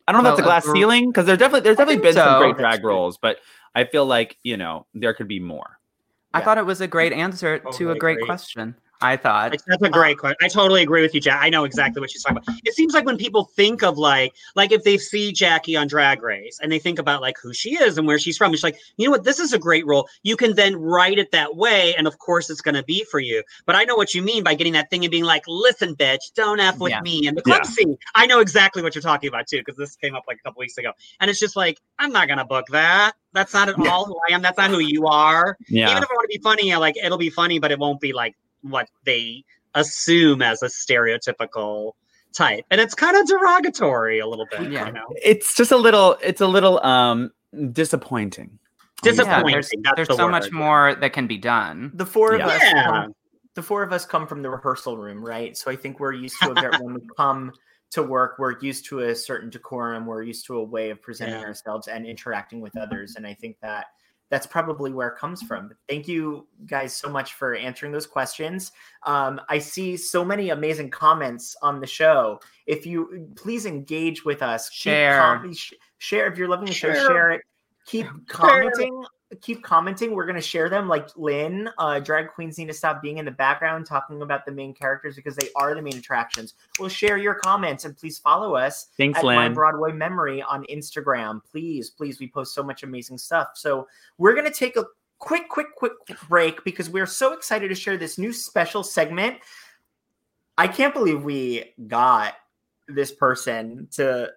I 0.08 0.12
don't 0.12 0.22
know 0.22 0.30
if 0.30 0.36
that's 0.36 0.46
a 0.46 0.48
glass 0.48 0.68
uh, 0.68 0.72
ceiling 0.72 1.10
because 1.10 1.26
there's 1.26 1.38
definitely 1.38 1.62
there's 1.62 1.76
definitely 1.76 1.96
think 1.96 2.14
been 2.14 2.14
some 2.14 2.40
great 2.40 2.56
That's 2.56 2.78
drag 2.78 2.84
roles, 2.84 3.18
but 3.18 3.38
I 3.74 3.84
feel 3.84 4.06
like 4.06 4.38
you 4.42 4.56
know 4.56 4.86
there 4.94 5.14
could 5.14 5.28
be 5.28 5.40
more. 5.40 5.78
I 6.32 6.42
thought 6.42 6.58
it 6.58 6.66
was 6.66 6.80
a 6.80 6.86
great 6.86 7.12
answer 7.12 7.58
to 7.58 7.90
a 7.90 7.96
great 7.96 8.18
agree. 8.18 8.26
question. 8.26 8.76
I 9.00 9.16
thought. 9.16 9.50
Like, 9.50 9.64
That's 9.66 9.82
a 9.82 9.90
great 9.90 10.12
um, 10.12 10.18
question. 10.18 10.36
I 10.42 10.48
totally 10.48 10.82
agree 10.82 11.02
with 11.02 11.14
you, 11.14 11.20
Jack. 11.20 11.40
I 11.42 11.50
know 11.50 11.64
exactly 11.64 12.00
what 12.00 12.10
she's 12.10 12.22
talking 12.22 12.38
about. 12.38 12.56
It 12.64 12.74
seems 12.74 12.94
like 12.94 13.04
when 13.04 13.18
people 13.18 13.44
think 13.54 13.82
of 13.82 13.98
like, 13.98 14.34
like 14.54 14.72
if 14.72 14.84
they 14.84 14.96
see 14.96 15.32
Jackie 15.32 15.76
on 15.76 15.86
Drag 15.86 16.22
Race 16.22 16.58
and 16.62 16.72
they 16.72 16.78
think 16.78 16.98
about 16.98 17.20
like 17.20 17.36
who 17.42 17.52
she 17.52 17.76
is 17.76 17.98
and 17.98 18.06
where 18.06 18.18
she's 18.18 18.36
from, 18.36 18.54
it's 18.54 18.62
like, 18.62 18.78
you 18.96 19.04
know 19.04 19.10
what, 19.10 19.24
this 19.24 19.38
is 19.38 19.52
a 19.52 19.58
great 19.58 19.86
role. 19.86 20.08
You 20.22 20.36
can 20.36 20.54
then 20.54 20.76
write 20.76 21.18
it 21.18 21.30
that 21.32 21.56
way, 21.56 21.94
and 21.96 22.06
of 22.06 22.18
course 22.18 22.48
it's 22.48 22.60
going 22.60 22.74
to 22.74 22.84
be 22.84 23.04
for 23.10 23.20
you. 23.20 23.42
But 23.66 23.76
I 23.76 23.84
know 23.84 23.96
what 23.96 24.14
you 24.14 24.22
mean 24.22 24.42
by 24.42 24.54
getting 24.54 24.72
that 24.72 24.88
thing 24.90 25.04
and 25.04 25.10
being 25.10 25.24
like, 25.24 25.42
listen, 25.46 25.94
bitch, 25.94 26.32
don't 26.34 26.60
f 26.60 26.78
with 26.78 26.90
Yeah. 26.90 27.00
me 27.02 27.26
and 27.26 27.36
the 27.36 27.42
club 27.42 27.60
Yeah. 27.64 27.70
scene. 27.70 27.98
I 28.14 28.26
know 28.26 28.40
exactly 28.40 28.82
what 28.82 28.94
you're 28.94 29.02
talking 29.02 29.28
about 29.28 29.46
too, 29.46 29.58
because 29.58 29.76
this 29.76 29.96
came 29.96 30.14
up 30.14 30.24
like 30.26 30.38
a 30.38 30.42
couple 30.42 30.60
weeks 30.60 30.78
ago, 30.78 30.92
and 31.20 31.30
it's 31.30 31.40
just 31.40 31.56
like, 31.56 31.80
I'm 31.98 32.12
not 32.12 32.28
going 32.28 32.38
to 32.38 32.44
book 32.44 32.66
that. 32.70 33.12
That's 33.32 33.52
not 33.52 33.68
at 33.68 33.76
all 33.86 34.06
who 34.06 34.18
I 34.30 34.32
am. 34.32 34.40
That's 34.40 34.56
not 34.56 34.70
who 34.70 34.78
you 34.78 35.06
are. 35.06 35.58
Yeah. 35.68 35.90
Even 35.90 36.02
if 36.02 36.08
I 36.10 36.14
want 36.14 36.30
to 36.30 36.38
be 36.38 36.42
funny, 36.42 36.72
I 36.72 36.78
like 36.78 36.96
it'll 36.96 37.18
be 37.18 37.28
funny, 37.28 37.58
but 37.58 37.70
it 37.70 37.78
won't 37.78 38.00
be 38.00 38.14
like 38.14 38.34
what 38.62 38.88
they 39.04 39.44
assume 39.74 40.42
as 40.42 40.62
a 40.62 40.66
stereotypical 40.66 41.92
type. 42.34 42.64
And 42.70 42.80
it's 42.80 42.94
kind 42.94 43.16
of 43.16 43.26
derogatory 43.26 44.18
a 44.18 44.26
little 44.26 44.46
bit. 44.50 44.70
Yeah. 44.70 44.86
You 44.86 44.92
know? 44.92 45.06
It's 45.22 45.54
just 45.54 45.72
a 45.72 45.76
little 45.76 46.16
it's 46.22 46.40
a 46.40 46.46
little 46.46 46.84
um 46.84 47.30
disappointing. 47.72 48.58
Yeah, 49.04 49.10
Disappointing. 49.12 49.52
there's 49.52 49.70
that's 49.82 49.96
there's 49.96 50.08
the 50.08 50.16
so 50.16 50.24
word. 50.24 50.30
much 50.32 50.50
more 50.50 50.94
that 50.96 51.12
can 51.12 51.26
be 51.26 51.38
done. 51.38 51.92
The 51.94 52.06
four 52.06 52.32
of 52.34 52.40
Yeah. 52.40 52.46
us. 52.48 52.62
Yeah. 52.62 52.84
Come, 52.86 53.14
the 53.54 53.62
four 53.62 53.82
of 53.82 53.92
us 53.92 54.04
come 54.04 54.26
from 54.26 54.42
the 54.42 54.50
rehearsal 54.50 54.96
room, 54.96 55.24
right? 55.24 55.56
So 55.56 55.70
I 55.70 55.76
think 55.76 56.00
we're 56.00 56.12
used 56.12 56.36
to 56.42 56.52
it 56.52 56.80
when 56.82 56.94
we 56.94 57.00
come 57.16 57.52
to 57.92 58.02
work. 58.02 58.36
We're 58.38 58.58
used 58.60 58.86
to 58.86 59.00
a 59.00 59.14
certain 59.14 59.48
decorum. 59.50 60.06
We're 60.06 60.22
used 60.22 60.46
to 60.46 60.56
a 60.56 60.64
way 60.64 60.90
of 60.90 61.00
presenting 61.00 61.40
Yeah. 61.40 61.46
ourselves 61.46 61.88
and 61.88 62.04
interacting 62.06 62.60
with 62.60 62.76
others. 62.76 63.14
And 63.16 63.26
I 63.26 63.34
think 63.34 63.56
that 63.62 63.86
that's 64.30 64.46
probably 64.46 64.92
where 64.92 65.08
it 65.08 65.18
comes 65.18 65.42
from. 65.42 65.72
Thank 65.88 66.08
you 66.08 66.46
guys 66.66 66.94
so 66.94 67.08
much 67.08 67.34
for 67.34 67.54
answering 67.54 67.92
those 67.92 68.06
questions. 68.06 68.72
Um, 69.04 69.40
I 69.48 69.58
see 69.58 69.96
so 69.96 70.24
many 70.24 70.50
amazing 70.50 70.90
comments 70.90 71.56
on 71.62 71.80
the 71.80 71.86
show. 71.86 72.40
If 72.66 72.86
you 72.86 73.28
please 73.36 73.66
engage 73.66 74.24
with 74.24 74.42
us, 74.42 74.70
Share. 74.72 75.20
com- 75.20 75.52
sh- 75.54 75.74
share. 75.98 76.26
If 76.30 76.38
you're 76.38 76.48
loving 76.48 76.66
the 76.66 76.72
show, 76.72 76.92
Share. 76.92 77.06
share 77.06 77.30
it. 77.32 77.40
Keep 77.86 78.06
commenting 78.28 79.04
keep 79.40 79.62
commenting. 79.62 80.12
We're 80.12 80.26
gonna 80.26 80.40
share 80.40 80.68
them. 80.68 80.88
Like 80.88 81.08
Lynn, 81.16 81.68
uh, 81.78 81.98
drag 82.00 82.28
queens 82.28 82.58
need 82.58 82.68
to 82.68 82.72
stop 82.72 83.02
being 83.02 83.18
in 83.18 83.24
the 83.24 83.30
background 83.30 83.86
talking 83.86 84.22
about 84.22 84.46
the 84.46 84.52
main 84.52 84.72
characters 84.72 85.16
because 85.16 85.36
they 85.36 85.48
are 85.56 85.74
the 85.74 85.82
main 85.82 85.96
attractions. 85.96 86.54
We'll 86.78 86.88
share 86.88 87.18
your 87.18 87.34
comments 87.34 87.84
and 87.84 87.96
please 87.96 88.18
follow 88.18 88.54
us 88.54 88.88
Thanks, 88.96 89.18
at 89.18 89.24
My 89.24 89.48
Broadway 89.48 89.92
Memory 89.92 90.42
on 90.42 90.64
Instagram. 90.72 91.40
Please, 91.50 91.90
please, 91.90 92.20
we 92.20 92.28
post 92.28 92.54
so 92.54 92.62
much 92.62 92.82
amazing 92.82 93.18
stuff. 93.18 93.50
So 93.54 93.88
we're 94.18 94.34
gonna 94.34 94.52
take 94.52 94.76
a 94.76 94.84
quick, 95.18 95.48
quick, 95.48 95.74
quick 95.74 95.92
break 96.28 96.62
because 96.64 96.88
we're 96.88 97.06
so 97.06 97.32
excited 97.32 97.68
to 97.68 97.74
share 97.74 97.96
this 97.96 98.18
new 98.18 98.32
special 98.32 98.82
segment. 98.82 99.38
I 100.58 100.68
can't 100.68 100.94
believe 100.94 101.22
we 101.22 101.74
got 101.86 102.34
this 102.88 103.12
person 103.12 103.88
to 103.92 104.30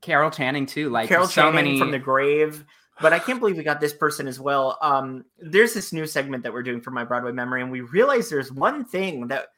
Carol 0.00 0.30
Channing 0.30 0.66
too. 0.66 0.90
Like 0.90 1.08
Carol 1.08 1.26
so 1.26 1.42
Channing 1.42 1.54
many 1.54 1.78
from 1.78 1.90
the 1.90 1.98
grave. 1.98 2.64
But 3.02 3.12
I 3.12 3.18
can't 3.18 3.40
believe 3.40 3.56
we 3.56 3.64
got 3.64 3.80
this 3.80 3.92
person 3.92 4.28
as 4.28 4.40
well. 4.40 4.78
Um, 4.80 5.24
there's 5.38 5.74
this 5.74 5.92
new 5.92 6.06
segment 6.06 6.44
that 6.44 6.52
we're 6.52 6.62
doing 6.62 6.80
for 6.80 6.92
my 6.92 7.04
Broadway 7.04 7.32
memory, 7.32 7.62
and 7.62 7.70
we 7.70 7.80
realized 7.80 8.30
there's 8.30 8.52
one 8.52 8.84
thing 8.84 9.28
that 9.28 9.48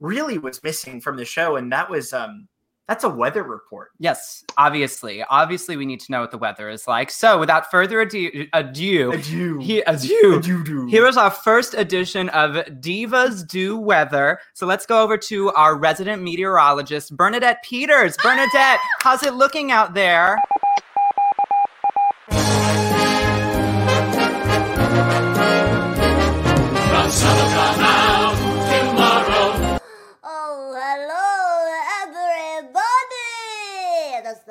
really 0.00 0.38
was 0.38 0.62
missing 0.62 1.00
from 1.00 1.16
the 1.16 1.24
show, 1.24 1.56
and 1.56 1.70
that 1.72 1.90
was 1.90 2.12
um, 2.12 2.48
that's 2.88 3.02
a 3.02 3.08
weather 3.08 3.42
report. 3.42 3.90
Yes, 3.98 4.44
obviously. 4.56 5.22
Obviously, 5.24 5.76
we 5.76 5.86
need 5.86 5.98
to 6.00 6.12
know 6.12 6.20
what 6.20 6.30
the 6.30 6.38
weather 6.38 6.70
is 6.70 6.86
like. 6.86 7.10
So, 7.10 7.38
without 7.38 7.70
further 7.70 8.00
ado, 8.00 8.46
adieu, 8.52 9.10
adieu, 9.12 9.58
he, 9.58 9.80
adieu, 9.80 10.36
adieu. 10.38 10.86
here 10.86 11.06
is 11.06 11.16
our 11.16 11.30
first 11.30 11.74
edition 11.74 12.28
of 12.28 12.54
Divas 12.80 13.46
Do 13.46 13.76
Weather. 13.76 14.38
So, 14.54 14.66
let's 14.66 14.86
go 14.86 15.02
over 15.02 15.16
to 15.18 15.50
our 15.52 15.76
resident 15.76 16.22
meteorologist, 16.22 17.16
Bernadette 17.16 17.62
Peters. 17.64 18.16
Bernadette, 18.22 18.78
how's 19.00 19.24
it 19.24 19.34
looking 19.34 19.72
out 19.72 19.94
there? 19.94 20.38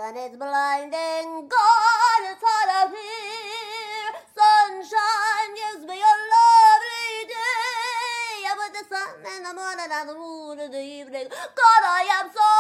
Sun 0.06 0.18
is 0.18 0.38
blinding, 0.38 1.50
God, 1.50 2.20
it's 2.30 2.44
hot 2.46 2.86
up 2.86 2.92
here. 2.94 4.14
Sunshine 4.38 5.52
gives 5.56 5.86
me 5.88 5.96
a 5.96 6.16
lovely 6.36 7.28
day. 7.28 8.46
I 8.46 8.54
But 8.58 8.74
the 8.74 8.84
sun 8.96 9.38
in 9.38 9.44
the 9.44 9.54
morning 9.54 9.92
and 9.92 10.10
the 10.10 10.14
moon 10.14 10.60
in 10.60 10.72
the 10.72 10.82
evening. 10.82 11.28
God, 11.30 11.84
I 11.84 12.08
am 12.22 12.30
so 12.30 12.52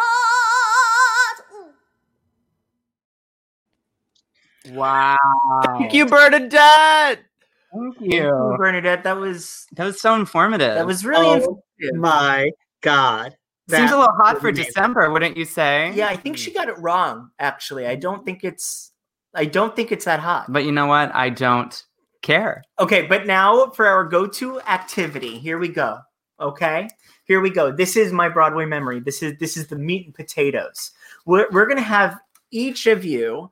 hot. 0.00 1.36
Ooh. 1.54 1.92
Wow. 4.74 5.16
Thank 5.78 5.92
you, 5.92 6.06
Bernadette. 6.06 7.20
Thank 7.72 7.96
Thank 8.00 8.00
you, 8.00 8.54
Bernadette. 8.56 9.04
That 9.04 9.18
was 9.18 9.66
That 9.76 9.84
was 9.84 10.00
so 10.00 10.14
informative. 10.14 10.74
that 10.76 10.86
was 10.86 11.04
really 11.04 11.26
Oh 11.26 11.34
informative. 11.80 12.00
my 12.00 12.50
god. 12.82 13.36
Seems 13.68 13.90
a 13.90 13.96
little 13.96 14.14
hot 14.14 14.40
for. 14.40 14.52
December, 14.52 15.10
wouldn't 15.10 15.36
you 15.36 15.44
say? 15.44 15.92
Yeah, 15.94 16.08
I 16.08 16.16
think 16.16 16.36
she 16.36 16.52
got 16.52 16.68
it 16.68 16.78
wrong. 16.78 17.30
Actually, 17.38 17.86
I 17.86 17.94
don't 17.96 18.24
think 18.24 18.44
it's. 18.44 18.92
I 19.34 19.46
don't 19.46 19.74
think 19.74 19.90
it's 19.90 20.04
that 20.04 20.20
hot. 20.20 20.52
But 20.52 20.64
you 20.64 20.72
know 20.72 20.86
what? 20.86 21.14
I 21.14 21.30
don't 21.30 21.82
care. 22.22 22.62
Okay, 22.78 23.06
but 23.06 23.26
now 23.26 23.70
for 23.70 23.86
our 23.86 24.04
go-to 24.04 24.60
activity, 24.62 25.38
here 25.38 25.58
we 25.58 25.68
go. 25.68 25.98
Okay, 26.40 26.88
here 27.24 27.40
we 27.40 27.50
go. 27.50 27.72
This 27.72 27.96
is 27.96 28.12
my 28.12 28.28
Broadway 28.28 28.66
memory. 28.66 29.00
This 29.00 29.22
is 29.22 29.38
this 29.38 29.56
is 29.56 29.68
the 29.68 29.76
meat 29.76 30.06
and 30.06 30.14
potatoes. 30.14 30.90
We're 31.24 31.48
we're 31.50 31.66
gonna 31.66 31.80
have 31.80 32.18
each 32.50 32.86
of 32.86 33.04
you 33.04 33.50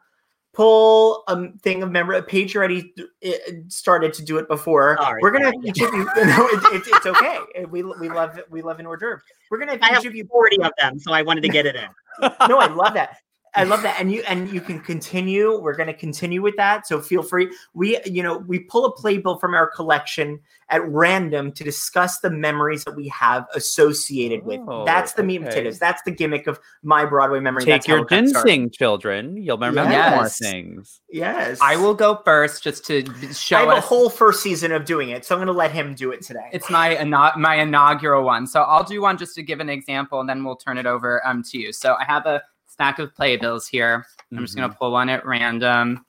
pull 0.53 1.25
a 1.29 1.49
thing 1.59 1.83
of 1.83 1.91
memory. 1.91 2.23
Paige 2.23 2.57
already 2.57 2.93
uh, 3.27 3.31
started 3.69 4.13
to 4.15 4.25
do 4.25 4.39
it 4.39 4.49
before. 4.49 4.97
Sorry, 5.01 5.21
we're 5.23 5.31
gonna 5.31 5.47
have 5.47 5.55
sorry. 5.55 5.69
each 5.69 5.81
of 5.81 5.95
you. 5.95 6.09
No, 6.17 6.47
it, 6.49 6.75
it, 6.75 6.83
it's 6.87 7.07
okay. 7.07 7.39
We 7.69 7.83
we 7.83 8.09
love 8.09 8.39
we 8.51 8.63
love 8.63 8.79
an 8.79 8.87
hors 8.87 8.97
d'oeuvre. 8.99 9.23
We're 9.51 9.59
gonna 9.59 9.73
have 9.73 9.83
I 9.83 9.89
each 9.89 9.95
have 9.95 10.07
of 10.07 10.15
you 10.15 10.25
40 10.27 10.63
of 10.63 10.73
them, 10.79 10.99
so 10.99 11.13
I 11.13 11.23
wanted 11.23 11.43
to 11.43 11.49
get 11.49 11.67
it 11.67 11.77
in. 11.77 11.89
no, 12.49 12.59
I 12.59 12.67
love 12.67 12.95
that. 12.95 13.17
I 13.55 13.65
love 13.65 13.83
that. 13.83 14.01
And 14.01 14.11
you 14.11 14.23
and 14.27 14.51
you 14.51 14.61
can 14.61 14.81
continue. 14.81 15.59
We're 15.61 15.77
going 15.77 15.89
to 15.89 15.95
continue 15.95 16.41
with 16.41 16.57
that. 16.57 16.87
So 16.87 17.01
feel 17.01 17.23
free. 17.23 17.55
We, 17.75 17.99
you 18.07 18.23
know, 18.23 18.39
we 18.39 18.61
pull 18.61 18.87
a 18.87 18.93
playbill 18.93 19.39
from 19.39 19.55
our 19.55 19.67
collection 19.67 20.41
at 20.71 20.83
random 20.89 21.53
to 21.53 21.63
discuss 21.63 22.21
the 22.21 22.31
memories 22.31 22.85
that 22.85 22.97
we 22.97 23.09
have 23.09 23.47
associated 23.55 24.45
with. 24.45 24.61
Oh, 24.67 24.87
That's 24.87 25.13
the 25.13 25.23
meat 25.23 25.37
and 25.37 25.45
potatoes. 25.47 25.79
That's 25.79 26.01
the 26.03 26.11
gimmick 26.11 26.47
of 26.47 26.59
my 26.83 27.05
Broadway 27.05 27.41
memory. 27.41 27.65
Take 27.65 27.75
That's 27.83 27.89
your 27.89 27.99
it 27.99 28.09
got 28.09 28.17
ginseng, 28.17 28.71
children. 28.71 29.37
You'll 29.37 29.59
remember 29.59 29.83
Yes. 29.93 30.15
more 30.17 30.29
things. 30.31 31.01
Yes. 31.11 31.59
I 31.61 31.77
will 31.77 31.95
go 31.95 32.23
first 32.25 32.63
just 32.63 32.87
to 32.87 33.05
show 33.35 33.57
I 33.59 33.61
have 33.61 33.69
a 33.79 33.81
whole 33.81 34.09
first 34.09 34.43
season 34.43 34.73
of 34.73 34.87
doing 34.87 35.11
it, 35.11 35.27
so 35.27 35.35
I'm 35.35 35.39
going 35.41 35.47
to 35.49 35.53
let 35.53 35.73
him 35.73 35.95
do 35.95 36.11
it 36.11 36.23
today. 36.23 36.49
It's 36.53 36.71
my 36.71 36.95
inau- 36.97 37.37
my 37.37 37.57
inaugural 37.57 38.25
one. 38.25 38.47
So 38.47 38.63
I'll 38.63 38.85
do 38.85 39.03
one 39.03 39.19
just 39.19 39.35
to 39.35 39.43
give 39.43 39.61
an 39.61 39.69
example, 39.69 40.21
and 40.21 40.29
then 40.29 40.43
we'll 40.43 40.57
turn 40.57 40.79
it 40.79 40.87
over 40.87 41.27
um 41.27 41.43
to 41.51 41.59
you. 41.59 41.73
So 41.73 41.97
I 42.01 42.05
have 42.05 42.25
a 42.25 42.43
stack 42.73 42.99
of 42.99 43.15
playbills 43.15 43.67
here. 43.69 44.07
I'm 44.33 44.39
just 44.39 44.55
Mm-hmm. 44.57 44.63
gonna 44.63 44.75
pull 44.75 44.93
one 44.93 45.09
at 45.11 45.27
random. 45.27 46.05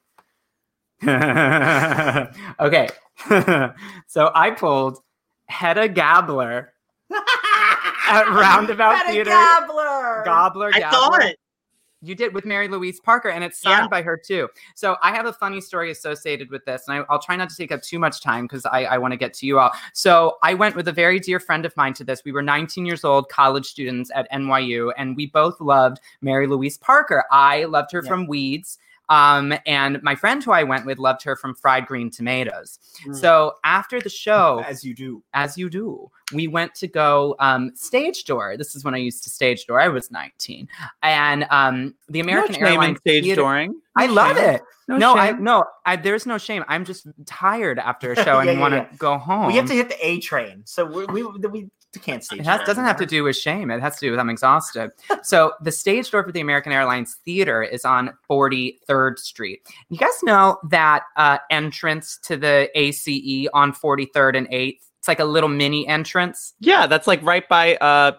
okay. 2.60 2.88
so 4.08 4.32
I 4.34 4.52
pulled 4.52 5.00
Hedda 5.48 5.90
Gabler 5.90 6.70
at 8.08 8.28
Roundabout 8.30 8.96
Hedda 8.98 9.12
Theater. 9.12 9.30
Gabler. 9.32 10.22
Gobbler. 10.26 10.72
I 10.74 10.80
saw 10.92 11.14
it. 11.16 11.38
You 12.04 12.16
did 12.16 12.34
with 12.34 12.46
Mary 12.46 12.68
Louise 12.68 13.00
Parker, 13.00 13.30
and 13.30 13.44
it's 13.44 13.60
signed 13.62 13.84
Yeah. 13.84 13.88
by 13.88 14.02
her 14.02 14.18
too. 14.18 14.50
So 14.76 14.98
I 15.02 15.12
have 15.16 15.26
a 15.26 15.34
funny 15.34 15.62
story 15.62 15.90
associated 15.90 16.50
with 16.50 16.66
this, 16.66 16.84
and 16.88 16.98
I, 17.00 17.06
I'll 17.10 17.22
try 17.22 17.36
not 17.36 17.50
to 17.50 17.56
take 17.56 17.72
up 17.72 17.82
too 17.82 17.98
much 17.98 18.22
time 18.22 18.46
because 18.46 18.66
I, 18.66 18.84
I 18.86 18.98
want 18.98 19.14
to 19.14 19.18
get 19.18 19.34
to 19.36 19.46
you 19.46 19.58
all. 19.60 19.72
So 19.94 20.38
I 20.44 20.54
went 20.54 20.76
with 20.76 20.88
a 20.90 20.92
very 20.92 21.20
dear 21.20 21.40
friend 21.40 21.66
of 21.66 21.76
mine 21.78 21.94
to 21.96 22.04
this. 22.04 22.22
We 22.26 22.32
were 22.34 22.42
19 22.42 22.86
years 22.86 23.04
old, 23.04 23.30
college 23.30 23.66
students 23.66 24.12
at 24.14 24.30
NYU, 24.32 24.92
and 24.98 25.16
we 25.16 25.28
both 25.28 25.60
loved 25.62 26.00
Mary 26.22 26.46
Louise 26.46 26.78
Parker. 26.78 27.24
I 27.32 27.64
loved 27.66 27.92
her 27.94 28.02
Yeah. 28.04 28.10
from 28.10 28.28
Weeds. 28.28 28.80
Um, 29.14 29.54
and 29.68 30.02
my 30.02 30.16
friend 30.16 30.44
who 30.44 30.52
I 30.52 30.64
went 30.64 30.86
with 30.86 30.98
loved 30.98 31.22
her 31.24 31.36
from 31.36 31.54
Fried 31.56 31.86
Green 31.86 32.10
Tomatoes. 32.10 32.80
Mm. 33.08 33.16
So 33.16 33.54
after 33.64 34.00
the 34.02 34.10
show, 34.10 34.64
as 34.68 34.84
you 34.84 34.94
do. 34.96 35.24
as 35.34 35.58
you 35.58 35.70
do. 35.70 36.10
We 36.34 36.48
went 36.48 36.74
to 36.76 36.88
go 36.88 37.36
um, 37.40 37.72
stage 37.76 38.24
door. 38.24 38.58
This 38.58 38.76
is 38.76 38.84
when 38.84 38.96
I 38.96 38.98
used 38.98 39.24
to 39.26 39.30
stage 39.30 39.66
door. 39.68 39.80
I 39.80 39.88
was 39.90 40.10
19, 40.10 40.68
and 41.04 41.46
um, 41.52 41.94
the 42.10 42.22
American 42.22 42.60
no 42.60 42.68
Airlines 42.68 43.00
stage 43.00 43.24
Theater- 43.26 43.42
dooring. 43.44 43.74
I 43.96 44.08
love 44.08 44.38
shame. 44.38 44.56
it. 44.56 44.62
No 44.88 44.98
No, 44.98 45.16
I 45.16 45.32
no, 45.34 45.64
I, 45.86 45.96
there's 45.96 46.26
no 46.26 46.38
shame. 46.40 46.64
I'm 46.68 46.84
just 46.86 47.06
tired 47.26 47.78
after 47.78 48.14
a 48.14 48.16
show 48.26 48.40
and 48.40 48.48
Yeah, 48.48 48.54
yeah, 48.56 48.60
want 48.60 48.74
to 48.74 48.78
yeah. 48.90 48.98
go 48.98 49.18
home. 49.20 49.48
We 49.48 49.56
have 49.58 49.68
to 49.68 49.74
hit 49.76 49.90
the 49.90 50.06
A 50.06 50.20
train, 50.20 50.64
so 50.66 50.86
we 50.86 51.06
we, 51.06 51.24
we 51.24 51.70
can't 52.00 52.24
stay. 52.24 52.38
It 52.38 52.46
has, 52.46 52.62
doesn't 52.66 52.86
have 52.86 52.98
to 52.98 53.06
do 53.06 53.24
with 53.24 53.36
shame. 53.36 53.70
It 53.70 53.82
has 53.82 53.96
to 53.98 54.06
do 54.08 54.12
with 54.12 54.20
I'm 54.20 54.30
exhausted. 54.30 54.92
so 55.24 55.54
the 55.62 55.72
stage 55.72 56.10
door 56.10 56.24
for 56.24 56.32
the 56.32 56.42
American 56.42 56.72
Airlines 56.72 57.18
Theater 57.26 57.62
is 57.64 57.86
on 57.86 58.12
43rd 58.30 59.20
Street. 59.20 59.68
You 59.90 59.98
guys 59.98 60.24
know 60.24 60.60
that 60.70 61.04
uh, 61.18 61.38
entrance 61.52 62.18
to 62.24 62.38
the 62.38 62.70
ACE 62.76 63.48
on 63.54 63.74
43rd 63.74 64.38
and 64.38 64.50
8th? 64.50 64.80
It's 65.00 65.08
like 65.08 65.20
a 65.20 65.26
little 65.26 65.50
mini 65.50 65.88
entrance. 65.88 66.54
Yeah, 66.60 66.88
that's 66.88 67.08
like 67.08 67.22
right 67.24 67.48
by 67.50 67.76
uh 67.76 68.14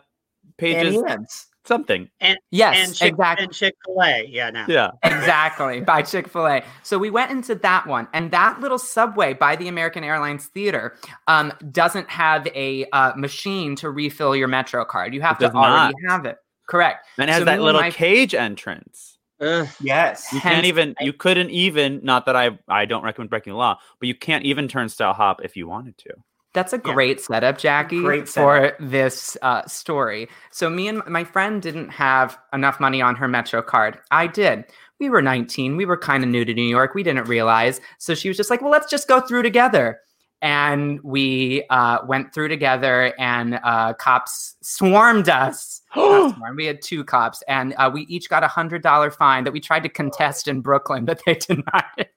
pages 0.59 0.97
Auntie 0.97 1.11
Anne's. 1.11 1.47
Something. 1.65 2.09
And 2.21 2.39
Yes, 2.51 2.77
and 2.89 2.95
Chick 2.95 3.13
exactly. 3.13 3.45
and 3.45 3.53
Chick 3.55 3.75
Fil 3.85 4.03
A. 4.03 4.27
Yeah, 4.29 4.51
now. 4.51 4.67
Yeah. 4.69 4.91
exactly 5.03 5.81
by 5.81 6.03
chick-fil-a 6.03 6.63
so 6.83 6.99
we 6.99 7.11
went 7.11 7.31
into 7.31 7.55
that 7.55 7.87
one 7.87 8.07
and 8.13 8.31
that 8.31 8.61
little 8.61 8.79
subway 8.79 9.33
by 9.35 9.57
the 9.57 9.69
american 9.69 10.05
airlines 10.05 10.47
theater 10.47 10.95
um, 11.27 11.53
doesn't 11.71 12.09
have 12.11 12.47
a 12.49 12.85
uh, 12.93 13.13
machine 13.17 13.75
to 13.77 13.91
refill 13.91 14.37
your 14.37 14.49
metro 14.49 14.85
card 14.85 15.15
you 15.15 15.21
have 15.23 15.39
to 15.39 15.47
does 15.47 15.55
already 15.55 15.95
not. 16.03 16.11
have 16.11 16.25
it 16.27 16.37
correct 16.69 17.07
And 17.19 17.29
it 17.31 17.33
has 17.33 17.41
So 17.41 17.45
that 17.47 17.61
little 17.61 17.81
my- 17.81 17.91
cage 17.91 18.35
entrance. 18.35 19.19
Ugh. 19.41 19.67
Yes. 19.81 20.33
You 20.33 20.39
Hence- 20.41 20.55
can't 20.55 20.67
even 20.67 20.95
you 21.01 21.13
couldn't 21.13 21.51
even 21.51 22.01
not 22.03 22.27
that 22.27 22.37
I 22.37 22.59
I 22.69 22.85
don't 22.85 23.03
recommend 23.03 23.31
breaking 23.31 23.53
the 23.53 23.59
law, 23.59 23.79
but 23.99 24.07
you 24.07 24.15
can't 24.15 24.45
even 24.45 24.69
turnstile 24.69 25.13
hop 25.13 25.41
if 25.45 25.57
you 25.57 25.67
wanted 25.69 25.99
to. 25.99 26.11
That's 26.55 26.73
a 26.73 26.77
Yeah. 26.85 26.95
great 26.95 27.21
setup, 27.21 27.59
Jackie, 27.59 28.01
Great 28.01 28.29
for 28.29 28.73
this 28.81 29.37
uh, 29.43 29.67
story. 29.67 30.29
So, 30.51 30.71
me 30.71 30.89
and 30.89 31.03
my 31.07 31.25
friend 31.25 31.61
didn't 31.61 31.91
have 31.91 32.39
enough 32.55 32.81
money 32.81 33.03
on 33.03 33.17
her 33.17 33.29
Metro 33.29 33.61
card. 33.61 33.99
I 34.11 34.27
did. 34.29 34.65
we 35.01 35.11
were 35.11 35.21
19. 35.21 35.77
We 35.77 35.85
were 35.85 35.97
kind 35.99 36.23
of 36.25 36.31
new 36.31 36.45
to 36.45 36.55
New 36.55 36.63
York. 36.63 36.95
We 36.95 37.03
didn't 37.03 37.25
realize. 37.25 37.81
So 37.99 38.15
she 38.15 38.29
was 38.29 38.37
just 38.37 38.49
like, 38.49 38.63
well, 38.63 38.71
let's 38.71 38.89
just 38.89 39.09
go 39.09 39.21
through 39.21 39.43
together. 39.43 39.99
And 40.41 41.01
we 41.03 41.65
uh, 41.71 41.99
went 42.07 42.33
through 42.33 42.49
together, 42.49 43.13
and 43.19 43.59
uh, 43.65 43.95
cops 43.95 44.57
swarmed 44.63 45.29
us. 45.29 45.81
Swarmed, 45.95 46.57
we 46.57 46.67
had 46.67 46.83
two 46.83 47.03
cops, 47.03 47.43
and 47.49 47.75
uh, 47.79 47.91
we 47.93 48.03
each 48.03 48.29
got 48.29 48.45
a 48.45 48.49
hundred 48.49 48.83
dollar 48.83 49.11
fine 49.11 49.45
that 49.45 49.53
we 49.53 49.61
tried 49.61 49.83
to 49.85 49.89
contest 49.89 50.47
in 50.49 50.61
Brooklyn, 50.61 51.05
but 51.07 51.21
they 51.25 51.35
denied 51.49 51.85
it. 51.99 52.11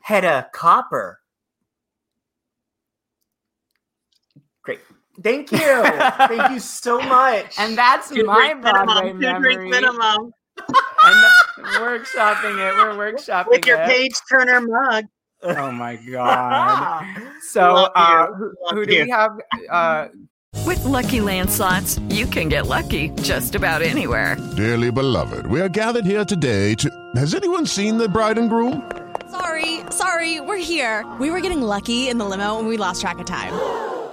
Had 0.00 0.24
a 0.24 0.48
Copper. 0.52 1.20
Great. 4.62 4.80
Thank 5.22 5.52
you. 5.52 5.58
Thank 5.58 6.52
you 6.52 6.60
so 6.60 7.00
much. 7.00 7.54
And 7.58 7.76
that's 7.76 8.08
Two 8.08 8.24
my 8.24 8.52
drink 8.52 8.64
minimum, 8.64 8.86
Broadway 8.86 9.12
two 9.12 9.18
memory. 9.18 9.54
drink 9.54 9.70
minimum. 9.70 10.32
and 10.58 11.24
we're 11.58 11.98
workshopping 11.98 12.58
it. 12.58 12.74
We're 12.76 12.94
workshopping 13.12 13.46
it. 13.46 13.50
With 13.50 13.66
your 13.66 13.80
it. 13.80 13.88
Paige 13.88 14.12
Turner 14.30 14.60
mug. 14.60 15.04
Oh 15.42 15.72
my 15.72 15.96
god! 15.96 17.06
So, 17.48 17.88
uh, 17.96 18.26
who, 18.34 18.52
who 18.70 18.84
do 18.86 19.02
we 19.04 19.08
have? 19.10 19.32
Uh, 19.70 20.08
With 20.66 20.84
Lucky 20.84 21.20
Land 21.22 21.50
slots, 21.50 21.98
you 22.10 22.26
can 22.26 22.48
get 22.50 22.66
lucky 22.66 23.08
just 23.22 23.54
about 23.54 23.80
anywhere. 23.82 24.36
Dearly 24.56 24.92
beloved, 24.92 25.46
we 25.46 25.60
are 25.62 25.68
gathered 25.70 26.04
here 26.04 26.24
today 26.26 26.74
to. 26.76 26.90
Has 27.16 27.34
anyone 27.34 27.64
seen 27.66 27.96
the 27.98 28.08
bride 28.08 28.36
and 28.38 28.48
groom? 28.50 28.90
Sorry, 29.30 29.80
sorry, 29.90 30.40
we're 30.40 30.58
here. 30.58 31.04
We 31.18 31.30
were 31.30 31.40
getting 31.40 31.62
lucky 31.62 32.08
in 32.08 32.18
the 32.18 32.24
limo 32.26 32.58
and 32.58 32.68
we 32.68 32.76
lost 32.76 33.00
track 33.00 33.18
of 33.18 33.26
time. 33.26 33.52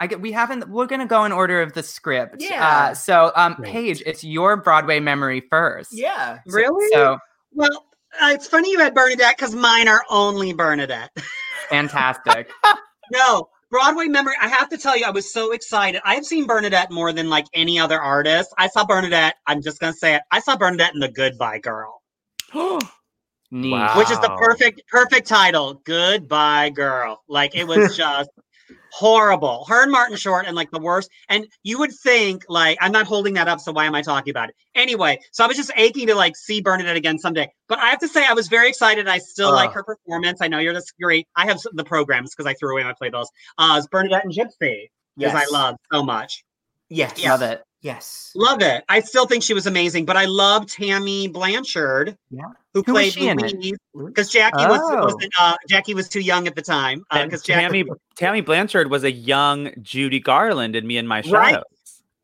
I 0.00 0.06
get. 0.06 0.20
We 0.20 0.32
haven't. 0.32 0.68
We're 0.68 0.86
gonna 0.86 1.06
go 1.06 1.24
in 1.24 1.32
order 1.32 1.62
of 1.62 1.72
the 1.72 1.82
script. 1.82 2.36
Yeah. 2.40 2.66
Uh, 2.90 2.94
so, 2.94 3.32
um, 3.36 3.56
Paige, 3.62 4.02
it's 4.04 4.24
your 4.24 4.56
Broadway 4.56 5.00
memory 5.00 5.42
first. 5.50 5.90
Yeah. 5.92 6.38
So- 6.48 6.56
Really? 6.56 6.88
So 6.92 7.18
Well, 7.52 7.84
uh, 8.20 8.30
it's 8.34 8.46
funny 8.46 8.70
you 8.72 8.80
had 8.80 8.94
Bernadette 8.94 9.36
because 9.36 9.54
mine 9.54 9.88
are 9.88 10.02
only 10.10 10.52
Bernadette. 10.52 11.10
fantastic. 11.70 12.50
no, 13.12 13.48
Broadway 13.70 14.06
memory. 14.06 14.34
I 14.40 14.48
have 14.48 14.68
to 14.70 14.78
tell 14.78 14.96
you, 14.96 15.04
I 15.06 15.10
was 15.10 15.32
so 15.32 15.52
excited. 15.52 16.00
I 16.04 16.14
have 16.16 16.26
seen 16.26 16.46
Bernadette 16.46 16.90
more 16.90 17.12
than 17.12 17.30
like 17.30 17.46
any 17.54 17.78
other 17.78 18.00
artist. 18.00 18.52
I 18.58 18.68
saw 18.68 18.84
Bernadette. 18.84 19.36
I'm 19.46 19.62
just 19.62 19.78
gonna 19.80 19.92
say 19.92 20.16
it. 20.16 20.22
I 20.32 20.40
saw 20.40 20.56
Bernadette 20.56 20.94
in 20.94 21.00
the 21.00 21.08
Goodbye 21.08 21.60
Girl, 21.60 22.02
Neat. 23.50 23.96
which 23.96 24.10
is 24.10 24.18
the 24.20 24.34
perfect 24.38 24.82
perfect 24.88 25.28
title. 25.28 25.80
Goodbye 25.84 26.70
Girl. 26.70 27.22
Like 27.28 27.54
it 27.54 27.64
was 27.66 27.96
just 27.96 28.30
horrible. 28.98 29.64
Her 29.68 29.82
and 29.82 29.90
Martin 29.90 30.16
Short 30.16 30.46
and 30.46 30.54
like 30.54 30.70
the 30.70 30.78
worst. 30.78 31.10
And 31.28 31.46
you 31.64 31.78
would 31.80 31.92
think 31.92 32.44
like 32.48 32.78
I'm 32.80 32.92
not 32.92 33.06
holding 33.06 33.34
that 33.34 33.48
up, 33.48 33.58
so 33.60 33.72
why 33.72 33.86
am 33.86 33.94
I 33.94 34.02
talking 34.02 34.30
about 34.30 34.50
it? 34.50 34.54
Anyway, 34.74 35.18
so 35.32 35.42
I 35.44 35.46
was 35.48 35.56
just 35.56 35.72
aching 35.76 36.06
to 36.06 36.14
like 36.14 36.36
see 36.36 36.60
Bernadette 36.60 36.96
again 36.96 37.18
someday. 37.18 37.50
But 37.68 37.78
I 37.80 37.86
have 37.90 37.98
to 38.00 38.08
say 38.08 38.24
I 38.26 38.32
was 38.34 38.46
very 38.48 38.68
excited. 38.68 39.08
I 39.08 39.18
still 39.18 39.50
like 39.56 39.72
her 39.72 39.82
performance. 39.82 40.40
I 40.40 40.48
know 40.48 40.58
you're 40.58 40.74
this 40.74 40.92
great. 41.00 41.26
I 41.34 41.46
have 41.46 41.56
s- 41.56 41.66
the 41.72 41.84
programs 41.84 42.34
because 42.34 42.46
I 42.46 42.54
threw 42.54 42.72
away 42.72 42.84
my 42.84 42.92
playbills. 42.92 43.30
Uh, 43.58 43.74
it's 43.78 43.86
Bernadette 43.88 44.24
and 44.24 44.32
Gypsy, 44.32 44.90
because 45.16 45.34
I 45.42 45.52
love 45.52 45.76
so 45.92 46.02
much. 46.04 46.44
Yes. 46.88 47.18
Love 47.24 47.42
it. 47.42 47.62
Yes. 47.84 48.32
Love 48.34 48.62
it. 48.62 48.82
I 48.88 49.00
still 49.00 49.26
think 49.26 49.42
she 49.42 49.52
was 49.52 49.66
amazing, 49.66 50.06
but 50.06 50.16
I 50.16 50.24
love 50.24 50.66
Tammy 50.66 51.28
Blanchard, 51.28 52.16
Yeah. 52.30 52.44
who, 52.72 52.82
Who 52.86 52.92
played 52.94 53.12
she 53.12 53.28
in 53.28 53.38
it? 53.44 53.52
Louise, 53.54 53.76
because 54.06 54.30
Jackie 54.30 54.64
was 54.66 54.80
Oh. 54.82 55.04
wasn't 55.04 55.32
uh, 55.38 55.56
Jackie 55.68 55.92
was 55.92 56.08
too 56.08 56.20
young 56.20 56.46
at 56.48 56.56
the 56.56 56.62
time. 56.62 57.04
And 57.10 57.30
Because 57.30 57.42
Tammy 57.42 57.84
Tammy 58.16 58.40
Blanchard 58.40 58.90
was 58.90 59.04
a 59.04 59.12
young 59.12 59.70
Judy 59.82 60.18
Garland 60.18 60.74
in 60.74 60.86
Me 60.86 60.96
and 60.96 61.06
My 61.06 61.20
Shadows. 61.20 61.34
Right? 61.34 61.62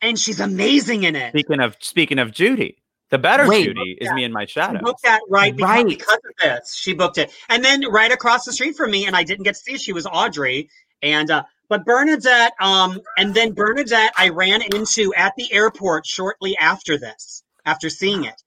and 0.03 0.19
she's 0.19 0.41
amazing 0.41 1.03
in 1.05 1.15
it. 1.15 1.29
Speaking 1.33 1.61
of 1.61 1.77
speaking 1.81 2.19
of 2.19 2.33
Judy, 2.33 2.79
the 3.11 3.19
better 3.19 3.47
Wait. 3.47 3.65
Judy 3.67 3.99
is 4.01 4.11
Me 4.13 4.25
and 4.25 4.33
My 4.33 4.47
She 4.47 4.59
booked 4.81 5.03
that 5.03 5.21
right 5.29 5.55
because, 5.55 5.69
Right. 5.71 5.87
because 5.87 6.15
of 6.25 6.33
this. 6.43 6.75
She 6.75 6.95
booked 6.95 7.19
it, 7.19 7.31
and 7.51 7.63
then 7.63 7.83
right 7.91 8.11
across 8.11 8.47
the 8.47 8.53
street 8.55 8.77
from 8.77 8.93
me, 8.93 9.05
and 9.07 9.15
I 9.15 9.25
didn't 9.25 9.45
get 9.45 9.57
to 9.57 9.61
see. 9.61 9.77
She 9.77 9.93
was 9.93 10.07
Audrey, 10.07 10.71
and 11.03 11.31
uh, 11.31 11.43
but 11.71 11.85
Bernadette, 11.87 12.53
um, 12.61 13.01
and 13.17 13.33
then 13.33 13.55
Bernadette, 13.55 14.13
I 14.19 14.31
ran 14.31 14.61
into 14.61 15.15
at 15.17 15.33
the 15.37 15.51
airport 15.53 16.05
shortly 16.05 16.57
after 16.61 16.99
this, 16.99 17.45
after 17.65 17.89
seeing 17.89 18.25
it, 18.25 18.43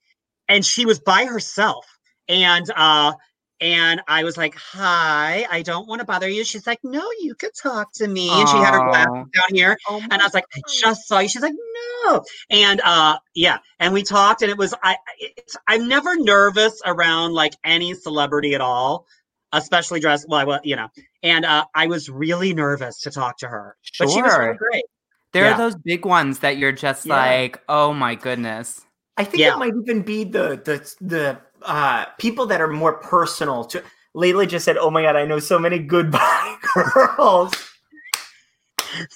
and 0.49 0.63
she 0.63 0.86
was 0.86 0.99
by 0.99 1.24
herself, 1.24 1.88
and 2.28 2.69
uh, 2.76 3.13
and 3.61 4.01
I 4.09 4.26
was 4.26 4.36
like, 4.36 4.55
"Hi, 4.55 5.47
I 5.49 5.61
don't 5.61 5.88
want 5.88 6.01
to 6.01 6.05
bother 6.05 6.28
you." 6.28 6.43
She's 6.43 6.67
like, 6.67 6.80
"No, 6.84 7.09
you 7.21 7.34
could 7.34 7.51
talk 7.55 7.93
to 7.93 8.07
me," 8.09 8.30
and 8.30 8.49
she 8.49 8.57
had 8.57 8.74
her 8.74 8.89
glasses 8.89 9.30
down 9.34 9.55
here, 9.55 9.78
and 9.89 10.13
I 10.13 10.26
was 10.26 10.34
like, 10.34 10.45
"I 10.53 10.59
just 10.67 11.07
saw 11.07 11.19
you." 11.19 11.30
She's 11.30 11.41
like, 11.41 11.55
"No," 12.03 12.24
and 12.49 12.82
uh, 12.84 13.19
yeah, 13.34 13.59
and 13.80 13.93
we 13.93 14.03
talked, 14.03 14.41
and 14.41 14.51
it 14.51 14.57
was 14.57 14.74
I. 14.84 14.97
It's, 15.17 15.55
I'm 15.65 15.88
never 15.88 16.17
nervous 16.17 16.82
around 16.86 17.32
like 17.32 17.53
any 17.63 17.93
celebrity 17.93 18.53
at 18.53 18.59
all, 18.59 19.07
especially 19.54 19.99
dressed. 20.01 20.28
Well, 20.28 20.39
I 20.39 20.43
was, 20.43 20.60
you 20.64 20.76
know, 20.76 20.89
and 21.24 21.45
uh, 21.45 21.66
I 21.76 21.88
was 21.88 22.10
really 22.10 22.54
nervous 22.54 22.99
to 23.01 23.12
talk 23.12 23.38
to 23.38 23.47
her, 23.47 23.78
but 23.97 24.10
she 24.10 24.22
was 24.22 24.32
really 24.38 24.45
Sure. 24.47 24.56
great. 24.72 24.84
There 25.32 25.45
Yeah. 25.45 25.54
are 25.54 25.58
those 25.58 25.76
big 25.76 26.06
ones 26.06 26.39
that 26.39 26.58
you're 26.58 26.72
just 26.74 27.06
Yeah. 27.06 27.16
like, 27.16 27.62
oh 27.70 27.93
my 27.93 28.16
goodness. 28.16 28.82
I 29.18 29.24
think 29.24 29.41
Yeah. 29.41 29.54
it 29.56 29.60
might 29.60 29.74
even 29.82 30.01
be 30.01 30.24
the 30.26 30.60
the 30.64 30.93
the 30.99 31.38
uh, 31.62 32.06
people 32.18 32.45
that 32.47 32.60
are 32.62 32.68
more 32.68 32.93
personal. 32.93 33.64
To 33.66 33.82
Layla 34.16 34.47
just 34.47 34.66
said, 34.66 34.76
"Oh 34.78 34.89
my 34.91 35.01
god, 35.04 35.16
I 35.16 35.26
know 35.26 35.39
so 35.39 35.58
many 35.58 35.80
goodbye 35.80 36.58
girls." 36.93 37.54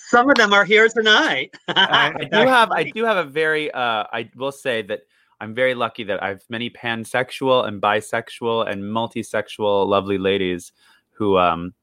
Some 0.10 0.30
of 0.30 0.38
them 0.38 0.54
are 0.54 0.66
here 0.66 0.88
tonight. 0.88 1.54
I, 1.68 2.14
I 2.20 2.24
do 2.32 2.38
have 2.48 2.72
I 2.72 2.84
do 2.84 3.04
have 3.06 3.18
a 3.18 3.24
very 3.24 3.70
uh 3.72 4.06
I 4.12 4.30
will 4.36 4.52
say 4.52 4.82
that 4.84 5.02
I'm 5.40 5.54
very 5.54 5.76
lucky 5.76 6.04
that 6.06 6.22
I 6.24 6.30
have 6.30 6.42
many 6.50 6.70
pansexual 6.70 7.68
and 7.68 7.82
bisexual 7.82 8.68
and 8.70 8.82
multisexual 8.84 9.88
lovely 9.88 10.18
ladies 10.18 10.72
who 11.12 11.38
um 11.38 11.74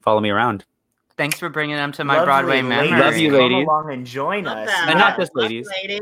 follow 0.00 0.20
me 0.20 0.30
around. 0.30 0.64
Thanks 1.16 1.38
for 1.38 1.48
bringing 1.50 1.76
them 1.76 1.92
to 1.92 2.04
my 2.04 2.14
Lovely 2.14 2.26
Broadway 2.26 2.62
ladies. 2.62 2.68
memory. 2.68 3.00
Love 3.00 3.16
you, 3.18 3.32
ladies. 3.32 3.56
Come 3.66 3.68
along 3.68 3.92
and 3.92 4.06
join 4.06 4.44
Love 4.44 4.58
us. 4.58 4.68
that. 4.68 4.88
And 4.88 4.98
not 4.98 5.18
just 5.18 5.32
ladies. 5.36 5.68
ladies. 5.82 6.00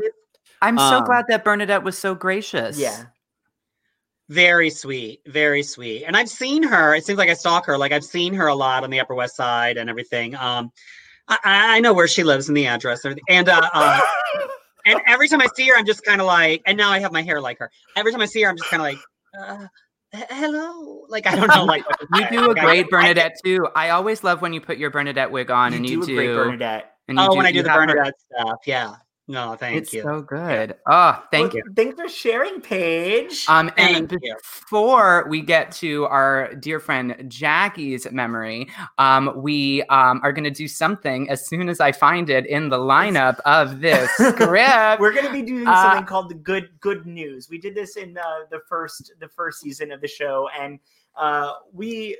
I'm 0.61 0.77
so 0.77 0.99
Um, 0.99 1.03
glad 1.03 1.25
that 1.27 1.43
Bernadette 1.43 1.83
was 1.83 1.97
so 1.97 2.15
gracious. 2.15 2.77
Yeah. 2.79 3.03
Very 4.29 4.69
sweet, 4.69 5.21
very 5.25 5.63
sweet. 5.63 6.03
And 6.05 6.15
I've 6.15 6.29
seen 6.29 6.61
her. 6.63 6.93
It 6.95 7.03
seems 7.05 7.17
like 7.17 7.29
I 7.29 7.33
stalk 7.33 7.65
her. 7.65 7.77
Like 7.77 7.91
I've 7.91 8.03
seen 8.05 8.33
her 8.35 8.47
a 8.47 8.55
lot 8.55 8.83
on 8.83 8.91
the 8.91 8.99
Upper 8.99 9.15
West 9.15 9.35
Side 9.35 9.77
and 9.77 9.89
everything. 9.89 10.35
Um, 10.35 10.71
I, 11.27 11.37
I 11.43 11.79
know 11.79 11.93
where 11.93 12.07
she 12.07 12.23
lives 12.23 12.47
and 12.47 12.55
the 12.55 12.67
address, 12.67 13.03
and 13.05 13.19
and 13.27 13.49
uh, 13.49 13.69
uh, 13.73 13.99
and 14.89 15.01
every 15.07 15.27
time 15.27 15.41
I 15.41 15.47
see 15.55 15.67
her, 15.67 15.75
I'm 15.77 15.85
just 15.85 16.03
kind 16.03 16.21
of 16.21 16.27
like. 16.27 16.61
And 16.65 16.77
now 16.77 16.89
I 16.91 16.99
have 16.99 17.11
my 17.11 17.21
hair 17.21 17.39
like 17.41 17.59
her. 17.59 17.69
Every 17.95 18.11
time 18.11 18.21
I 18.21 18.25
see 18.25 18.41
her, 18.43 18.49
I'm 18.49 18.57
just 18.57 18.69
kind 18.69 18.81
of 18.81 18.87
like, 18.87 18.97
uh, 19.39 19.67
hello. 20.29 21.05
Like 21.09 21.27
I 21.27 21.35
don't 21.35 21.47
know. 21.55 21.65
Like 21.65 21.83
You 22.15 22.29
do 22.29 22.45
a 22.45 22.53
like, 22.53 22.63
great 22.63 22.85
I- 22.85 22.89
Bernadette 22.89 23.35
too. 23.43 23.67
I 23.75 23.89
always 23.89 24.23
love 24.23 24.41
when 24.41 24.53
you 24.53 24.61
put 24.61 24.77
your 24.77 24.89
Bernadette 24.89 25.31
wig 25.31 25.51
on 25.51 25.71
You 25.71 25.77
and 25.77 25.85
do 25.85 25.91
you 25.93 26.03
a 26.03 26.05
do. 26.05 26.15
great 26.15 26.27
Bernadette. 26.27 26.91
And 27.07 27.17
you 27.17 27.23
Oh, 27.27 27.35
when 27.35 27.45
I 27.45 27.51
do 27.51 27.63
the 27.63 27.69
have 27.69 27.81
her- 27.81 27.87
Bernadette 27.87 28.13
stuff, 28.19 28.59
yeah. 28.65 28.93
No, 29.29 29.55
thank 29.55 29.77
it's 29.77 29.93
you. 29.93 30.01
so 30.01 30.23
good. 30.23 30.75
Oh, 30.89 31.23
thank 31.29 31.53
Well, 31.53 31.61
you. 31.63 31.73
Thanks 31.75 32.01
for 32.01 32.09
sharing, 32.09 32.61
Paige. 32.61 33.45
Um, 33.47 33.69
and 33.77 34.09
Thank 34.09 34.23
you. 34.23 34.35
before 34.35 35.27
we 35.29 35.41
get 35.41 35.71
to 35.73 36.05
our 36.05 36.55
dear 36.55 36.79
friend 36.79 37.15
Jackie's 37.27 38.11
memory, 38.11 38.67
um, 38.97 39.31
we 39.35 39.83
um, 39.83 40.19
are 40.23 40.33
going 40.33 40.45
to 40.45 40.49
do 40.49 40.67
something 40.67 41.29
as 41.29 41.45
soon 41.45 41.69
as 41.69 41.79
I 41.79 41.91
find 41.91 42.31
it 42.31 42.47
in 42.47 42.69
the 42.69 42.79
lineup 42.79 43.39
of 43.45 43.81
this 43.81 44.09
script. 44.13 44.99
We're 44.99 45.13
going 45.13 45.27
to 45.27 45.31
be 45.31 45.43
doing 45.43 45.67
Uh, 45.67 45.83
something 45.83 46.07
called 46.07 46.29
the 46.29 46.35
good 46.35 46.69
good 46.79 47.05
news. 47.05 47.51
We 47.51 47.59
did 47.59 47.75
this 47.75 47.97
in 47.97 48.15
the, 48.15 48.47
the 48.49 48.61
first 48.67 49.13
the 49.19 49.27
first 49.27 49.61
season 49.61 49.91
of 49.91 50.01
the 50.01 50.07
show, 50.07 50.49
and 50.59 50.79
uh, 51.15 51.53
we 51.71 52.17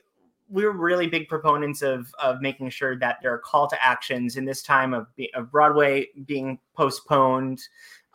we're 0.50 0.72
really 0.72 1.08
big 1.08 1.28
proponents 1.28 1.82
of 1.82 2.14
of 2.22 2.42
making 2.42 2.70
sure 2.70 2.98
that 3.00 3.18
there 3.22 3.34
are 3.34 3.38
call 3.38 3.68
to 3.68 3.86
actions 3.86 4.36
in 4.36 4.46
this 4.46 4.64
time 4.64 4.94
of, 4.94 5.08
of 5.36 5.52
Broadway 5.52 6.08
being 6.26 6.60
postponed 6.76 7.62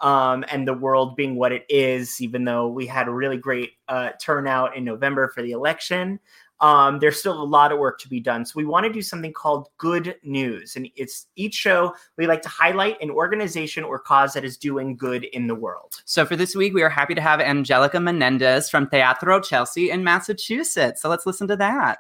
um, 0.01 0.45
and 0.51 0.67
the 0.67 0.75
world 0.75 1.17
being 1.17 1.37
what 1.37 1.53
it 1.53 1.65
is, 1.69 2.21
even 2.21 2.45
though 2.45 2.69
we 2.69 2.87
had 2.87 3.09
a 3.09 3.13
really 3.13 3.37
great 3.37 3.73
uh, 3.89 4.11
turnout 4.21 4.77
in 4.77 4.85
November 4.85 5.29
for 5.29 5.43
the 5.43 5.53
election. 5.53 6.19
Um, 6.61 6.99
there's 6.99 7.19
still 7.19 7.43
a 7.43 7.45
lot 7.45 7.73
of 7.73 7.79
work 7.79 7.99
to 8.01 8.09
be 8.09 8.21
done. 8.21 8.47
So 8.47 8.55
we 8.57 8.65
want 8.65 8.87
to 8.87 8.93
do 8.93 9.03
something 9.03 9.33
called 9.33 9.69
good 9.77 10.17
news. 10.23 10.77
And 10.77 10.89
it's 10.95 11.27
each 11.37 11.55
show 11.55 11.95
we 12.17 12.27
like 12.27 12.43
to 12.43 12.49
highlight 12.49 13.01
an 13.03 13.11
organization 13.11 13.85
or 13.85 13.99
cause 13.99 14.35
that 14.35 14.45
is 14.45 14.57
doing 14.57 14.97
good 14.97 15.25
in 15.25 15.47
the 15.47 15.55
world. 15.55 15.97
So 16.05 16.25
for 16.25 16.37
this 16.37 16.55
week, 16.55 16.73
we 16.73 16.83
are 16.83 16.89
happy 16.89 17.15
to 17.15 17.21
have 17.21 17.41
Angelica 17.41 17.99
Menendez 17.99 18.71
from 18.71 18.89
Teatro 18.89 19.41
Chelsea 19.41 19.91
in 19.91 20.05
Massachusetts. 20.05 21.03
So 21.03 21.09
let's 21.09 21.27
listen 21.27 21.49
to 21.49 21.57
that. 21.57 21.99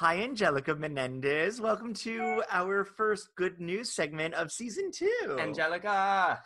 Hi, 0.00 0.22
Angelica 0.22 0.76
Menendez. 0.76 1.60
Welcome 1.60 1.92
to 1.94 2.44
our 2.52 2.84
first 2.84 3.34
good 3.34 3.58
news 3.58 3.90
segment 3.90 4.32
of 4.34 4.52
season 4.52 4.92
two. 4.92 5.36
Angelica. 5.40 6.40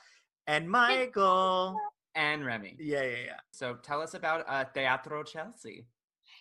And 0.47 0.71
Michael. 0.71 1.77
And 2.15 2.47
Remy. 2.47 2.77
Yeah, 2.81 3.03
yeah, 3.03 3.17
yeah. 3.27 3.41
So 3.51 3.77
tell 3.83 4.01
us 4.01 4.15
about 4.15 4.47
uh, 4.49 4.65
Teatro 4.73 5.23
Chelsea. 5.23 5.85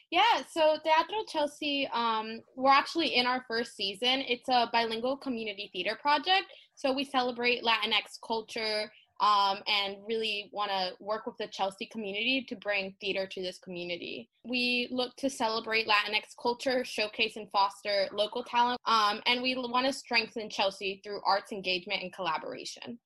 Yeah, 0.09 0.21
so 0.49 0.77
Teatro 0.85 1.17
Chelsea, 1.27 1.85
um, 1.93 2.39
we're 2.55 2.71
actually 2.71 3.15
in 3.15 3.25
our 3.27 3.43
first 3.45 3.75
season. 3.75 4.23
It's 4.25 4.47
a 4.47 4.69
bilingual 4.71 5.17
community 5.17 5.69
theater 5.73 5.97
project. 6.01 6.45
So 6.75 6.93
we 6.93 7.03
celebrate 7.03 7.61
Latinx 7.61 8.21
culture 8.25 8.89
um, 9.21 9.59
and 9.67 9.97
really 10.07 10.49
want 10.51 10.71
to 10.71 10.91
work 10.99 11.27
with 11.27 11.37
the 11.37 11.47
Chelsea 11.47 11.85
community 11.85 12.45
to 12.49 12.55
bring 12.55 12.95
theater 12.99 13.27
to 13.27 13.41
this 13.41 13.59
community. 13.59 14.29
We 14.43 14.87
look 14.91 15.15
to 15.17 15.29
celebrate 15.29 15.87
Latinx 15.87 16.35
culture, 16.41 16.83
showcase 16.83 17.37
and 17.37 17.49
foster 17.51 18.07
local 18.11 18.43
talent, 18.43 18.81
um, 18.85 19.21
and 19.27 19.41
we 19.41 19.55
want 19.55 19.85
to 19.85 19.93
strengthen 19.93 20.49
Chelsea 20.49 21.01
through 21.03 21.21
arts 21.25 21.51
engagement 21.51 22.01
and 22.01 22.11
collaboration. 22.11 22.99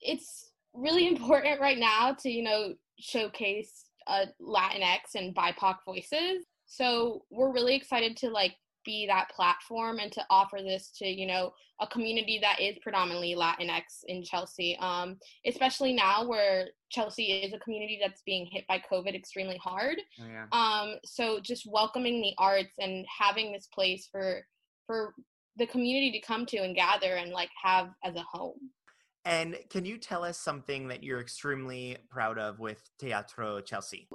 It's 0.00 0.50
really 0.74 1.08
important 1.14 1.60
right 1.60 1.78
now 1.78 2.14
to, 2.20 2.30
you 2.30 2.42
know, 2.42 2.74
showcase 3.00 3.86
uh, 4.06 4.26
Latinx 4.40 5.14
and 5.14 5.34
BIPOC 5.34 5.76
voices. 5.86 6.44
So 6.66 7.24
we're 7.30 7.52
really 7.52 7.74
excited 7.74 8.16
to 8.18 8.28
like 8.28 8.54
be 8.84 9.06
that 9.06 9.28
platform 9.34 9.98
and 9.98 10.12
to 10.12 10.22
offer 10.30 10.58
this 10.62 10.90
to 10.96 11.06
you 11.06 11.26
know 11.26 11.52
a 11.80 11.86
community 11.88 12.38
that 12.40 12.60
is 12.60 12.76
predominantly 12.82 13.34
latinx 13.34 13.82
in 14.06 14.22
chelsea 14.22 14.76
um, 14.80 15.16
especially 15.46 15.92
now 15.92 16.26
where 16.26 16.66
chelsea 16.90 17.32
is 17.32 17.52
a 17.52 17.58
community 17.58 17.98
that's 18.00 18.22
being 18.24 18.46
hit 18.50 18.66
by 18.68 18.80
covid 18.90 19.14
extremely 19.14 19.56
hard 19.58 19.96
Oh, 20.20 20.24
yeah. 20.26 20.46
um, 20.52 20.96
so 21.04 21.40
just 21.40 21.66
welcoming 21.70 22.20
the 22.20 22.32
arts 22.38 22.74
and 22.78 23.04
having 23.06 23.52
this 23.52 23.66
place 23.74 24.08
for 24.10 24.46
for 24.86 25.14
the 25.56 25.66
community 25.66 26.10
to 26.12 26.20
come 26.20 26.46
to 26.46 26.58
and 26.58 26.74
gather 26.74 27.14
and 27.14 27.30
like 27.32 27.50
have 27.62 27.88
as 28.04 28.16
a 28.16 28.24
home 28.32 28.58
And 29.24 29.56
can 29.70 29.84
you 29.86 29.96
tell 29.98 30.22
us 30.24 30.38
something 30.38 30.88
that 30.88 31.02
you're 31.02 31.20
extremely 31.20 31.96
proud 32.10 32.38
of 32.38 32.58
with 32.60 32.82
Teatro 32.98 33.60
Chelsea? 33.62 34.06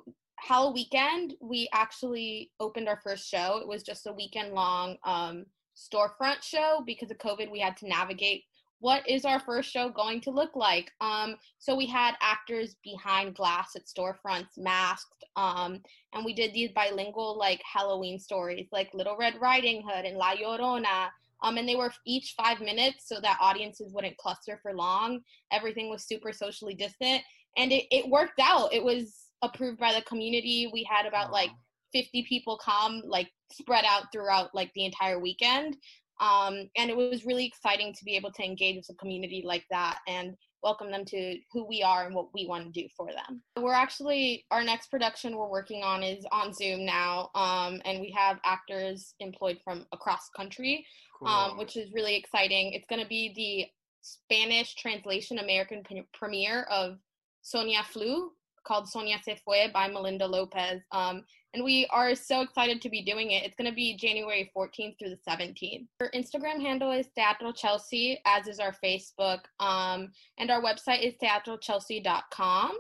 Hell 0.42 0.74
weekend, 0.74 1.36
we 1.42 1.70
actually 1.74 2.52
opened 2.60 2.88
our 2.88 3.00
first 3.04 3.30
show. 3.30 3.60
It 3.62 3.68
was 3.68 3.84
just 3.84 4.08
a 4.08 4.14
weekend 4.14 4.54
long 4.54 4.98
um, 5.04 5.46
storefront 5.76 6.42
show 6.42 6.84
because 6.86 7.12
of 7.12 7.18
COVID. 7.18 7.52
We 7.52 7.60
had 7.60 7.78
to 7.78 7.88
navigate 7.88 8.44
what 8.80 9.08
is 9.08 9.26
our 9.26 9.40
first 9.42 9.70
show 9.70 9.90
going 9.90 10.22
to 10.22 10.32
look 10.32 10.56
like. 10.56 10.92
Um, 11.02 11.36
so 11.58 11.76
we 11.76 11.86
had 11.86 12.16
actors 12.22 12.78
behind 12.84 13.36
glass 13.36 13.76
at 13.76 13.86
storefronts, 13.86 14.58
masked, 14.58 15.26
um, 15.36 15.82
and 16.14 16.24
we 16.24 16.34
did 16.34 16.54
these 16.54 16.72
bilingual 16.72 17.38
like 17.38 17.62
Halloween 17.72 18.18
stories, 18.18 18.68
like 18.72 18.94
Little 18.94 19.18
Red 19.18 19.36
Riding 19.42 19.84
Hood 19.88 20.06
and 20.06 20.18
La 20.18 20.36
Llorona. 20.36 21.10
Um, 21.42 21.58
and 21.58 21.68
they 21.68 21.76
were 21.76 21.94
each 22.06 22.36
five 22.38 22.60
minutes 22.60 23.08
so 23.08 23.20
that 23.22 23.38
audiences 23.42 23.94
wouldn't 23.94 24.18
cluster 24.18 24.60
for 24.62 24.74
long. 24.74 25.22
Everything 25.52 25.90
was 25.90 26.06
super 26.06 26.34
socially 26.34 26.74
distant, 26.74 27.22
and 27.58 27.72
it, 27.72 27.86
it 27.92 28.10
worked 28.10 28.42
out. 28.42 28.74
It 28.74 28.84
was 28.84 29.29
approved 29.42 29.80
by 29.80 29.94
the 29.94 30.02
community. 30.04 30.70
We 30.72 30.88
had 30.90 31.06
about 31.06 31.32
like 31.32 31.52
50 31.94 32.26
people 32.28 32.58
come, 32.64 33.02
like 33.06 33.30
spread 33.52 33.86
out 33.88 34.12
throughout 34.12 34.54
like 34.54 34.72
the 34.74 34.86
entire 34.86 35.20
weekend. 35.20 35.78
Um, 36.20 36.70
and 36.76 36.90
it 36.90 36.98
was 36.98 37.26
really 37.26 37.46
exciting 37.46 37.94
to 37.94 38.06
be 38.06 38.16
able 38.16 38.32
to 38.34 38.44
engage 38.44 38.76
with 38.76 38.90
a 38.90 39.00
community 39.00 39.42
like 39.46 39.66
that 39.72 40.00
and 40.08 40.36
welcome 40.62 40.92
them 40.92 41.06
to 41.06 41.38
who 41.54 41.66
we 41.66 41.82
are 41.82 42.06
and 42.06 42.14
what 42.14 42.28
we 42.34 42.46
want 42.46 42.66
to 42.66 42.82
do 42.82 42.88
for 42.96 43.08
them. 43.08 43.42
We're 43.58 43.74
actually, 43.74 44.46
our 44.52 44.64
next 44.64 44.88
production 44.88 45.38
we're 45.38 45.48
working 45.48 45.84
on 45.84 46.04
is 46.04 46.26
on 46.34 46.54
Zoom 46.54 46.86
now, 46.86 47.30
um, 47.36 47.82
and 47.86 48.02
we 48.02 48.14
have 48.18 48.40
actors 48.44 49.14
employed 49.22 49.60
from 49.64 49.86
across 49.94 50.30
country, 50.36 50.86
um, 51.26 51.58
which 51.58 51.78
is 51.78 51.94
really 51.94 52.18
exciting. 52.18 52.74
It's 52.74 52.86
going 52.90 53.02
to 53.02 53.08
be 53.08 53.34
the 53.36 53.68
Spanish 54.02 54.76
translation 54.76 55.40
American 55.40 55.84
pre- 55.84 56.08
premiere 56.14 56.64
of 56.64 56.98
Sonia 57.42 57.84
Flew 57.84 58.32
called 58.70 58.88
Sonia 58.88 59.18
Se 59.26 59.42
Fue 59.44 59.68
by 59.74 59.88
Melinda 59.88 60.28
Lopez. 60.28 60.82
Um, 60.92 61.24
and 61.56 61.64
we 61.64 61.88
are 61.90 62.14
so 62.14 62.42
excited 62.42 62.82
to 62.84 62.90
be 62.90 63.04
doing 63.04 63.32
it. 63.32 63.44
It's 63.44 63.56
going 63.56 63.70
to 63.70 63.76
be 63.76 63.98
January 63.98 64.52
14th 64.56 65.00
through 65.00 65.10
the 65.10 65.20
17th. 65.28 65.88
Our 66.00 66.12
Instagram 66.12 66.62
handle 66.62 66.92
is 66.92 67.08
Teatro 67.18 67.52
Chelsea, 67.52 68.22
as 68.28 68.48
is 68.48 68.60
our 68.60 68.76
Facebook. 68.84 69.40
Um, 69.60 70.12
and 70.38 70.52
our 70.52 70.62
website 70.62 71.02
is 71.02 71.16
teatrochelsea.com. 71.16 72.78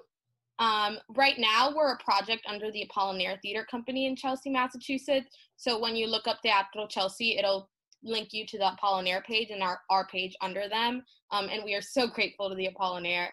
Um, 0.59 0.97
right 1.15 1.39
now, 1.39 1.73
we're 1.75 1.93
a 1.93 1.97
project 1.97 2.45
under 2.47 2.71
the 2.71 2.87
Apollinaire 2.87 3.41
Theater 3.41 3.65
Company 3.71 4.05
in 4.05 4.15
Chelsea, 4.15 4.51
Massachusetts. 4.51 5.35
So 5.55 5.79
when 5.79 5.95
you 5.95 6.05
look 6.05 6.27
up 6.27 6.37
Teatro 6.43 6.85
Chelsea, 6.87 7.37
it'll 7.39 7.69
link 8.03 8.29
you 8.31 8.45
to 8.45 8.57
the 8.57 8.71
Apollinaire 8.79 9.23
page 9.23 9.49
and 9.49 9.63
our, 9.63 9.79
our 9.89 10.05
page 10.07 10.35
under 10.41 10.69
them. 10.69 11.03
Um, 11.31 11.49
and 11.49 11.63
we 11.63 11.73
are 11.75 11.81
so 11.81 12.07
grateful 12.07 12.49
to 12.49 12.55
the 12.55 12.69
Apollinaire. 12.69 13.29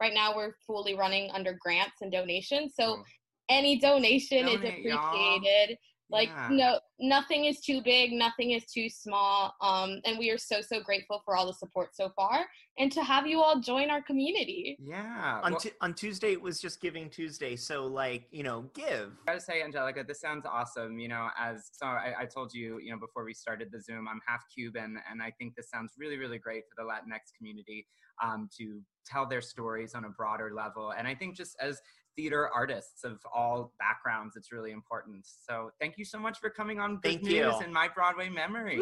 Right 0.00 0.12
now, 0.14 0.36
we're 0.36 0.52
fully 0.66 0.94
running 0.94 1.30
under 1.32 1.56
grants 1.60 1.96
and 2.02 2.12
donations. 2.12 2.74
So 2.76 3.02
any 3.48 3.78
donation 3.78 4.46
is 4.48 4.56
Donate, 4.60 4.82
y'all. 4.84 5.08
appreciated. 5.08 5.78
Like 6.08 6.28
Yeah. 6.28 6.48
no, 6.52 6.80
nothing 7.00 7.46
is 7.46 7.60
too 7.60 7.82
big, 7.82 8.12
nothing 8.12 8.52
is 8.52 8.64
too 8.66 8.88
small. 8.88 9.52
Um, 9.60 10.00
and 10.04 10.16
we 10.16 10.30
are 10.30 10.38
so 10.38 10.60
so 10.60 10.80
grateful 10.80 11.20
for 11.24 11.36
all 11.36 11.46
the 11.48 11.52
support 11.54 11.96
so 11.96 12.10
far, 12.14 12.46
and 12.78 12.92
to 12.92 13.02
have 13.02 13.26
you 13.26 13.40
all 13.42 13.58
join 13.58 13.90
our 13.90 14.02
community. 14.02 14.76
Yeah. 14.78 15.40
On, 15.42 15.52
well- 15.52 15.60
Tu- 15.60 15.72
on 15.80 15.94
Tuesday, 15.94 16.30
it 16.30 16.40
was 16.40 16.60
just 16.60 16.80
Giving 16.80 17.10
Tuesday. 17.10 17.56
So, 17.56 17.86
like, 17.86 18.28
you 18.30 18.44
know, 18.44 18.70
give. 18.72 19.14
I 19.26 19.32
gotta 19.32 19.40
say, 19.40 19.62
Angelica, 19.62 20.04
this 20.06 20.20
sounds 20.20 20.46
awesome. 20.46 21.00
You 21.00 21.08
know, 21.08 21.28
as 21.36 21.70
so 21.72 21.86
I, 21.86 22.14
I 22.20 22.24
told 22.26 22.54
you, 22.54 22.78
you 22.78 22.92
know, 22.92 22.98
before 23.00 23.24
we 23.24 23.34
started 23.34 23.70
the 23.72 23.80
Zoom, 23.82 24.06
I'm 24.06 24.20
half 24.28 24.44
Cuban, 24.54 24.98
and 25.10 25.20
I 25.20 25.32
think 25.40 25.56
this 25.56 25.70
sounds 25.70 25.94
really, 25.98 26.18
really 26.18 26.38
great 26.38 26.64
for 26.68 26.80
the 26.80 26.88
Latinx 26.88 27.32
community 27.36 27.84
um, 28.22 28.48
to 28.58 28.80
tell 29.06 29.26
their 29.26 29.40
stories 29.40 29.94
on 29.94 30.04
a 30.04 30.10
broader 30.10 30.52
level. 30.54 30.92
And 30.96 31.06
I 31.06 31.14
think 31.14 31.36
just 31.36 31.56
as 31.60 31.80
theater 32.16 32.48
artists 32.54 33.04
of 33.04 33.18
all 33.34 33.72
backgrounds, 33.78 34.36
it's 34.36 34.50
really 34.52 34.72
important. 34.72 35.24
So 35.26 35.70
thank 35.80 35.98
you 35.98 36.04
so 36.04 36.18
much 36.18 36.38
for 36.38 36.50
coming 36.50 36.80
on 36.80 36.94
Good 36.96 37.02
Thank 37.02 37.22
News 37.22 37.34
you. 37.34 37.58
and 37.62 37.72
My 37.72 37.88
Broadway 37.94 38.28
Memory. 38.28 38.80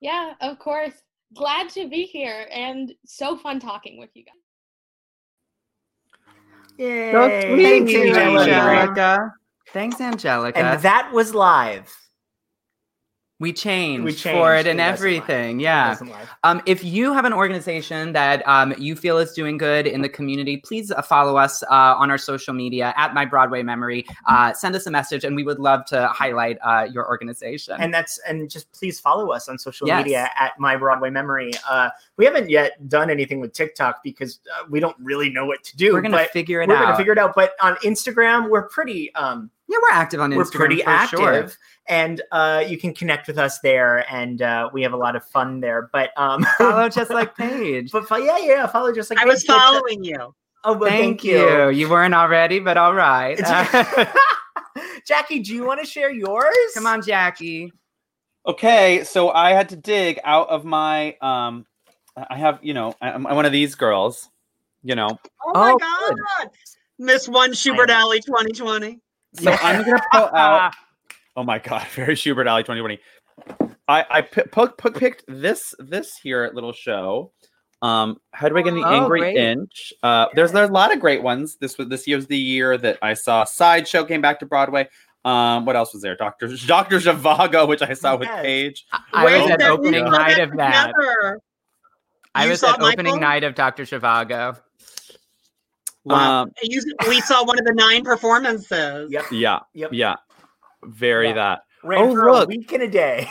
Yeah, 0.00 0.34
of 0.40 0.58
course. 0.58 0.94
Glad 1.34 1.68
to 1.70 1.88
be 1.88 2.04
here, 2.04 2.48
and 2.50 2.94
so 3.04 3.36
fun 3.36 3.60
talking 3.60 3.98
with 3.98 4.08
you 4.14 4.24
guys. 4.24 4.34
Yay. 6.78 7.12
Thanks, 7.12 7.92
Angelica. 7.92 9.34
Thanks, 9.72 10.00
Angelica. 10.00 10.58
And 10.58 10.80
that 10.82 11.10
was 11.12 11.34
live. 11.34 11.94
We 13.40 13.52
change, 13.52 14.04
We 14.04 14.12
for 14.14 14.56
it 14.56 14.66
and 14.66 14.80
It 14.80 14.82
wasn't 14.82 15.00
live. 15.00 15.20
everything. 15.28 15.60
Yeah. 15.60 15.96
Um, 16.42 16.60
if 16.66 16.82
you 16.82 17.12
have 17.12 17.24
an 17.24 17.32
organization 17.32 18.12
that 18.12 18.46
um, 18.48 18.74
you 18.78 18.96
feel 18.96 19.18
is 19.18 19.32
doing 19.32 19.56
good 19.58 19.86
in 19.86 20.02
the 20.02 20.08
community, 20.08 20.56
please 20.56 20.90
uh, 20.90 21.00
follow 21.02 21.36
us 21.36 21.62
uh, 21.64 21.66
on 21.70 22.10
our 22.10 22.18
social 22.18 22.52
media 22.52 22.92
at 22.96 23.14
My 23.14 23.24
Broadway 23.24 23.62
Memory. 23.62 24.04
Uh, 24.26 24.52
send 24.54 24.74
us 24.74 24.86
a 24.86 24.90
message, 24.90 25.22
and 25.22 25.36
we 25.36 25.44
would 25.44 25.60
love 25.60 25.84
to 25.86 26.08
highlight 26.08 26.58
uh, 26.64 26.88
your 26.92 27.06
organization. 27.06 27.76
and 27.78 27.94
that's 27.94 28.18
and 28.26 28.50
just 28.50 28.72
please 28.72 28.98
follow 28.98 29.30
us 29.30 29.48
on 29.48 29.56
social 29.56 29.86
Yes. 29.86 30.04
media 30.04 30.30
at 30.38 30.58
my 30.58 30.76
broadway 30.76 31.08
memory 31.10 31.52
uh 31.68 31.90
we 32.16 32.24
haven't 32.24 32.50
yet 32.50 32.88
done 32.88 33.08
anything 33.10 33.38
with 33.40 33.52
tiktok 33.52 34.02
because 34.02 34.40
uh, 34.54 34.64
we 34.68 34.80
don't 34.80 34.96
really 35.00 35.30
know 35.30 35.46
what 35.46 35.62
to 35.64 35.76
do 35.76 35.92
We're 35.92 36.00
gonna 36.00 36.26
figure 36.32 36.60
it 36.62 36.68
we're 36.68 36.74
gonna 36.78 36.96
figure 36.96 37.12
it 37.12 37.18
out 37.18 37.34
but 37.36 37.52
on 37.62 37.76
instagram 37.76 38.50
we're 38.50 38.68
pretty 38.68 39.14
um 39.14 39.50
yeah, 39.68 39.76
we're 39.82 39.92
active 39.94 40.20
on 40.20 40.30
Instagram. 40.30 40.36
we're 40.36 40.50
pretty 40.50 40.82
for 40.82 40.88
active 40.88 41.18
sure. 41.18 41.50
and 41.88 42.22
uh 42.32 42.64
you 42.66 42.78
can 42.78 42.94
connect 42.94 43.26
with 43.26 43.38
us 43.38 43.58
there 43.60 44.10
and 44.12 44.40
uh 44.42 44.68
we 44.72 44.82
have 44.82 44.92
a 44.92 44.96
lot 44.96 45.14
of 45.14 45.24
fun 45.24 45.60
there 45.60 45.90
but 45.92 46.10
um 46.16 46.42
follow 46.58 46.88
just 46.88 47.10
like 47.10 47.36
Paige. 47.36 47.90
but 47.92 48.06
yeah 48.22 48.38
yeah 48.38 48.66
follow 48.66 48.92
just 48.92 49.10
like 49.10 49.18
I 49.18 49.24
was 49.24 49.42
Paige, 49.42 49.48
but, 49.48 49.56
uh, 49.56 49.60
following 49.60 50.04
you. 50.04 50.34
oh 50.64 50.72
well, 50.72 50.88
thank, 50.88 51.20
thank, 51.20 51.24
you. 51.24 51.70
you. 51.70 51.88
weren't 51.88 52.14
already, 52.14 52.60
but 52.60 52.76
all 52.76 52.94
right. 52.94 53.38
jackie 55.06 55.40
do 55.40 55.54
you 55.54 55.64
want 55.64 55.80
to 55.80 55.86
share 55.86 56.10
yours 56.10 56.54
Come 56.74 56.86
on, 56.86 57.02
Jackie. 57.02 57.72
Okay, 58.46 59.04
so 59.04 59.30
I 59.30 59.50
had 59.52 59.68
to 59.70 59.76
dig 59.76 60.18
out 60.24 60.48
of 60.48 60.64
my 60.64 61.16
um 61.20 61.66
I 62.16 62.36
have, 62.36 62.58
you 62.62 62.74
know, 62.74 62.94
I- 63.00 63.12
I'm 63.12 63.22
one 63.22 63.46
of 63.46 63.52
these 63.52 63.74
girls. 63.74 64.28
you 64.82 64.94
know. 64.94 65.18
Oh 65.44 65.52
my 65.54 65.76
God. 65.78 66.50
Miss 66.98 67.28
One 67.28 67.52
Shubert 67.52 67.90
Alley 67.90 68.20
2020. 68.20 68.98
So 69.40 69.52
I'm 69.62 69.84
gonna 69.84 70.02
pull 70.12 70.28
out. 70.34 70.72
Oh 71.36 71.42
my 71.42 71.58
god, 71.58 71.86
very 71.94 72.14
Shubert 72.14 72.46
Alley 72.46 72.62
2020. 72.62 72.98
I 73.88 74.04
I 74.10 74.22
pi- 74.22 74.42
pu- 74.50 74.68
pu- 74.76 74.90
picked 74.92 75.24
this 75.28 75.74
this 75.78 76.16
here 76.16 76.50
little 76.54 76.72
show. 76.72 77.32
Um, 77.80 78.16
Hedwig 78.32 78.66
and 78.66 78.76
the 78.76 78.82
Oh, 78.84 79.02
Angry 79.02 79.20
great. 79.20 79.36
Inch. 79.36 79.92
Uh, 80.02 80.26
there's 80.34 80.50
there's 80.52 80.68
a 80.68 80.72
lot 80.72 80.92
of 80.92 81.00
great 81.00 81.22
ones. 81.22 81.56
This 81.60 81.78
was 81.78 81.88
this 81.88 82.06
year 82.08 82.16
was 82.16 82.26
the 82.26 82.36
year 82.36 82.76
that 82.76 82.98
I 83.02 83.14
saw 83.14 83.44
Sideshow 83.44 84.04
came 84.04 84.20
back 84.20 84.40
to 84.40 84.46
Broadway. 84.46 84.88
Um, 85.24 85.64
what 85.64 85.76
else 85.76 85.92
was 85.92 86.02
there? 86.02 86.16
Doctor 86.16 86.48
Doctor 86.66 86.96
Zhivago, 86.98 87.68
which 87.68 87.82
I 87.82 87.92
saw 87.92 88.16
with 88.16 88.28
Paige. 88.28 88.86
I 89.12 89.38
was 89.38 89.50
at 89.50 89.62
opening 89.62 90.04
night 90.04 90.38
of 90.38 90.56
that. 90.56 90.88
Together. 90.88 91.40
I 92.34 92.44
You 92.44 92.50
was 92.50 92.62
at 92.64 92.80
opening 92.80 93.20
night 93.20 93.44
of 93.44 93.54
Dr. 93.54 93.84
Zhivago. 93.84 94.58
Wow. 96.04 96.42
Um, 96.42 96.52
we 97.08 97.20
saw 97.20 97.44
one 97.44 97.58
of 97.58 97.64
the 97.64 97.74
nine 97.74 98.02
performances. 98.02 99.10
Yep. 99.10 99.24
Yeah, 99.30 99.60
Yep. 99.74 99.90
yeah, 99.92 100.16
very 100.84 101.32
that. 101.32 101.60
Ran 101.84 102.00
oh 102.00 102.12
for 102.12 102.28
a 102.28 102.32
look, 102.32 102.48
week 102.48 102.72
and 102.72 102.82
a 102.82 102.88
day. 102.88 103.28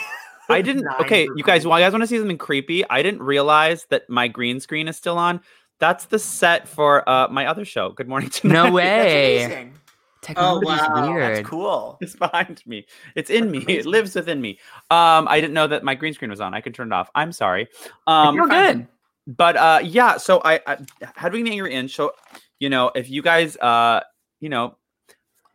I 0.48 0.62
didn't. 0.62 0.84
Nine 0.84 1.00
Okay, 1.00 1.28
you 1.36 1.42
guys, 1.42 1.66
well, 1.66 1.78
you 1.78 1.84
guys 1.84 1.92
want 1.92 2.02
to 2.02 2.06
see 2.06 2.18
something 2.18 2.38
creepy? 2.38 2.88
I 2.88 3.02
didn't 3.02 3.22
realize 3.22 3.84
that 3.90 4.08
my 4.08 4.28
green 4.28 4.60
screen 4.60 4.88
is 4.88 4.96
still 4.96 5.18
on. 5.18 5.40
That's 5.78 6.06
the 6.06 6.18
set 6.18 6.66
for 6.66 7.08
uh 7.08 7.28
my 7.28 7.46
other 7.46 7.64
show. 7.64 7.90
Good 7.90 8.08
morning 8.08 8.30
tonight. 8.30 8.52
No 8.54 8.72
way. 8.72 9.44
amazing. 9.44 9.74
Technology's 10.20 10.80
wow, 10.80 11.08
weird. 11.08 11.36
That's 11.36 11.48
cool. 11.48 11.96
It's 12.00 12.16
behind 12.16 12.62
me. 12.66 12.86
It's 13.14 13.30
in 13.30 13.50
me. 13.50 13.64
It 13.68 13.86
lives 13.86 14.14
within 14.14 14.40
me. 14.40 14.58
Um, 14.90 15.28
I 15.28 15.40
didn't 15.40 15.54
know 15.54 15.66
that 15.68 15.84
my 15.84 15.94
green 15.94 16.12
screen 16.12 16.30
was 16.30 16.40
on. 16.40 16.54
I 16.54 16.60
could 16.60 16.74
turn 16.74 16.88
it 16.88 16.92
off. 16.92 17.08
I'm 17.14 17.32
sorry. 17.32 17.68
Um, 18.06 18.34
You're 18.34 18.48
good. 18.48 18.88
But 19.26 19.56
uh, 19.56 19.80
yeah. 19.84 20.16
So 20.16 20.40
I, 20.44 20.60
I 20.66 20.78
Hedwig 21.14 21.44
we 21.44 21.50
the 21.50 21.56
Angry 21.56 21.74
Inch. 21.74 21.94
So 21.94 22.12
you 22.58 22.68
know, 22.68 22.90
if 22.94 23.08
you 23.10 23.22
guys 23.22 23.56
uh, 23.56 24.00
you 24.40 24.48
know, 24.48 24.76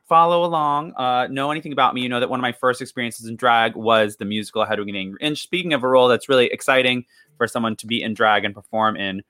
follow 0.08 0.44
along, 0.44 0.94
uh, 0.94 1.28
know 1.28 1.52
anything 1.52 1.72
about 1.72 1.94
me, 1.94 2.02
you 2.02 2.10
know 2.10 2.20
that 2.20 2.30
one 2.30 2.40
of 2.40 2.44
my 2.44 2.52
first 2.52 2.82
experiences 2.82 3.28
in 3.28 3.36
drag 3.36 3.76
was 3.76 4.18
the 4.18 4.26
musical 4.26 4.66
Hedwig 4.66 4.90
and 4.90 4.98
Angry 4.98 5.20
Inch. 5.22 5.42
Speaking 5.42 5.74
of 5.74 5.84
a 5.84 5.88
role 5.88 6.08
that's 6.08 6.30
really 6.30 6.48
exciting 6.48 7.06
for 7.38 7.48
someone 7.48 7.76
to 7.78 7.88
be 7.88 8.02
in 8.02 8.14
drag 8.14 8.46
and 8.46 8.54
perform 8.54 8.96
in. 8.96 9.24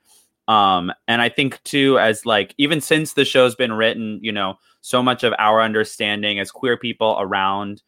Um, 0.46 0.92
and 1.08 1.22
I 1.22 1.30
think 1.30 1.62
too, 1.64 1.98
as 1.98 2.26
like 2.26 2.54
even 2.58 2.80
since 2.80 3.14
the 3.14 3.24
show's 3.24 3.54
been 3.54 3.72
written, 3.72 4.20
you 4.22 4.32
know, 4.32 4.58
so 4.82 5.02
much 5.02 5.24
of 5.24 5.32
our 5.38 5.62
understanding 5.62 6.38
as 6.38 6.50
queer 6.50 6.76
people 6.76 7.16
around 7.18 7.82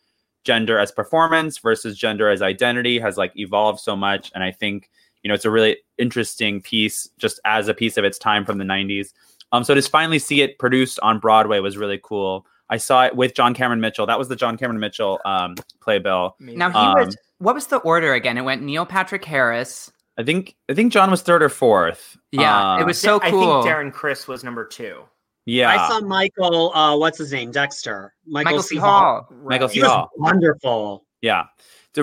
gender 0.44 0.78
as 0.78 0.90
performance 0.92 1.58
versus 1.58 1.98
gender 1.98 2.30
as 2.30 2.40
identity 2.40 2.98
has 2.98 3.18
like 3.18 3.32
evolved 3.36 3.80
so 3.80 3.94
much. 3.94 4.30
And 4.34 4.42
I 4.42 4.52
think, 4.52 4.88
you 5.22 5.28
know, 5.28 5.34
it's 5.34 5.44
a 5.44 5.50
really 5.50 5.78
interesting 5.98 6.62
piece 6.62 7.10
just 7.18 7.40
as 7.44 7.68
a 7.68 7.74
piece 7.74 7.98
of 7.98 8.04
its 8.04 8.16
time 8.16 8.46
from 8.46 8.58
the 8.58 8.64
90s. 8.64 9.12
Um, 9.52 9.64
so 9.64 9.74
to 9.74 9.82
finally 9.82 10.18
see 10.18 10.42
it 10.42 10.58
produced 10.58 10.98
on 11.02 11.18
Broadway 11.18 11.60
was 11.60 11.76
really 11.76 12.00
cool. 12.02 12.46
I 12.68 12.78
saw 12.78 13.04
it 13.04 13.14
with 13.14 13.34
John 13.34 13.54
Cameron 13.54 13.80
Mitchell. 13.80 14.06
That 14.06 14.18
was 14.18 14.28
the 14.28 14.36
John 14.36 14.56
Cameron 14.56 14.80
Mitchell 14.80 15.20
um, 15.24 15.54
playbill. 15.80 16.36
Now 16.40 16.70
he 16.70 16.76
Um, 16.76 16.94
was. 16.94 17.16
What 17.38 17.54
was 17.54 17.66
the 17.66 17.76
order 17.78 18.14
again? 18.14 18.38
It 18.38 18.42
went 18.42 18.62
Neil 18.62 18.86
Patrick 18.86 19.24
Harris. 19.24 19.92
I 20.18 20.22
think 20.24 20.56
I 20.70 20.74
think 20.74 20.92
John 20.92 21.10
was 21.10 21.22
third 21.22 21.42
or 21.42 21.48
fourth. 21.50 22.16
Yeah, 22.32 22.78
it 22.78 22.82
Uh, 22.82 22.86
was 22.86 23.00
so 23.00 23.20
cool. 23.20 23.60
I 23.60 23.62
think 23.62 23.72
Darren 23.72 23.92
Criss 23.92 24.26
was 24.26 24.42
number 24.42 24.64
two. 24.64 25.02
Yeah, 25.44 25.68
I 25.70 25.88
saw 25.88 26.00
Michael, 26.00 26.74
uh, 26.74 26.96
what's 26.96 27.18
his 27.18 27.32
name? 27.32 27.52
Dexter. 27.52 28.12
Michael, 28.26 28.44
Michael 28.52 28.62
C. 28.62 28.74
C. 28.74 28.80
Hall. 28.80 28.98
Hall. 29.00 29.28
Michael 29.44 29.68
He 29.68 29.74
C. 29.74 29.82
was 29.82 29.92
Hall. 29.92 30.10
wonderful. 30.16 31.04
Yeah. 31.20 31.44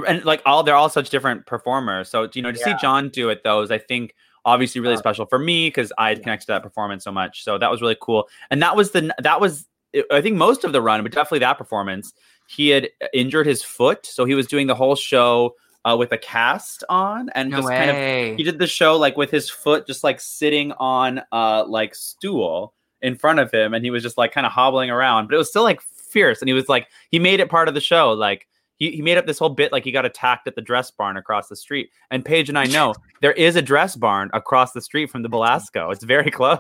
And 0.08 0.24
like 0.24 0.41
all 0.46 0.64
they're 0.64 0.76
all 0.76 0.88
such 0.89 1.10
different 1.10 1.46
performers. 1.46 2.10
So 2.10 2.30
you 2.34 2.41
know 2.41 2.52
to 2.52 2.58
see 2.58 2.74
John 2.82 3.10
do 3.10 3.30
it 3.30 3.41
though 3.44 3.62
is 3.62 3.70
I 3.72 3.80
think 3.80 4.16
obviously 4.46 4.82
really 4.82 4.98
special 4.98 5.26
for 5.26 5.39
me 5.39 5.68
because 5.68 5.91
I 5.98 6.10
had 6.10 6.22
connected 6.22 6.48
to 6.48 6.52
that 6.54 6.64
performance 6.64 7.04
so 7.04 7.12
much. 7.12 7.44
So 7.44 7.58
that 7.58 7.72
was 7.72 7.82
really 7.82 7.98
cool. 8.00 8.28
And 8.50 8.62
that 8.62 8.76
was 8.76 8.91
the 8.91 9.14
that 9.20 9.39
was 9.41 9.66
I 10.12 10.22
think 10.22 10.38
most 10.38 10.64
of 10.64 10.74
the 10.74 10.82
run, 10.82 11.04
but 11.04 11.12
definitely 11.12 11.39
that 11.39 11.58
performance. 11.58 12.14
He 12.48 12.70
had 12.70 12.89
injured 13.14 13.48
his 13.48 13.64
foot, 13.64 14.06
so 14.06 14.26
he 14.26 14.36
was 14.36 14.48
doing 14.48 14.68
the 14.68 14.76
whole 14.76 14.96
show 14.96 15.56
uh, 15.86 15.96
with 15.98 16.12
a 16.12 16.18
cast 16.18 16.84
on, 16.89 17.30
and 17.36 17.50
No 17.50 17.58
just 17.58 17.70
kind 17.70 17.89
of 17.89 18.38
he 18.38 18.44
did 18.44 18.60
the 18.60 18.68
show 18.68 18.98
like 18.98 19.16
with 19.18 19.32
his 19.32 19.50
foot 19.50 19.88
just 19.88 20.04
like 20.04 20.20
sitting 20.20 20.72
on 20.74 21.22
uh 21.32 21.64
like 21.68 21.96
stool 21.96 22.74
in 23.02 23.16
front 23.16 23.39
of 23.39 23.52
him, 23.52 23.74
and 23.74 23.84
he 23.84 23.91
was 23.91 24.04
just 24.04 24.18
like 24.18 24.34
kind 24.34 24.46
of 24.46 24.52
hobbling 24.52 24.89
around, 24.89 25.28
but 25.28 25.36
it 25.36 25.38
was 25.38 25.50
still 25.50 25.64
like 25.64 25.82
fierce, 25.82 26.41
and 26.41 26.50
he 26.50 26.54
was 26.54 26.68
like 26.68 26.88
he 27.10 27.20
made 27.20 27.39
it 27.39 27.50
part 27.50 27.68
of 27.68 27.74
the 27.74 27.82
show, 27.82 28.12
like. 28.12 28.48
He, 28.84 28.92
he 28.98 29.02
made 29.02 29.18
up 29.18 29.26
this 29.26 29.40
whole 29.40 29.48
bit 29.50 29.72
like 29.72 29.86
he 29.86 29.92
got 29.94 30.06
attacked 30.06 30.46
at 30.46 30.56
the 30.56 30.62
dress 30.62 30.92
barn 30.92 31.16
across 31.16 31.48
the 31.48 31.56
street. 31.56 31.90
And 32.12 32.26
Paige 32.26 32.50
and 32.50 32.58
I 32.60 32.66
know 32.66 32.94
there 33.22 33.32
is 33.32 33.56
a 33.56 33.62
dress 33.62 33.96
barn 33.96 34.30
across 34.34 34.74
the 34.74 34.82
street 34.82 35.10
from 35.10 35.22
the 35.22 35.30
Belasco. 35.30 35.90
It's 35.90 36.04
very 36.04 36.30
close. 36.30 36.60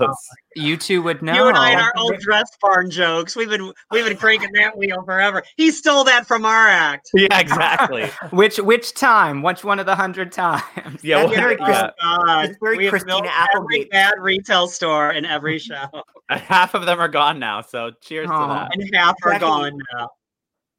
You 0.55 0.77
two 0.77 1.01
would 1.01 1.21
know. 1.21 1.33
You 1.33 1.47
and 1.47 1.57
I 1.57 1.71
and 1.71 1.81
our 1.81 1.91
old 1.97 2.17
dress 2.19 2.49
barn 2.61 2.89
jokes. 2.89 3.35
We've 3.35 3.49
been 3.49 3.73
we've 3.91 4.05
been 4.05 4.15
cranking 4.15 4.51
that 4.53 4.77
wheel 4.77 5.03
forever. 5.03 5.43
He 5.57 5.69
stole 5.69 6.05
that 6.05 6.25
from 6.25 6.45
our 6.45 6.67
act. 6.67 7.09
Yeah, 7.23 7.39
exactly. 7.39 8.09
which 8.31 8.57
which 8.57 8.93
time? 8.93 9.41
Which 9.43 9.63
one 9.65 9.79
of 9.79 9.85
the 9.85 9.95
hundred 9.95 10.31
times? 10.31 11.03
Yeah, 11.03 11.17
That's 11.19 11.31
well, 11.31 11.41
very 11.41 11.57
yeah. 11.59 11.89
God. 12.01 12.45
It's 12.45 12.57
very 12.61 12.77
we 12.77 12.85
have 12.85 12.91
Christina 12.91 13.21
built 13.21 13.33
every 13.55 13.85
bad 13.85 14.13
retail 14.19 14.67
store 14.67 15.11
in 15.11 15.25
every 15.25 15.59
show, 15.59 15.85
half 16.29 16.73
of 16.73 16.85
them 16.85 16.99
are 16.99 17.07
gone 17.07 17.39
now. 17.39 17.61
So 17.61 17.91
cheers 18.01 18.27
to 18.27 18.33
that. 18.33 18.69
and 18.73 18.89
half 18.95 19.15
are 19.23 19.31
Jackie- 19.31 19.41
gone 19.45 19.79
now. 19.93 20.09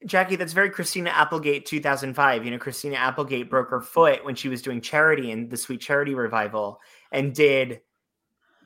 Jackie, 0.06 0.36
that's 0.36 0.52
very 0.52 0.70
Christina 0.70 1.10
Applegate 1.10 1.66
2005. 1.66 2.44
You 2.44 2.50
know, 2.50 2.58
Christina 2.58 2.96
Applegate 2.96 3.48
broke 3.48 3.70
her 3.70 3.80
foot 3.80 4.24
when 4.24 4.34
she 4.34 4.48
was 4.48 4.60
doing 4.62 4.80
charity 4.80 5.30
in 5.30 5.48
the 5.48 5.56
Sweet 5.56 5.80
Charity 5.80 6.14
revival 6.14 6.80
and 7.12 7.34
did 7.34 7.80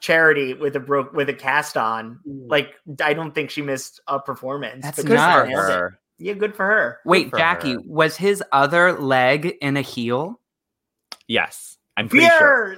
charity 0.00 0.54
with 0.54 0.76
a 0.76 0.80
broke 0.80 1.12
with 1.12 1.28
a 1.28 1.34
cast 1.34 1.76
on. 1.76 2.20
Like, 2.26 2.74
I 3.02 3.14
don't 3.14 3.34
think 3.34 3.50
she 3.50 3.62
missed 3.62 4.00
a 4.08 4.18
performance. 4.20 4.82
That's 4.84 4.96
but 4.96 5.06
Good 5.06 5.14
just 5.16 5.32
for 5.32 5.38
nuts. 5.46 5.48
nailed 5.50 5.70
it. 5.70 5.72
her. 5.72 5.98
Yeah, 6.18 6.32
good 6.34 6.54
for 6.56 6.66
her. 6.66 6.98
Wait, 7.04 7.30
for 7.30 7.38
Jackie, 7.38 7.74
her. 7.74 7.80
was 7.84 8.16
his 8.16 8.42
other 8.52 8.92
leg 8.92 9.54
in 9.60 9.76
a 9.76 9.82
heel? 9.82 10.40
Yes, 11.28 11.76
I'm 11.96 12.08
pretty 12.08 12.26
sure. 12.26 12.76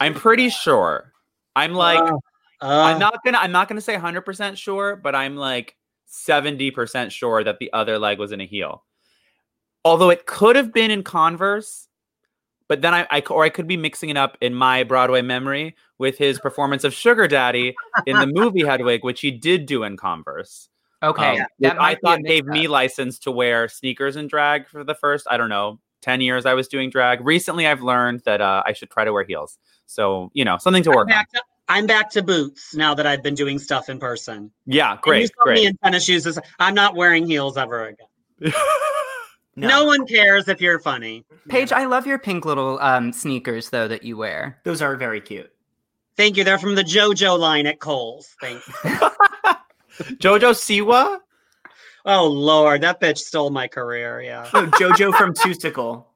I'm 0.00 0.14
pretty 0.14 0.48
sure. 0.50 1.12
I'm 1.56 1.74
like, 1.74 2.00
Uh, 2.00 2.14
I'm 2.60 2.98
not 3.00 3.18
gonna, 3.24 3.38
I'm 3.38 3.50
not 3.52 3.68
gonna 3.68 3.80
say 3.80 3.94
100 3.94 4.20
percent 4.22 4.56
sure, 4.58 4.94
but 4.96 5.14
I'm 5.16 5.36
like 5.36 5.76
70 6.12 6.70
percent 6.72 7.10
sure 7.10 7.42
that 7.42 7.58
the 7.58 7.72
other 7.72 7.98
leg 7.98 8.18
was 8.18 8.32
in 8.32 8.40
a 8.40 8.46
heel. 8.46 8.84
Although 9.84 10.10
it 10.10 10.26
could 10.26 10.56
have 10.56 10.72
been 10.72 10.90
in 10.90 11.02
Converse, 11.02 11.88
but 12.68 12.82
then 12.82 12.94
I, 12.94 13.06
I, 13.10 13.20
c- 13.20 13.26
or 13.30 13.44
I 13.44 13.48
could 13.48 13.66
be 13.66 13.76
mixing 13.76 14.10
it 14.10 14.16
up 14.16 14.38
in 14.40 14.54
my 14.54 14.84
Broadway 14.84 15.22
memory 15.22 15.74
with 15.98 16.18
his 16.18 16.38
performance 16.38 16.84
of 16.84 16.94
Sugar 16.94 17.26
Daddy 17.26 17.74
in 18.06 18.18
the 18.18 18.26
movie 18.26 18.60
Hedwig, 18.66 19.02
which 19.04 19.20
he 19.20 19.30
did 19.30 19.66
do 19.66 19.82
in 19.82 19.96
Converse. 19.96 20.68
Okay, 21.02 21.40
Um, 21.40 21.46
that 21.58 21.80
I 21.80 21.82
might 21.82 22.00
be 22.00 22.06
a 22.06 22.10
thought 22.10 22.22
gave 22.24 22.44
me 22.46 22.68
license 22.68 23.18
to 23.20 23.32
wear 23.32 23.66
sneakers 23.66 24.14
and 24.14 24.30
drag 24.30 24.68
for 24.68 24.84
the 24.84 24.94
first, 24.94 25.26
I 25.28 25.36
don't 25.36 25.48
know, 25.48 25.80
10 26.02 26.20
years 26.20 26.46
I 26.46 26.54
was 26.54 26.68
doing 26.68 26.90
drag. 26.90 27.24
Recently, 27.26 27.66
I've 27.66 27.82
learned 27.82 28.20
that 28.24 28.40
uh, 28.40 28.62
I 28.64 28.72
should 28.72 28.90
try 28.90 29.04
to 29.04 29.12
wear 29.12 29.24
heels. 29.24 29.58
So, 29.86 30.30
you 30.32 30.44
know, 30.44 30.58
something 30.58 30.82
to 30.84 30.90
I'm 30.90 30.96
work 30.96 31.08
on. 31.08 31.26
Back, 31.72 31.76
to, 31.76 31.78
I'm 31.78 31.86
back 31.86 32.10
to 32.10 32.22
boots 32.22 32.74
now 32.74 32.94
that 32.94 33.06
I've 33.06 33.22
been 33.22 33.34
doing 33.34 33.58
stuff 33.58 33.88
in 33.88 33.98
person. 33.98 34.50
Yeah, 34.66 34.92
And 34.92 35.22
you 35.22 35.28
great, 35.38 35.54
me 35.54 35.66
in 35.66 35.76
tennis 35.78 36.04
shoes. 36.04 36.24
This- 36.24 36.38
I'm 36.58 36.74
not 36.74 36.94
wearing 36.94 37.26
heels 37.26 37.56
ever 37.56 37.86
again. 37.86 38.52
No. 39.54 39.84
one 39.84 40.06
cares 40.06 40.48
if 40.48 40.62
you're 40.62 40.78
funny. 40.78 41.24
Paige, 41.48 41.72
I 41.72 41.84
love 41.84 42.06
your 42.06 42.18
pink 42.18 42.46
little 42.46 42.78
um, 42.80 43.12
sneakers 43.12 43.68
though 43.68 43.86
that 43.86 44.02
you 44.02 44.16
wear. 44.16 44.58
Those 44.64 44.80
are 44.80 44.96
very 44.96 45.20
cute. 45.20 45.52
Thank 46.16 46.36
you. 46.36 46.44
They're 46.44 46.58
from 46.58 46.74
the 46.74 46.82
JoJo 46.82 47.38
line 47.38 47.66
at 47.66 47.78
Kohl's. 47.78 48.34
Thank 48.40 48.62
you. 48.66 48.72
Jojo 50.18 50.52
Siwa? 50.54 51.18
Oh 52.06 52.26
Lord, 52.26 52.80
that 52.80 53.00
bitch 53.00 53.18
stole 53.18 53.50
my 53.50 53.68
career. 53.68 54.22
Yeah. 54.22 54.48
No, 54.54 54.66
Jojo 54.68 55.14
from 55.14 55.34
Seussical. 55.34 56.06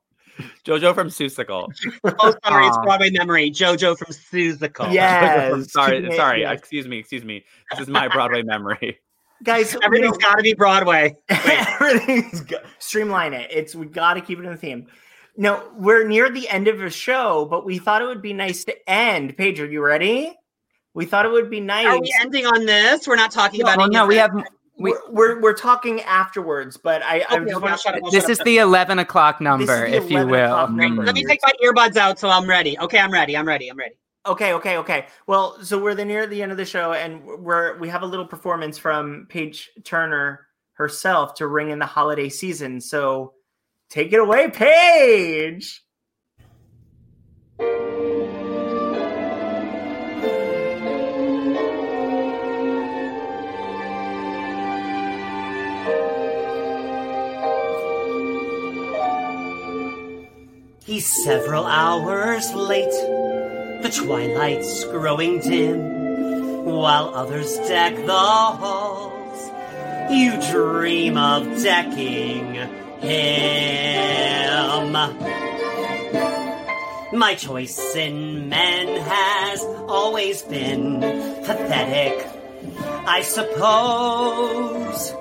Jojo 0.64 0.94
from 0.94 1.08
Seussical. 1.08 1.68
Oh, 2.04 2.34
sorry, 2.44 2.66
it's 2.66 2.76
Aw. 2.76 2.82
Broadway 2.82 3.10
memory. 3.10 3.50
JoJo 3.50 3.96
from 3.98 4.08
Seussical. 4.12 4.92
Yeah. 4.92 5.48
Jojo 5.48 5.50
from- 5.50 5.60
Yes, 5.60 5.72
sorry, 5.72 6.00
keeping 6.02 6.16
sorry. 6.16 6.40
yeah. 6.42 6.52
Excuse 6.52 6.86
me, 6.88 6.98
excuse 6.98 7.24
me. 7.24 7.44
This 7.70 7.80
is 7.80 7.88
my 7.88 8.08
Broadway 8.08 8.42
memory. 8.44 8.98
Guys, 9.42 9.76
everything's 9.82 10.16
got 10.18 10.36
to 10.36 10.42
be 10.42 10.54
Broadway. 10.54 11.14
everything's 11.28 12.40
go- 12.42 12.62
streamline 12.78 13.32
it. 13.34 13.50
It's 13.50 13.74
we 13.74 13.86
got 13.86 14.14
to 14.14 14.20
keep 14.20 14.38
it 14.38 14.44
in 14.44 14.50
the 14.50 14.56
theme. 14.56 14.86
No, 15.36 15.70
we're 15.76 16.06
near 16.08 16.30
the 16.30 16.48
end 16.48 16.66
of 16.68 16.80
a 16.82 16.88
show, 16.88 17.46
but 17.50 17.66
we 17.66 17.78
thought 17.78 18.00
it 18.00 18.06
would 18.06 18.22
be 18.22 18.32
nice 18.32 18.64
to 18.64 18.90
end. 18.90 19.36
Paige, 19.36 19.60
are 19.60 19.66
you 19.66 19.82
ready? 19.84 20.34
We 20.94 21.04
thought 21.04 21.26
it 21.26 21.32
would 21.32 21.50
be 21.50 21.60
nice. 21.60 21.84
Are 21.86 22.00
we 22.00 22.10
ending 22.22 22.46
on 22.46 22.64
this? 22.64 23.06
We're 23.06 23.16
not 23.16 23.30
talking 23.30 23.60
about. 23.60 23.76
Well, 23.76 23.88
no, 23.90 24.06
we 24.06 24.16
have. 24.16 24.30
We, 24.78 24.90
we're, 24.90 25.10
we're 25.10 25.40
we're 25.40 25.54
talking 25.54 26.02
afterwards, 26.02 26.76
but 26.76 27.02
I, 27.02 27.20
I 27.30 27.36
Okay, 27.36 27.44
just 27.44 27.54
okay, 27.54 27.54
want 27.54 27.64
I'll 27.64 27.76
shut 27.78 27.94
up, 27.94 28.02
I'll 28.04 28.10
this 28.10 28.24
shut 28.24 28.30
is 28.30 28.38
the 28.40 28.58
eleven 28.58 28.98
o'clock 28.98 29.40
number, 29.40 29.86
if 29.86 30.10
you 30.10 30.26
will. 30.26 30.68
number. 30.68 31.04
Let 31.04 31.14
me 31.14 31.24
take 31.24 31.40
my 31.42 31.52
earbuds 31.64 31.96
out 31.96 32.18
so 32.18 32.28
I'm 32.28 32.46
ready. 32.46 32.78
Okay, 32.78 32.98
I'm 32.98 33.10
ready. 33.10 33.36
I'm 33.36 33.48
ready. 33.48 33.70
I'm 33.70 33.78
ready. 33.78 33.94
Okay, 34.26 34.52
okay, 34.54 34.76
okay. 34.78 35.06
Well, 35.26 35.62
so 35.62 35.80
we're 35.80 35.94
the 35.94 36.04
near 36.04 36.26
the 36.26 36.42
end 36.42 36.52
of 36.52 36.58
the 36.58 36.64
show, 36.64 36.92
and 36.92 37.24
we're 37.24 37.78
we 37.78 37.88
have 37.88 38.02
a 38.02 38.06
little 38.06 38.26
performance 38.26 38.76
from 38.76 39.26
Paige 39.30 39.70
Turner 39.84 40.46
herself 40.72 41.34
to 41.36 41.46
ring 41.46 41.70
in 41.70 41.78
the 41.78 41.86
holiday 41.86 42.28
season. 42.28 42.80
So 42.80 43.32
take 43.88 44.12
it 44.12 44.20
away, 44.20 44.50
Paige. 44.50 45.82
He's 60.96 61.12
several 61.24 61.66
hours 61.66 62.54
late, 62.54 62.90
the 63.82 63.90
twilight's 63.94 64.82
growing 64.84 65.40
dim, 65.40 66.64
while 66.64 67.14
others 67.14 67.54
deck 67.68 67.94
the 67.96 68.12
halls. 68.12 69.50
You 70.10 70.40
dream 70.50 71.18
of 71.18 71.62
decking 71.62 72.54
him. 73.02 74.92
My 77.12 77.34
choice 77.34 77.94
in 77.94 78.48
men 78.48 78.98
has 79.02 79.62
always 79.88 80.40
been 80.40 81.02
pathetic, 81.44 82.26
I 83.06 83.20
suppose. 83.20 85.12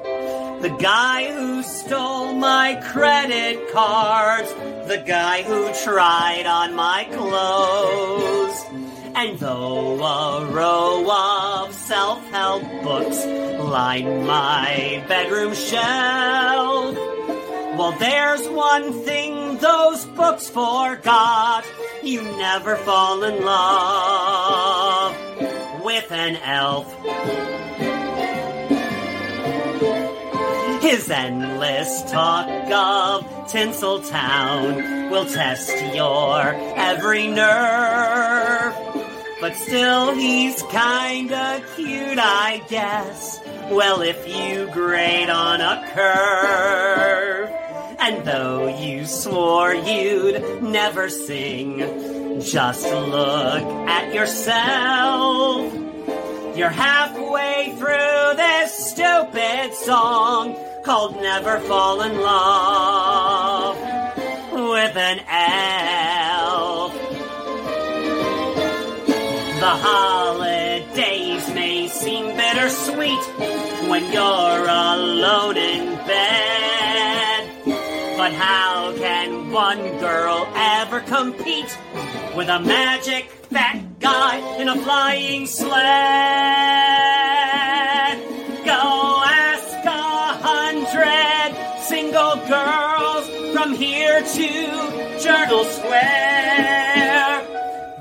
The 0.65 0.77
guy 0.77 1.31
who 1.31 1.61
stole 1.61 2.33
my 2.33 2.81
credit 2.81 3.71
cards, 3.71 4.51
the 4.87 4.97
guy 5.05 5.43
who 5.43 5.71
tried 5.83 6.47
on 6.47 6.73
my 6.73 7.03
clothes. 7.11 8.65
And 9.13 9.37
though 9.37 10.03
a 10.03 10.45
row 10.49 11.05
of 11.07 11.71
self 11.71 12.27
help 12.31 12.63
books 12.81 13.23
line 13.23 14.25
my 14.25 15.05
bedroom 15.07 15.53
shelf, 15.53 16.95
well, 17.77 17.95
there's 17.99 18.47
one 18.47 18.91
thing 18.91 19.59
those 19.59 20.03
books 20.17 20.49
forgot. 20.49 21.63
You 22.01 22.23
never 22.23 22.75
fall 22.77 23.23
in 23.23 23.45
love 23.45 25.15
with 25.83 26.11
an 26.11 26.37
elf. 26.37 27.64
His 30.85 31.09
endless 31.09 32.03
talk 32.11 32.47
of 32.47 33.25
Tinseltown 33.49 35.09
will 35.09 35.25
test 35.25 35.71
your 35.95 36.53
every 36.77 37.25
nerve. 37.25 38.75
But 39.41 39.55
still, 39.55 40.13
he's 40.13 40.61
kinda 40.69 41.63
cute, 41.75 42.19
I 42.19 42.61
guess. 42.69 43.39
Well, 43.71 44.03
if 44.03 44.27
you 44.27 44.69
grade 44.71 45.31
on 45.31 45.59
a 45.59 45.89
curve. 45.91 47.49
And 47.97 48.23
though 48.23 48.67
you 48.67 49.07
swore 49.07 49.73
you'd 49.73 50.61
never 50.61 51.09
sing, 51.09 52.41
just 52.41 52.83
look 52.83 53.63
at 53.89 54.13
yourself. 54.13 55.73
You're 56.55 56.69
halfway 56.69 57.73
through 57.75 58.35
this 58.37 58.91
stupid 58.91 59.73
song 59.73 60.55
called 60.85 61.15
Never 61.15 61.59
Fall 61.61 62.03
in 62.03 62.21
Love 62.21 63.75
with 64.53 64.95
an 64.95 65.19
elf. 65.27 66.93
The 69.59 69.75
holidays 69.87 71.49
may 71.55 71.87
seem 71.87 72.37
bittersweet 72.37 73.23
when 73.89 74.13
you're 74.13 74.67
alone 74.67 75.57
in 75.57 75.95
bed. 76.05 77.49
But 78.15 78.33
how 78.33 78.93
can 78.95 79.51
one 79.51 79.81
girl 79.97 80.47
ever 80.53 80.99
compete 80.99 81.75
with 82.35 82.47
a 82.47 82.59
magic 82.59 83.31
fat 83.49 83.99
guy 83.99 84.37
in 84.61 84.69
a 84.69 84.77
flying 84.77 85.47
sled? 85.47 87.34
Here 94.15 94.23
to 94.23 95.19
Journal 95.19 95.65
Square. 95.65 97.41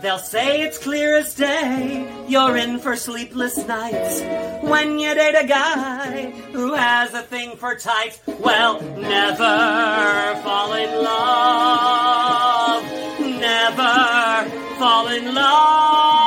They'll 0.00 0.18
say 0.18 0.62
it's 0.62 0.78
clear 0.78 1.16
as 1.16 1.34
day 1.34 2.08
you're 2.28 2.56
in 2.56 2.78
for 2.78 2.94
sleepless 2.94 3.56
nights 3.66 4.20
when 4.62 4.98
you 4.98 5.14
date 5.14 5.34
a 5.34 5.46
guy 5.46 6.30
who 6.52 6.74
has 6.74 7.14
a 7.14 7.22
thing 7.22 7.56
for 7.56 7.74
tights. 7.74 8.20
Well, 8.26 8.80
never 8.96 10.40
fall 10.42 10.74
in 10.74 11.02
love, 11.02 12.84
never 13.20 14.50
fall 14.78 15.08
in 15.08 15.34
love, 15.34 16.23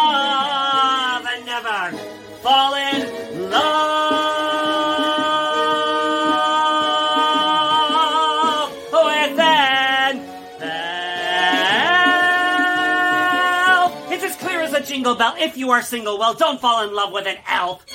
If 15.39 15.57
you 15.57 15.71
are 15.71 15.81
single, 15.81 16.17
well, 16.17 16.33
don't 16.33 16.59
fall 16.59 16.88
in 16.88 16.93
love 16.95 17.11
with 17.11 17.27
an 17.27 17.38
elf. 17.47 17.85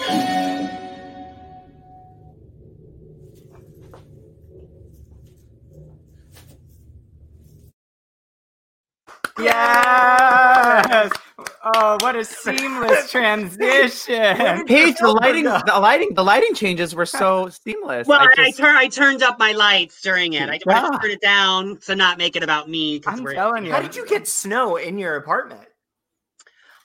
Yes. 9.38 11.10
Oh, 11.64 11.96
what 12.00 12.16
a 12.16 12.24
seamless 12.24 13.10
transition. 13.10 14.66
Paige, 14.66 14.96
the 14.98 15.08
lighting, 15.20 15.44
the 15.44 15.78
lighting, 15.80 16.14
the 16.14 16.24
lighting 16.24 16.54
changes 16.54 16.94
were 16.94 17.06
so 17.06 17.48
seamless. 17.48 18.06
Well, 18.06 18.20
I, 18.20 18.24
I 18.24 18.28
I, 18.42 18.46
just- 18.46 18.58
tur- 18.58 18.76
I 18.76 18.88
turned 18.88 19.22
up 19.22 19.38
my 19.38 19.52
lights 19.52 20.02
during 20.02 20.34
it. 20.34 20.48
I, 20.48 20.58
I 20.68 20.90
turned 20.90 21.04
it 21.12 21.20
down 21.20 21.78
to 21.86 21.96
not 21.96 22.18
make 22.18 22.36
it 22.36 22.42
about 22.42 22.68
me. 22.68 23.00
I'm 23.06 23.24
telling 23.24 23.64
you. 23.66 23.72
How 23.72 23.80
did 23.80 23.96
you 23.96 24.06
get 24.06 24.28
snow 24.28 24.76
in 24.76 24.98
your 24.98 25.16
apartment? 25.16 25.62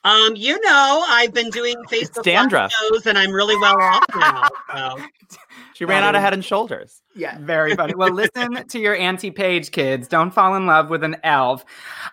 Um, 0.07 0.37
you 0.37 0.57
know, 0.61 1.05
I've 1.09 1.33
been 1.33 1.49
doing 1.49 1.75
Facebook 1.91 2.23
shows, 2.71 3.05
and 3.07 3.17
I'm 3.17 3.31
really 3.31 3.57
well 3.57 3.75
off 3.81 4.05
now. 4.15 4.47
So. 4.73 5.01
she 5.77 5.85
ran 5.85 6.03
out 6.03 6.15
of 6.15 6.21
head 6.21 6.33
and 6.33 6.43
shoulders. 6.43 7.03
Yeah. 7.15 7.37
Very 7.41 7.75
funny. 7.75 7.93
Well, 7.93 8.11
listen 8.11 8.67
to 8.67 8.79
your 8.79 8.95
Auntie 8.95 9.29
Paige 9.29 9.69
kids. 9.71 10.07
Don't 10.07 10.33
fall 10.33 10.55
in 10.55 10.65
love 10.65 10.89
with 10.89 11.03
an 11.03 11.17
elf. 11.23 11.63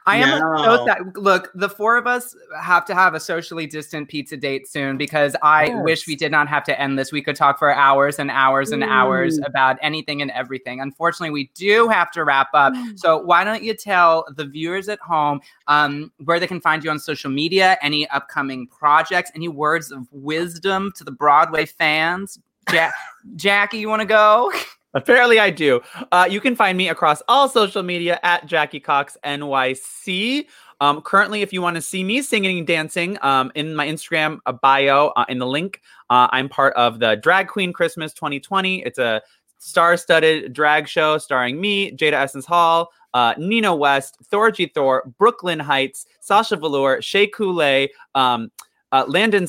I 0.04 0.18
am 0.18 0.38
so 0.58 0.84
sad. 0.86 1.16
Look, 1.16 1.50
the 1.54 1.70
four 1.70 1.96
of 1.96 2.06
us 2.06 2.36
have 2.60 2.84
to 2.84 2.94
have 2.94 3.14
a 3.14 3.20
socially 3.20 3.66
distant 3.66 4.10
pizza 4.10 4.36
date 4.36 4.68
soon 4.68 4.98
because 4.98 5.34
I 5.42 5.68
Yes. 5.68 5.82
wish 5.82 6.06
we 6.06 6.14
did 6.14 6.30
not 6.30 6.46
have 6.48 6.62
to 6.64 6.78
end 6.78 6.98
this. 6.98 7.10
We 7.10 7.22
could 7.22 7.36
talk 7.36 7.58
for 7.58 7.72
hours 7.74 8.18
and 8.18 8.30
hours 8.30 8.70
and 8.70 8.84
hours 8.84 9.38
Mm. 9.40 9.46
about 9.46 9.78
anything 9.80 10.20
and 10.20 10.30
everything. 10.32 10.80
Unfortunately, 10.82 11.30
we 11.30 11.50
do 11.54 11.88
have 11.88 12.10
to 12.10 12.22
wrap 12.24 12.48
up. 12.52 12.74
So 12.96 13.16
why 13.16 13.44
don't 13.44 13.62
you 13.62 13.72
tell 13.72 14.26
the 14.36 14.44
viewers 14.44 14.90
at 14.90 14.98
home 15.00 15.40
um, 15.68 16.12
where 16.24 16.38
they 16.38 16.46
can 16.46 16.60
find 16.60 16.84
you 16.84 16.90
on 16.90 16.98
social 16.98 17.30
media, 17.30 17.78
any 17.80 18.06
upcoming 18.10 18.66
projects, 18.66 19.30
any 19.34 19.48
words 19.48 19.90
of 19.90 20.06
wisdom 20.12 20.92
to 20.96 21.04
the 21.04 21.12
Broadway 21.12 21.64
fans? 21.64 22.38
Ja- 22.72 22.90
Jackie, 23.36 23.78
you 23.78 23.88
want 23.88 24.00
to 24.00 24.06
go? 24.06 24.52
Apparently, 24.94 25.40
I 25.40 25.50
do. 25.50 25.80
Uh, 26.12 26.28
you 26.30 26.40
can 26.40 26.54
find 26.54 26.78
me 26.78 26.88
across 26.88 27.20
all 27.26 27.48
social 27.48 27.82
media 27.82 28.20
at 28.22 28.46
Jackie 28.46 28.78
Cox 28.78 29.16
NYC. 29.24 30.46
Um, 30.80 31.02
currently, 31.02 31.42
if 31.42 31.52
you 31.52 31.62
want 31.62 31.76
to 31.76 31.82
see 31.82 32.04
me 32.04 32.22
singing 32.22 32.58
and 32.58 32.66
dancing, 32.66 33.18
um, 33.22 33.50
in 33.54 33.74
my 33.74 33.86
Instagram 33.86 34.38
uh, 34.46 34.52
bio, 34.52 35.08
uh, 35.16 35.24
in 35.28 35.38
the 35.38 35.46
link, 35.46 35.80
uh, 36.10 36.28
I'm 36.30 36.48
part 36.48 36.74
of 36.74 37.00
the 37.00 37.16
Drag 37.16 37.48
Queen 37.48 37.72
Christmas 37.72 38.12
2020. 38.12 38.82
It's 38.82 38.98
a 38.98 39.20
star-studded 39.58 40.52
drag 40.52 40.86
show 40.86 41.18
starring 41.18 41.60
me, 41.60 41.90
Jada 41.92 42.12
Essence 42.12 42.44
Hall, 42.44 42.90
uh, 43.14 43.34
Nina 43.38 43.74
West, 43.74 44.18
Thorgy 44.30 44.72
Thor, 44.72 45.10
Brooklyn 45.18 45.58
Hytes, 45.58 46.06
Sasha 46.20 46.56
Velour, 46.56 47.00
Shea 47.00 47.26
Coulee, 47.26 47.88
um, 48.14 48.52
uh, 48.92 49.04
Landon 49.08 49.48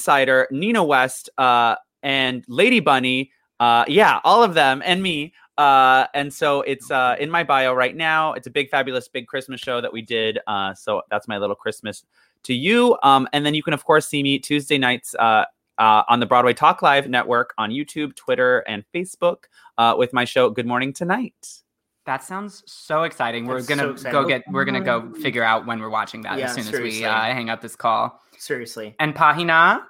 Nina 0.52 0.84
West, 0.84 1.30
uh, 1.38 1.76
and 2.06 2.46
Lady 2.48 2.80
Bunny. 2.80 3.32
Uh, 3.60 3.84
yeah, 3.88 4.22
all 4.24 4.44
of 4.44 4.54
them 4.54 4.82
and 4.86 5.02
me. 5.04 5.34
Uh, 5.58 6.06
and 6.14 6.32
so 6.32 6.62
it's 6.62 6.92
uh, 6.92 7.16
in 7.20 7.30
my 7.30 7.44
bio 7.44 7.74
right 7.74 7.96
now. 7.96 8.34
It's 8.34 8.48
a 8.48 8.50
big, 8.50 8.70
fabulous, 8.70 9.08
big 9.08 9.28
Christmas 9.28 9.60
show 9.60 9.82
that 9.82 9.92
we 9.92 10.02
did. 10.02 10.40
Uh, 10.48 10.74
so 10.74 11.02
that's 11.10 11.28
my 11.28 11.38
little 11.38 11.56
Christmas 11.56 12.04
to 12.44 12.54
you. 12.54 12.98
Um, 13.04 13.28
and 13.34 13.46
then 13.46 13.56
you 13.56 13.64
can, 13.64 13.74
of 13.74 13.84
course, 13.84 14.08
see 14.08 14.22
me 14.22 14.38
Tuesday 14.38 14.78
nights 14.78 15.16
uh, 15.16 15.46
uh, 15.78 16.04
on 16.08 16.20
the 16.20 16.26
Broadway 16.26 16.54
Talk 16.54 16.82
Live 16.82 17.10
network 17.10 17.54
on 17.58 17.72
YouTube, 17.72 18.16
Twitter, 18.16 18.60
and 18.68 18.84
Facebook 18.94 19.46
uh, 19.78 19.96
with 19.98 20.14
my 20.14 20.26
show 20.26 20.50
Good 20.50 20.68
Morning 20.68 20.94
Tonight. 20.94 21.64
That 22.06 22.24
sounds 22.24 22.62
so 22.68 23.02
exciting. 23.02 23.46
We're 23.48 23.56
That's 23.56 23.68
gonna 23.68 23.82
so 23.82 23.92
exciting. 23.92 24.22
go 24.22 24.28
get. 24.28 24.44
We're 24.52 24.66
gonna 24.66 24.82
go 24.82 25.12
figure 25.14 25.44
out 25.44 25.66
when 25.66 25.80
we're 25.80 25.90
watching 25.90 26.22
that 26.22 26.38
Yeah, 26.38 26.46
as 26.46 26.54
soon 26.54 26.68
as 26.72 26.80
we 26.80 27.04
uh, 27.04 27.12
hang 27.12 27.50
up 27.50 27.62
this 27.62 27.76
call. 27.76 28.22
Seriously. 28.38 28.96
And 29.00 29.16
Pahina. 29.16 29.82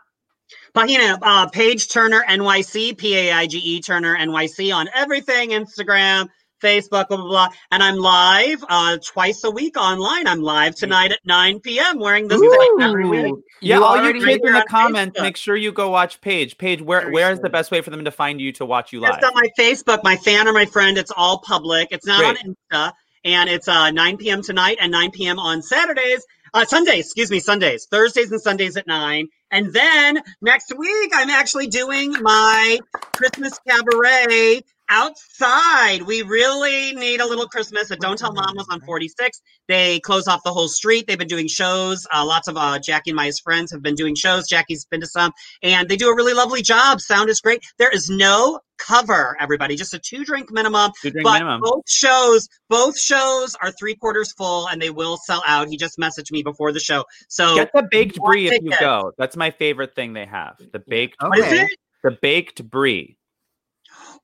Pahina, 0.75 1.17
uh, 1.21 1.47
Paige 1.49 1.87
Turner 1.89 2.23
NYC, 2.27 2.97
P 2.97 3.15
A 3.15 3.31
I 3.33 3.47
G 3.47 3.57
E 3.57 3.81
Turner 3.81 4.15
NYC 4.17 4.73
on 4.75 4.87
everything 4.93 5.51
Instagram, 5.51 6.27
Facebook, 6.63 7.07
blah, 7.07 7.17
blah, 7.17 7.27
blah. 7.27 7.47
And 7.71 7.81
I'm 7.81 7.95
live 7.97 8.63
uh, 8.69 8.97
twice 9.05 9.43
a 9.43 9.51
week 9.51 9.77
online. 9.77 10.27
I'm 10.27 10.41
live 10.41 10.75
tonight 10.75 11.11
at 11.11 11.19
9 11.25 11.59
p.m. 11.61 11.99
wearing 11.99 12.27
this 12.27 12.39
thing 12.39 12.77
every 12.81 13.07
week. 13.07 13.35
Yeah, 13.61 13.77
You 13.77 13.83
all 13.83 13.97
you 13.97 14.13
kids 14.13 14.23
in 14.25 14.29
hear 14.29 14.53
the 14.53 14.65
comments, 14.69 15.17
Facebook. 15.17 15.23
make 15.23 15.37
sure 15.37 15.55
you 15.55 15.71
go 15.71 15.89
watch 15.89 16.19
Paige. 16.21 16.57
Paige, 16.57 16.81
where 16.81 17.09
where 17.11 17.31
is 17.31 17.39
the 17.39 17.49
best 17.49 17.71
way 17.71 17.81
for 17.81 17.89
them 17.89 18.05
to 18.05 18.11
find 18.11 18.39
you 18.41 18.51
to 18.53 18.65
watch 18.65 18.91
you 18.93 18.99
live? 18.99 19.15
It's 19.15 19.25
on 19.25 19.33
my 19.33 19.49
Facebook, 19.57 20.03
my 20.03 20.17
fan 20.17 20.47
or 20.47 20.53
my 20.53 20.65
friend. 20.65 20.97
It's 20.97 21.11
all 21.15 21.39
public. 21.39 21.87
It's 21.91 22.05
not 22.05 22.19
Great. 22.19 22.37
on 22.45 22.55
Insta. 22.71 22.91
and 23.23 23.49
it's 23.49 23.67
uh, 23.67 23.91
9 23.91 24.17
p.m. 24.17 24.41
tonight 24.43 24.77
and 24.81 24.91
9 24.91 25.11
p.m. 25.11 25.39
on 25.39 25.61
Saturdays. 25.61 26.23
Uh, 26.53 26.63
Sundays, 26.65 27.05
excuse 27.05 27.29
me, 27.31 27.39
Sundays, 27.39 27.85
Thursdays 27.89 28.31
and 28.31 28.39
Sundays 28.41 28.77
at 28.77 28.87
nine. 28.87 29.27
And 29.51 29.73
then 29.73 30.21
next 30.41 30.73
week, 30.77 31.11
I'm 31.13 31.29
actually 31.29 31.67
doing 31.67 32.13
my 32.21 32.79
Christmas 33.15 33.59
cabaret 33.67 34.61
outside. 34.89 36.01
We 36.03 36.21
really 36.21 36.93
need 36.93 37.19
a 37.21 37.25
little 37.25 37.47
Christmas 37.47 37.91
at 37.91 37.99
Don't 37.99 38.17
Tell 38.17 38.33
Mama's 38.33 38.67
on 38.69 38.81
46. 38.81 39.41
They 39.67 39.99
close 40.01 40.27
off 40.27 40.41
the 40.43 40.53
whole 40.53 40.67
street. 40.67 41.05
They've 41.07 41.17
been 41.17 41.27
doing 41.27 41.47
shows. 41.47 42.05
Uh, 42.13 42.25
lots 42.25 42.47
of 42.47 42.57
uh, 42.57 42.79
Jackie 42.79 43.11
and 43.11 43.17
Maya's 43.17 43.39
friends 43.39 43.71
have 43.71 43.81
been 43.81 43.95
doing 43.95 44.15
shows. 44.15 44.47
Jackie's 44.47 44.85
been 44.85 45.01
to 45.01 45.07
some, 45.07 45.31
and 45.63 45.89
they 45.89 45.95
do 45.95 46.09
a 46.09 46.15
really 46.15 46.33
lovely 46.33 46.61
job. 46.61 47.01
Sound 47.01 47.29
is 47.29 47.41
great. 47.41 47.63
There 47.77 47.89
is 47.93 48.09
no 48.09 48.59
cover, 48.77 49.37
everybody, 49.39 49.75
just 49.75 49.93
a 49.93 49.99
two 49.99 50.25
drink 50.25 50.51
minimum. 50.51 50.91
Two 51.01 51.11
drink 51.11 51.23
but 51.23 51.33
minimum. 51.33 51.61
both 51.63 51.89
shows, 51.89 52.47
both 52.69 52.99
shows 52.99 53.55
are 53.61 53.71
three 53.71 53.95
quarters 53.95 54.33
full, 54.33 54.67
and 54.67 54.81
they 54.81 54.89
will 54.89 55.17
sell 55.25 55.41
out. 55.47 55.69
He 55.69 55.77
just 55.77 55.97
messaged 55.97 56.31
me 56.31 56.43
before 56.43 56.71
the 56.71 56.79
show. 56.79 57.05
So 57.29 57.55
Get 57.55 57.71
the 57.73 57.87
baked 57.89 58.17
brie 58.17 58.47
if 58.47 58.61
you 58.61 58.73
go. 58.79 59.13
That's 59.17 59.35
my 59.37 59.51
favorite 59.51 59.95
thing 59.95 60.13
they 60.13 60.25
have. 60.25 60.55
The 60.73 60.79
baked 60.79 61.15
What 61.21 61.39
is 61.39 61.45
brie. 61.47 61.59
it? 61.59 61.69
The 62.03 62.11
baked 62.21 62.69
brie. 62.69 63.17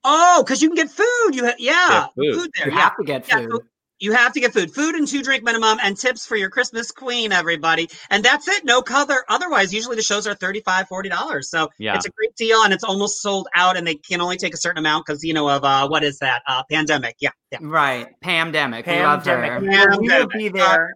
Oh, 0.04 0.42
because 0.44 0.62
you 0.62 0.68
can 0.68 0.76
get 0.76 0.90
food. 0.90 1.30
You 1.34 1.46
ha- 1.46 1.54
yeah, 1.58 2.06
Yeah, 2.16 2.32
food. 2.34 2.50
there. 2.56 2.68
You 2.68 2.74
yeah. 2.74 2.80
have 2.80 2.96
to 2.96 3.04
get 3.04 3.28
Yeah, 3.28 3.36
food. 3.36 3.50
food. 3.50 3.60
You 4.00 4.12
have 4.14 4.32
to 4.32 4.40
get 4.40 4.52
food, 4.52 4.74
food 4.74 4.96
and 4.96 5.06
two 5.06 5.22
drink 5.22 5.44
minimum, 5.44 5.78
and 5.80 5.96
tips 5.96 6.26
for 6.26 6.34
your 6.34 6.50
Christmas 6.50 6.90
queen, 6.90 7.30
everybody. 7.30 7.88
And 8.10 8.24
that's 8.24 8.48
it. 8.48 8.64
No 8.64 8.82
cover. 8.82 9.24
Otherwise, 9.28 9.72
usually 9.72 9.94
the 9.94 10.02
shows 10.02 10.26
are 10.26 10.34
$35, 10.34 10.88
$40. 10.88 11.44
So 11.44 11.68
Yeah. 11.78 11.94
it's 11.94 12.06
a 12.06 12.10
great 12.10 12.34
deal, 12.34 12.64
and 12.64 12.72
it's 12.72 12.82
almost 12.82 13.22
sold 13.22 13.46
out, 13.54 13.76
and 13.76 13.86
they 13.86 13.94
can 13.94 14.20
only 14.20 14.36
take 14.38 14.54
a 14.54 14.56
certain 14.56 14.78
amount 14.78 15.06
because 15.06 15.22
you 15.22 15.34
know 15.34 15.48
of 15.48 15.62
uh, 15.62 15.86
what 15.86 16.02
is 16.02 16.18
that 16.18 16.42
uh, 16.48 16.64
pandemic? 16.68 17.14
Yeah, 17.20 17.30
yeah. 17.52 17.58
Right. 17.62 18.08
Pandemic. 18.20 18.86
We 18.86 18.98
love 19.00 19.24
her. 19.24 19.36
Pandemic. 19.60 20.00
We 20.00 20.08
will 20.08 20.26
be 20.26 20.48
there. 20.48 20.94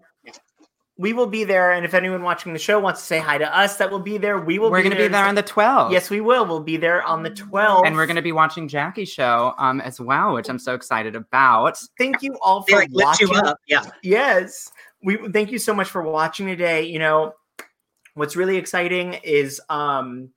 We 0.99 1.13
will 1.13 1.27
be 1.27 1.45
there, 1.45 1.73
and 1.73 1.85
if 1.85 1.93
anyone 1.93 2.23
watching 2.23 2.55
the 2.55 2.59
show 2.59 2.81
wants 2.81 3.01
to 3.01 3.07
say 3.07 3.19
hi 3.19 3.37
to 3.37 3.55
us, 3.59 3.77
that 3.77 3.91
will 3.91 3.99
be 4.01 4.17
there. 4.17 4.39
We 4.41 4.59
will. 4.59 4.71
We're 4.71 4.79
be 4.79 4.85
going 4.85 4.97
to 4.97 5.03
be 5.03 5.09
there 5.09 5.27
on 5.27 5.35
the 5.35 5.43
12th. 5.43 5.93
Yes, 5.93 6.09
we 6.09 6.23
will. 6.23 6.47
We'll 6.47 6.61
be 6.61 6.79
there 6.79 7.03
on 7.03 7.23
the 7.23 7.31
12th. 7.31 7.87
And 7.87 7.97
we're 7.97 8.07
going 8.07 8.17
to 8.17 8.23
be 8.23 8.33
watching 8.33 8.67
Jackie's 8.67 9.11
show 9.11 9.53
um, 9.59 9.83
as 9.83 10.01
well, 10.01 10.33
which 10.33 10.49
I'm 10.49 10.59
so 10.59 10.73
excited 10.75 11.15
about. 11.15 11.79
Thank 11.99 12.23
you 12.23 12.39
all 12.41 12.63
for 12.63 12.77
like 12.77 12.89
lift 12.93 13.21
you 13.21 13.29
watching. 13.29 13.47
up. 13.47 13.59
Yeah. 13.69 13.85
Yes. 14.03 14.73
We 15.03 15.19
thank 15.33 15.53
you 15.53 15.59
so 15.59 15.75
much 15.75 15.89
for 15.89 16.01
watching 16.01 16.47
today. 16.47 16.85
You 16.85 16.99
know, 16.99 17.35
what's 18.15 18.35
really 18.35 18.57
exciting 18.57 19.15
is 19.23 19.61
um 19.69 20.31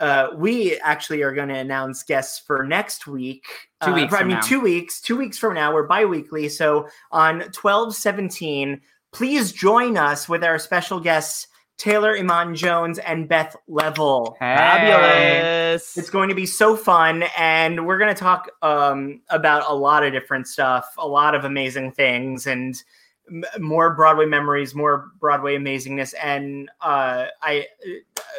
uh 0.00 0.30
we 0.34 0.76
actually 0.80 1.22
are 1.22 1.32
going 1.32 1.48
to 1.48 1.54
announce 1.54 2.02
guests 2.02 2.40
for 2.44 2.64
next 2.66 3.06
week. 3.06 3.44
Two 3.84 3.92
Uh, 3.92 3.94
weeks 3.94 4.12
I 4.14 4.24
mean, 4.24 4.30
now. 4.34 4.40
two 4.40 4.60
weeks. 4.60 5.00
Two 5.00 5.16
weeks 5.16 5.38
from 5.38 5.54
now, 5.54 5.72
we're 5.72 5.84
bi-weekly. 5.86 6.48
So 6.48 6.88
on 7.12 7.42
12 7.52 7.94
17, 7.94 8.80
please 9.12 9.52
join 9.52 9.96
us 9.96 10.28
with 10.28 10.42
our 10.42 10.58
special 10.58 11.00
guests. 11.00 11.48
Taylor 11.78 12.16
Iman 12.16 12.54
Jones 12.54 12.98
and 13.00 13.28
Beth 13.28 13.56
Leavel. 13.66 14.36
Fabulous. 14.38 15.96
It's 15.96 16.10
going 16.10 16.28
to 16.28 16.34
be 16.34 16.46
so 16.46 16.76
fun, 16.76 17.24
and 17.36 17.86
we're 17.86 17.98
going 17.98 18.14
to 18.14 18.20
talk 18.20 18.50
um, 18.62 19.20
about 19.30 19.64
a 19.68 19.74
lot 19.74 20.04
of 20.04 20.12
different 20.12 20.46
stuff, 20.46 20.94
a 20.96 21.08
lot 21.08 21.34
of 21.34 21.44
amazing 21.44 21.90
things, 21.90 22.46
and 22.46 22.80
m- 23.28 23.42
more 23.58 23.96
Broadway 23.96 24.26
memories, 24.26 24.76
more 24.76 25.10
Broadway 25.18 25.56
amazingness. 25.56 26.14
And 26.22 26.70
uh, 26.82 27.26
I, 27.42 27.66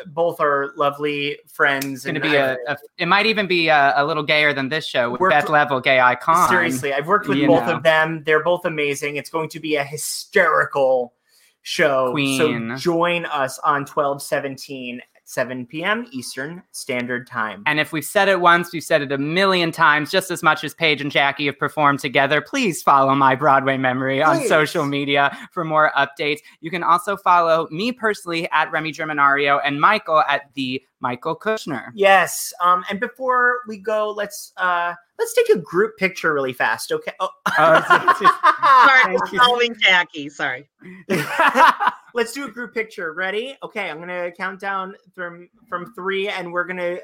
both 0.07 0.39
are 0.39 0.73
lovely 0.75 1.37
friends. 1.47 1.85
It's 1.85 2.05
going 2.05 2.15
to 2.15 2.21
and 2.21 2.31
be 2.31 2.37
a, 2.37 2.77
It 2.97 3.07
might 3.07 3.25
even 3.25 3.47
be 3.47 3.67
a, 3.69 3.93
a 3.95 4.05
little 4.05 4.23
gayer 4.23 4.53
than 4.53 4.69
this 4.69 4.85
show 4.85 5.11
with 5.11 5.21
Worked- 5.21 5.33
Beth 5.33 5.49
Leavel, 5.49 5.79
gay 5.81 5.99
icon. 5.99 6.49
Seriously, 6.49 6.93
I've 6.93 7.07
worked 7.07 7.27
with 7.27 7.37
you 7.37 7.47
both 7.47 7.65
know. 7.67 7.75
of 7.77 7.83
them. 7.83 8.23
They're 8.25 8.43
both 8.43 8.65
amazing. 8.65 9.15
It's 9.17 9.29
going 9.29 9.49
to 9.49 9.59
be 9.59 9.75
a 9.75 9.83
hysterical 9.83 11.13
show. 11.61 12.11
Queen. 12.11 12.37
So 12.37 12.75
join 12.75 13.25
us 13.25 13.59
on 13.59 13.85
12 13.85 14.21
17 14.21 14.99
at 15.12 15.12
7 15.33 15.65
p.m. 15.65 16.05
Eastern 16.11 16.61
Standard 16.71 17.27
Time. 17.27 17.63
And 17.65 17.79
if 17.79 17.91
we've 17.91 18.05
said 18.05 18.29
it 18.29 18.39
once, 18.39 18.71
we've 18.71 18.83
said 18.83 19.01
it 19.01 19.11
a 19.11 19.17
million 19.17 19.71
times, 19.71 20.11
just 20.11 20.31
as 20.31 20.43
much 20.43 20.63
as 20.63 20.73
Paige 20.73 21.01
and 21.01 21.11
Jackie 21.11 21.47
have 21.47 21.57
performed 21.57 21.99
together. 21.99 22.41
Please 22.41 22.81
follow 22.83 23.15
my 23.15 23.35
Broadway 23.35 23.77
memory 23.77 24.21
on 24.21 24.45
social 24.47 24.85
media 24.85 25.35
for 25.51 25.63
more 25.65 25.91
updates. 25.97 26.39
You 26.61 26.69
can 26.69 26.83
also 26.83 27.17
follow 27.17 27.67
me 27.71 27.91
personally 27.91 28.49
at 28.51 28.71
Remy 28.71 28.93
Germinario 28.93 29.59
and 29.65 29.81
Michael 29.81 30.21
at 30.29 30.53
the 30.53 30.83
Michael 30.99 31.37
Kushner. 31.37 31.89
Yes. 31.93 32.53
Um, 32.61 32.85
and 32.89 32.99
before 32.99 33.59
we 33.67 33.77
go, 33.77 34.11
let's 34.11 34.53
uh 34.57 34.93
let's 35.19 35.33
take 35.33 35.49
a 35.49 35.57
group 35.57 35.97
picture 35.97 36.33
really 36.33 36.53
fast, 36.53 36.91
okay? 36.91 37.11
Oh. 37.19 37.29
Sorry, 37.57 39.17
I'm 39.17 39.37
following 39.37 39.75
Jackie. 39.79 40.29
Sorry. 40.29 40.69
let's 42.13 42.33
do 42.33 42.45
a 42.45 42.51
group 42.51 42.73
picture. 42.73 43.13
Ready? 43.13 43.57
Okay, 43.63 43.89
I'm 43.89 43.99
gonna 43.99 44.31
count 44.31 44.59
down 44.59 44.95
from 45.13 45.49
from 45.67 45.93
three, 45.93 46.29
and 46.29 46.51
we're 46.51 46.65
gonna 46.65 46.97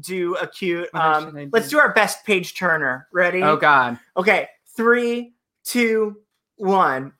do 0.00 0.36
a 0.36 0.46
cute. 0.46 0.88
Um, 0.94 1.34
do? 1.34 1.48
let's 1.52 1.68
do 1.68 1.78
our 1.78 1.92
best 1.92 2.24
Paige 2.24 2.54
Turner. 2.54 3.08
Ready? 3.12 3.42
Oh, 3.42 3.56
God. 3.56 3.98
Okay, 4.16 4.48
three, 4.76 5.34
two, 5.64 6.16
one. 6.56 7.12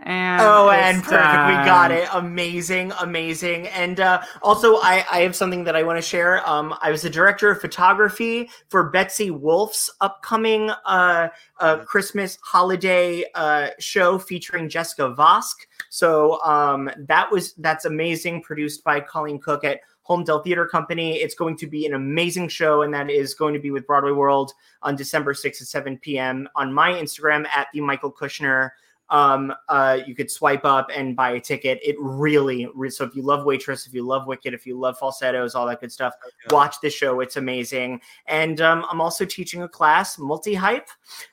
And 0.00 0.40
oh, 0.40 0.70
and 0.70 1.02
perfect. 1.02 1.12
We 1.12 1.54
got 1.64 1.90
it. 1.90 2.08
Amazing, 2.12 2.92
amazing. 3.00 3.66
And 3.68 3.98
uh, 3.98 4.22
also, 4.42 4.76
I, 4.76 5.04
I 5.10 5.20
have 5.22 5.34
something 5.34 5.64
that 5.64 5.74
I 5.74 5.82
want 5.82 5.98
to 5.98 6.02
share. 6.02 6.48
Um, 6.48 6.72
I 6.80 6.92
was 6.92 7.02
the 7.02 7.10
director 7.10 7.50
of 7.50 7.60
photography 7.60 8.48
for 8.68 8.90
Betsy 8.90 9.32
Wolfe's 9.32 9.90
upcoming 10.00 10.70
uh, 10.86 11.28
uh, 11.58 11.78
Christmas 11.78 12.38
holiday 12.42 13.24
uh, 13.34 13.70
show 13.80 14.18
featuring 14.18 14.68
Jessica 14.68 15.14
Vosk. 15.18 15.66
So 15.90 16.40
um, 16.42 16.88
that 16.96 17.30
was 17.32 17.54
that's 17.54 17.84
amazing. 17.84 18.42
Produced 18.42 18.84
by 18.84 19.00
Colleen 19.00 19.40
Cook 19.40 19.64
at 19.64 19.80
Home 20.02 20.24
Holmdel 20.24 20.44
Theater 20.44 20.66
Company. 20.66 21.16
It's 21.16 21.34
going 21.34 21.56
to 21.56 21.66
be 21.66 21.86
an 21.86 21.94
amazing 21.94 22.48
show, 22.48 22.82
and 22.82 22.94
that 22.94 23.10
is 23.10 23.34
going 23.34 23.52
to 23.52 23.60
be 23.60 23.72
with 23.72 23.86
Broadway 23.86 24.12
World 24.12 24.52
on 24.80 24.94
December 24.94 25.34
6th 25.34 25.60
at 25.60 25.66
7 25.66 25.98
p.m. 25.98 26.48
on 26.54 26.72
my 26.72 26.92
Instagram 26.92 27.46
at 27.48 27.66
the 27.74 27.80
Michael 27.80 28.12
Kushner 28.12 28.70
um 29.10 29.54
uh 29.68 29.98
you 30.06 30.14
could 30.14 30.30
swipe 30.30 30.64
up 30.64 30.90
and 30.94 31.16
buy 31.16 31.30
a 31.32 31.40
ticket. 31.40 31.78
It 31.82 31.96
really 31.98 32.68
re- 32.74 32.90
so 32.90 33.04
if 33.04 33.14
you 33.14 33.22
love 33.22 33.44
waitress 33.44 33.86
if 33.86 33.94
you 33.94 34.02
love 34.02 34.26
wicked 34.26 34.54
if 34.54 34.66
you 34.66 34.78
love 34.78 34.98
falsettos 34.98 35.54
all 35.54 35.66
that 35.66 35.80
good 35.80 35.92
stuff 35.92 36.14
watch 36.50 36.76
the 36.80 36.90
show. 36.90 37.20
It's 37.20 37.36
amazing. 37.36 38.00
And 38.26 38.60
um 38.60 38.84
i'm 38.90 39.00
also 39.00 39.24
teaching 39.24 39.62
a 39.62 39.68
class 39.68 40.18
multi-hype. 40.18 40.88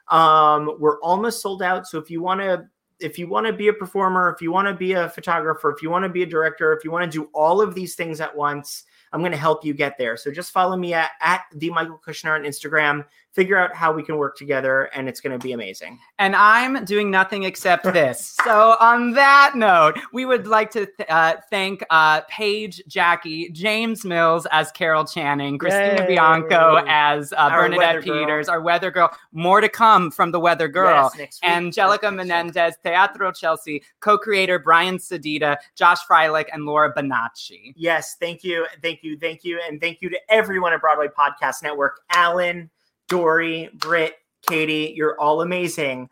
Um 0.07 0.75
we're 0.79 0.99
almost 1.01 1.41
sold 1.41 1.61
out. 1.61 1.87
So 1.87 1.97
if 1.97 2.09
you 2.09 2.21
want 2.21 2.41
to 2.41 2.65
if 3.01 3.19
you 3.19 3.27
want 3.27 3.45
to 3.45 3.51
be 3.51 3.67
a 3.67 3.73
performer 3.73 4.33
if 4.33 4.41
you 4.41 4.51
want 4.53 4.67
to 4.67 4.73
be 4.73 4.93
a 4.93 5.09
photographer 5.09 5.69
if 5.69 5.81
you 5.81 5.89
want 5.89 6.03
to 6.03 6.09
be 6.09 6.23
a 6.23 6.25
director 6.25 6.71
if 6.71 6.83
you 6.85 6.91
want 6.91 7.03
to 7.03 7.17
do 7.17 7.29
all 7.33 7.59
of 7.59 7.75
these 7.75 7.93
things 7.93 8.21
at 8.21 8.33
once 8.33 8.85
i'm 9.11 9.19
going 9.19 9.33
to 9.33 9.37
help 9.37 9.65
you 9.65 9.73
get 9.73 9.97
there. 9.97 10.15
So 10.15 10.31
just 10.31 10.51
follow 10.51 10.77
me 10.77 10.93
at, 10.93 11.11
at 11.21 11.41
the 11.53 11.69
michael 11.71 11.99
kushner 12.05 12.35
on 12.35 12.43
instagram 12.43 13.03
figure 13.35 13.57
out 13.57 13.75
how 13.75 13.91
we 13.91 14.01
can 14.01 14.15
work 14.17 14.37
together 14.37 14.89
and 14.95 15.09
it's 15.09 15.19
going 15.19 15.37
to 15.37 15.43
be 15.43 15.51
amazing 15.51 15.99
And 16.19 16.35
I'm 16.35 16.85
doing 16.85 17.11
nothing 17.11 17.43
except 17.43 17.83
this. 17.83 18.37
so, 18.45 18.77
on 18.79 19.11
that 19.11 19.51
note, 19.55 19.99
we 20.13 20.25
would 20.25 20.47
like 20.47 20.71
to 20.71 20.85
th- 20.85 21.09
uh, 21.09 21.35
thank 21.49 21.83
uh, 21.89 22.21
Paige, 22.29 22.81
Jackie, 22.87 23.49
James 23.49 24.05
Mills 24.05 24.47
as 24.51 24.71
Carol 24.71 25.03
Channing, 25.03 25.57
Christina 25.57 26.01
Yay. 26.01 26.07
Bianco 26.07 26.83
as 26.87 27.33
uh, 27.35 27.49
Bernadette. 27.49 28.03
Peters, 28.03 28.47
our 28.47 28.61
weather 28.61 28.89
girl. 28.89 29.11
More 29.33 29.59
to 29.59 29.69
come 29.69 30.09
from 30.11 30.31
the 30.31 30.39
weather 30.39 30.67
girl. 30.67 31.09
Yes, 31.11 31.17
next 31.17 31.43
week. 31.43 31.51
Angelica 31.51 32.11
Menendez, 32.11 32.75
Teatro 32.83 33.31
Chelsea, 33.31 33.83
co 33.99 34.17
creator 34.17 34.57
Brian 34.59 34.97
Sedita, 34.97 35.57
Josh 35.75 35.99
Freilich, 36.09 36.45
and 36.53 36.65
Laura 36.65 36.93
Bonacci. 36.93 37.73
Yes, 37.75 38.15
thank 38.19 38.43
you, 38.43 38.65
thank 38.81 39.03
you, 39.03 39.17
thank 39.17 39.43
you, 39.43 39.59
and 39.67 39.81
thank 39.81 40.01
you 40.01 40.09
to 40.09 40.19
everyone 40.29 40.71
at 40.71 40.79
Broadway 40.79 41.07
Podcast 41.07 41.63
Network. 41.63 42.01
Alan, 42.11 42.69
Dory, 43.07 43.69
Britt, 43.73 44.15
Katie, 44.47 44.93
you're 44.95 45.19
all 45.19 45.41
amazing. 45.41 46.09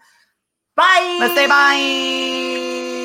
Bye. 0.75 1.17
Let's 1.19 1.35
say 1.35 1.47
bye. 1.47 3.03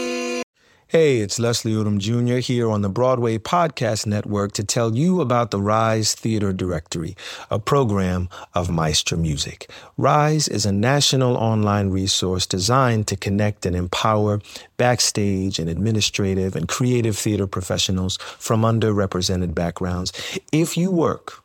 Hey, 0.91 1.19
it's 1.19 1.39
Leslie 1.39 1.75
Odom 1.75 1.99
Jr. 1.99 2.39
here 2.39 2.71
on 2.71 2.81
the 2.81 2.89
Broadway 2.89 3.37
Podcast 3.37 4.07
Network 4.07 4.53
to 4.53 4.65
tell 4.65 4.97
you 4.97 5.21
about 5.21 5.51
the 5.51 5.61
Rise 5.61 6.15
Theater 6.15 6.51
Directory, 6.51 7.15
a 7.51 7.59
program 7.59 8.31
of 8.55 8.71
Maestra 8.71 9.19
Music. 9.19 9.71
Rise 9.99 10.49
is 10.49 10.65
a 10.65 10.73
national 10.73 11.37
online 11.37 11.91
resource 11.91 12.47
designed 12.47 13.07
to 13.09 13.17
connect 13.17 13.67
and 13.67 13.77
empower 13.77 14.41
backstage 14.79 15.59
and 15.59 15.69
administrative 15.69 16.57
and 16.57 16.69
creative 16.69 17.19
theater 17.19 17.47
professionals 17.47 18.17
from 18.39 18.63
underrepresented 18.63 19.55
backgrounds. 19.55 20.11
If 20.53 20.79
you 20.79 20.91
work 20.91 21.45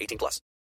18 0.00 0.18
plus. 0.18 0.40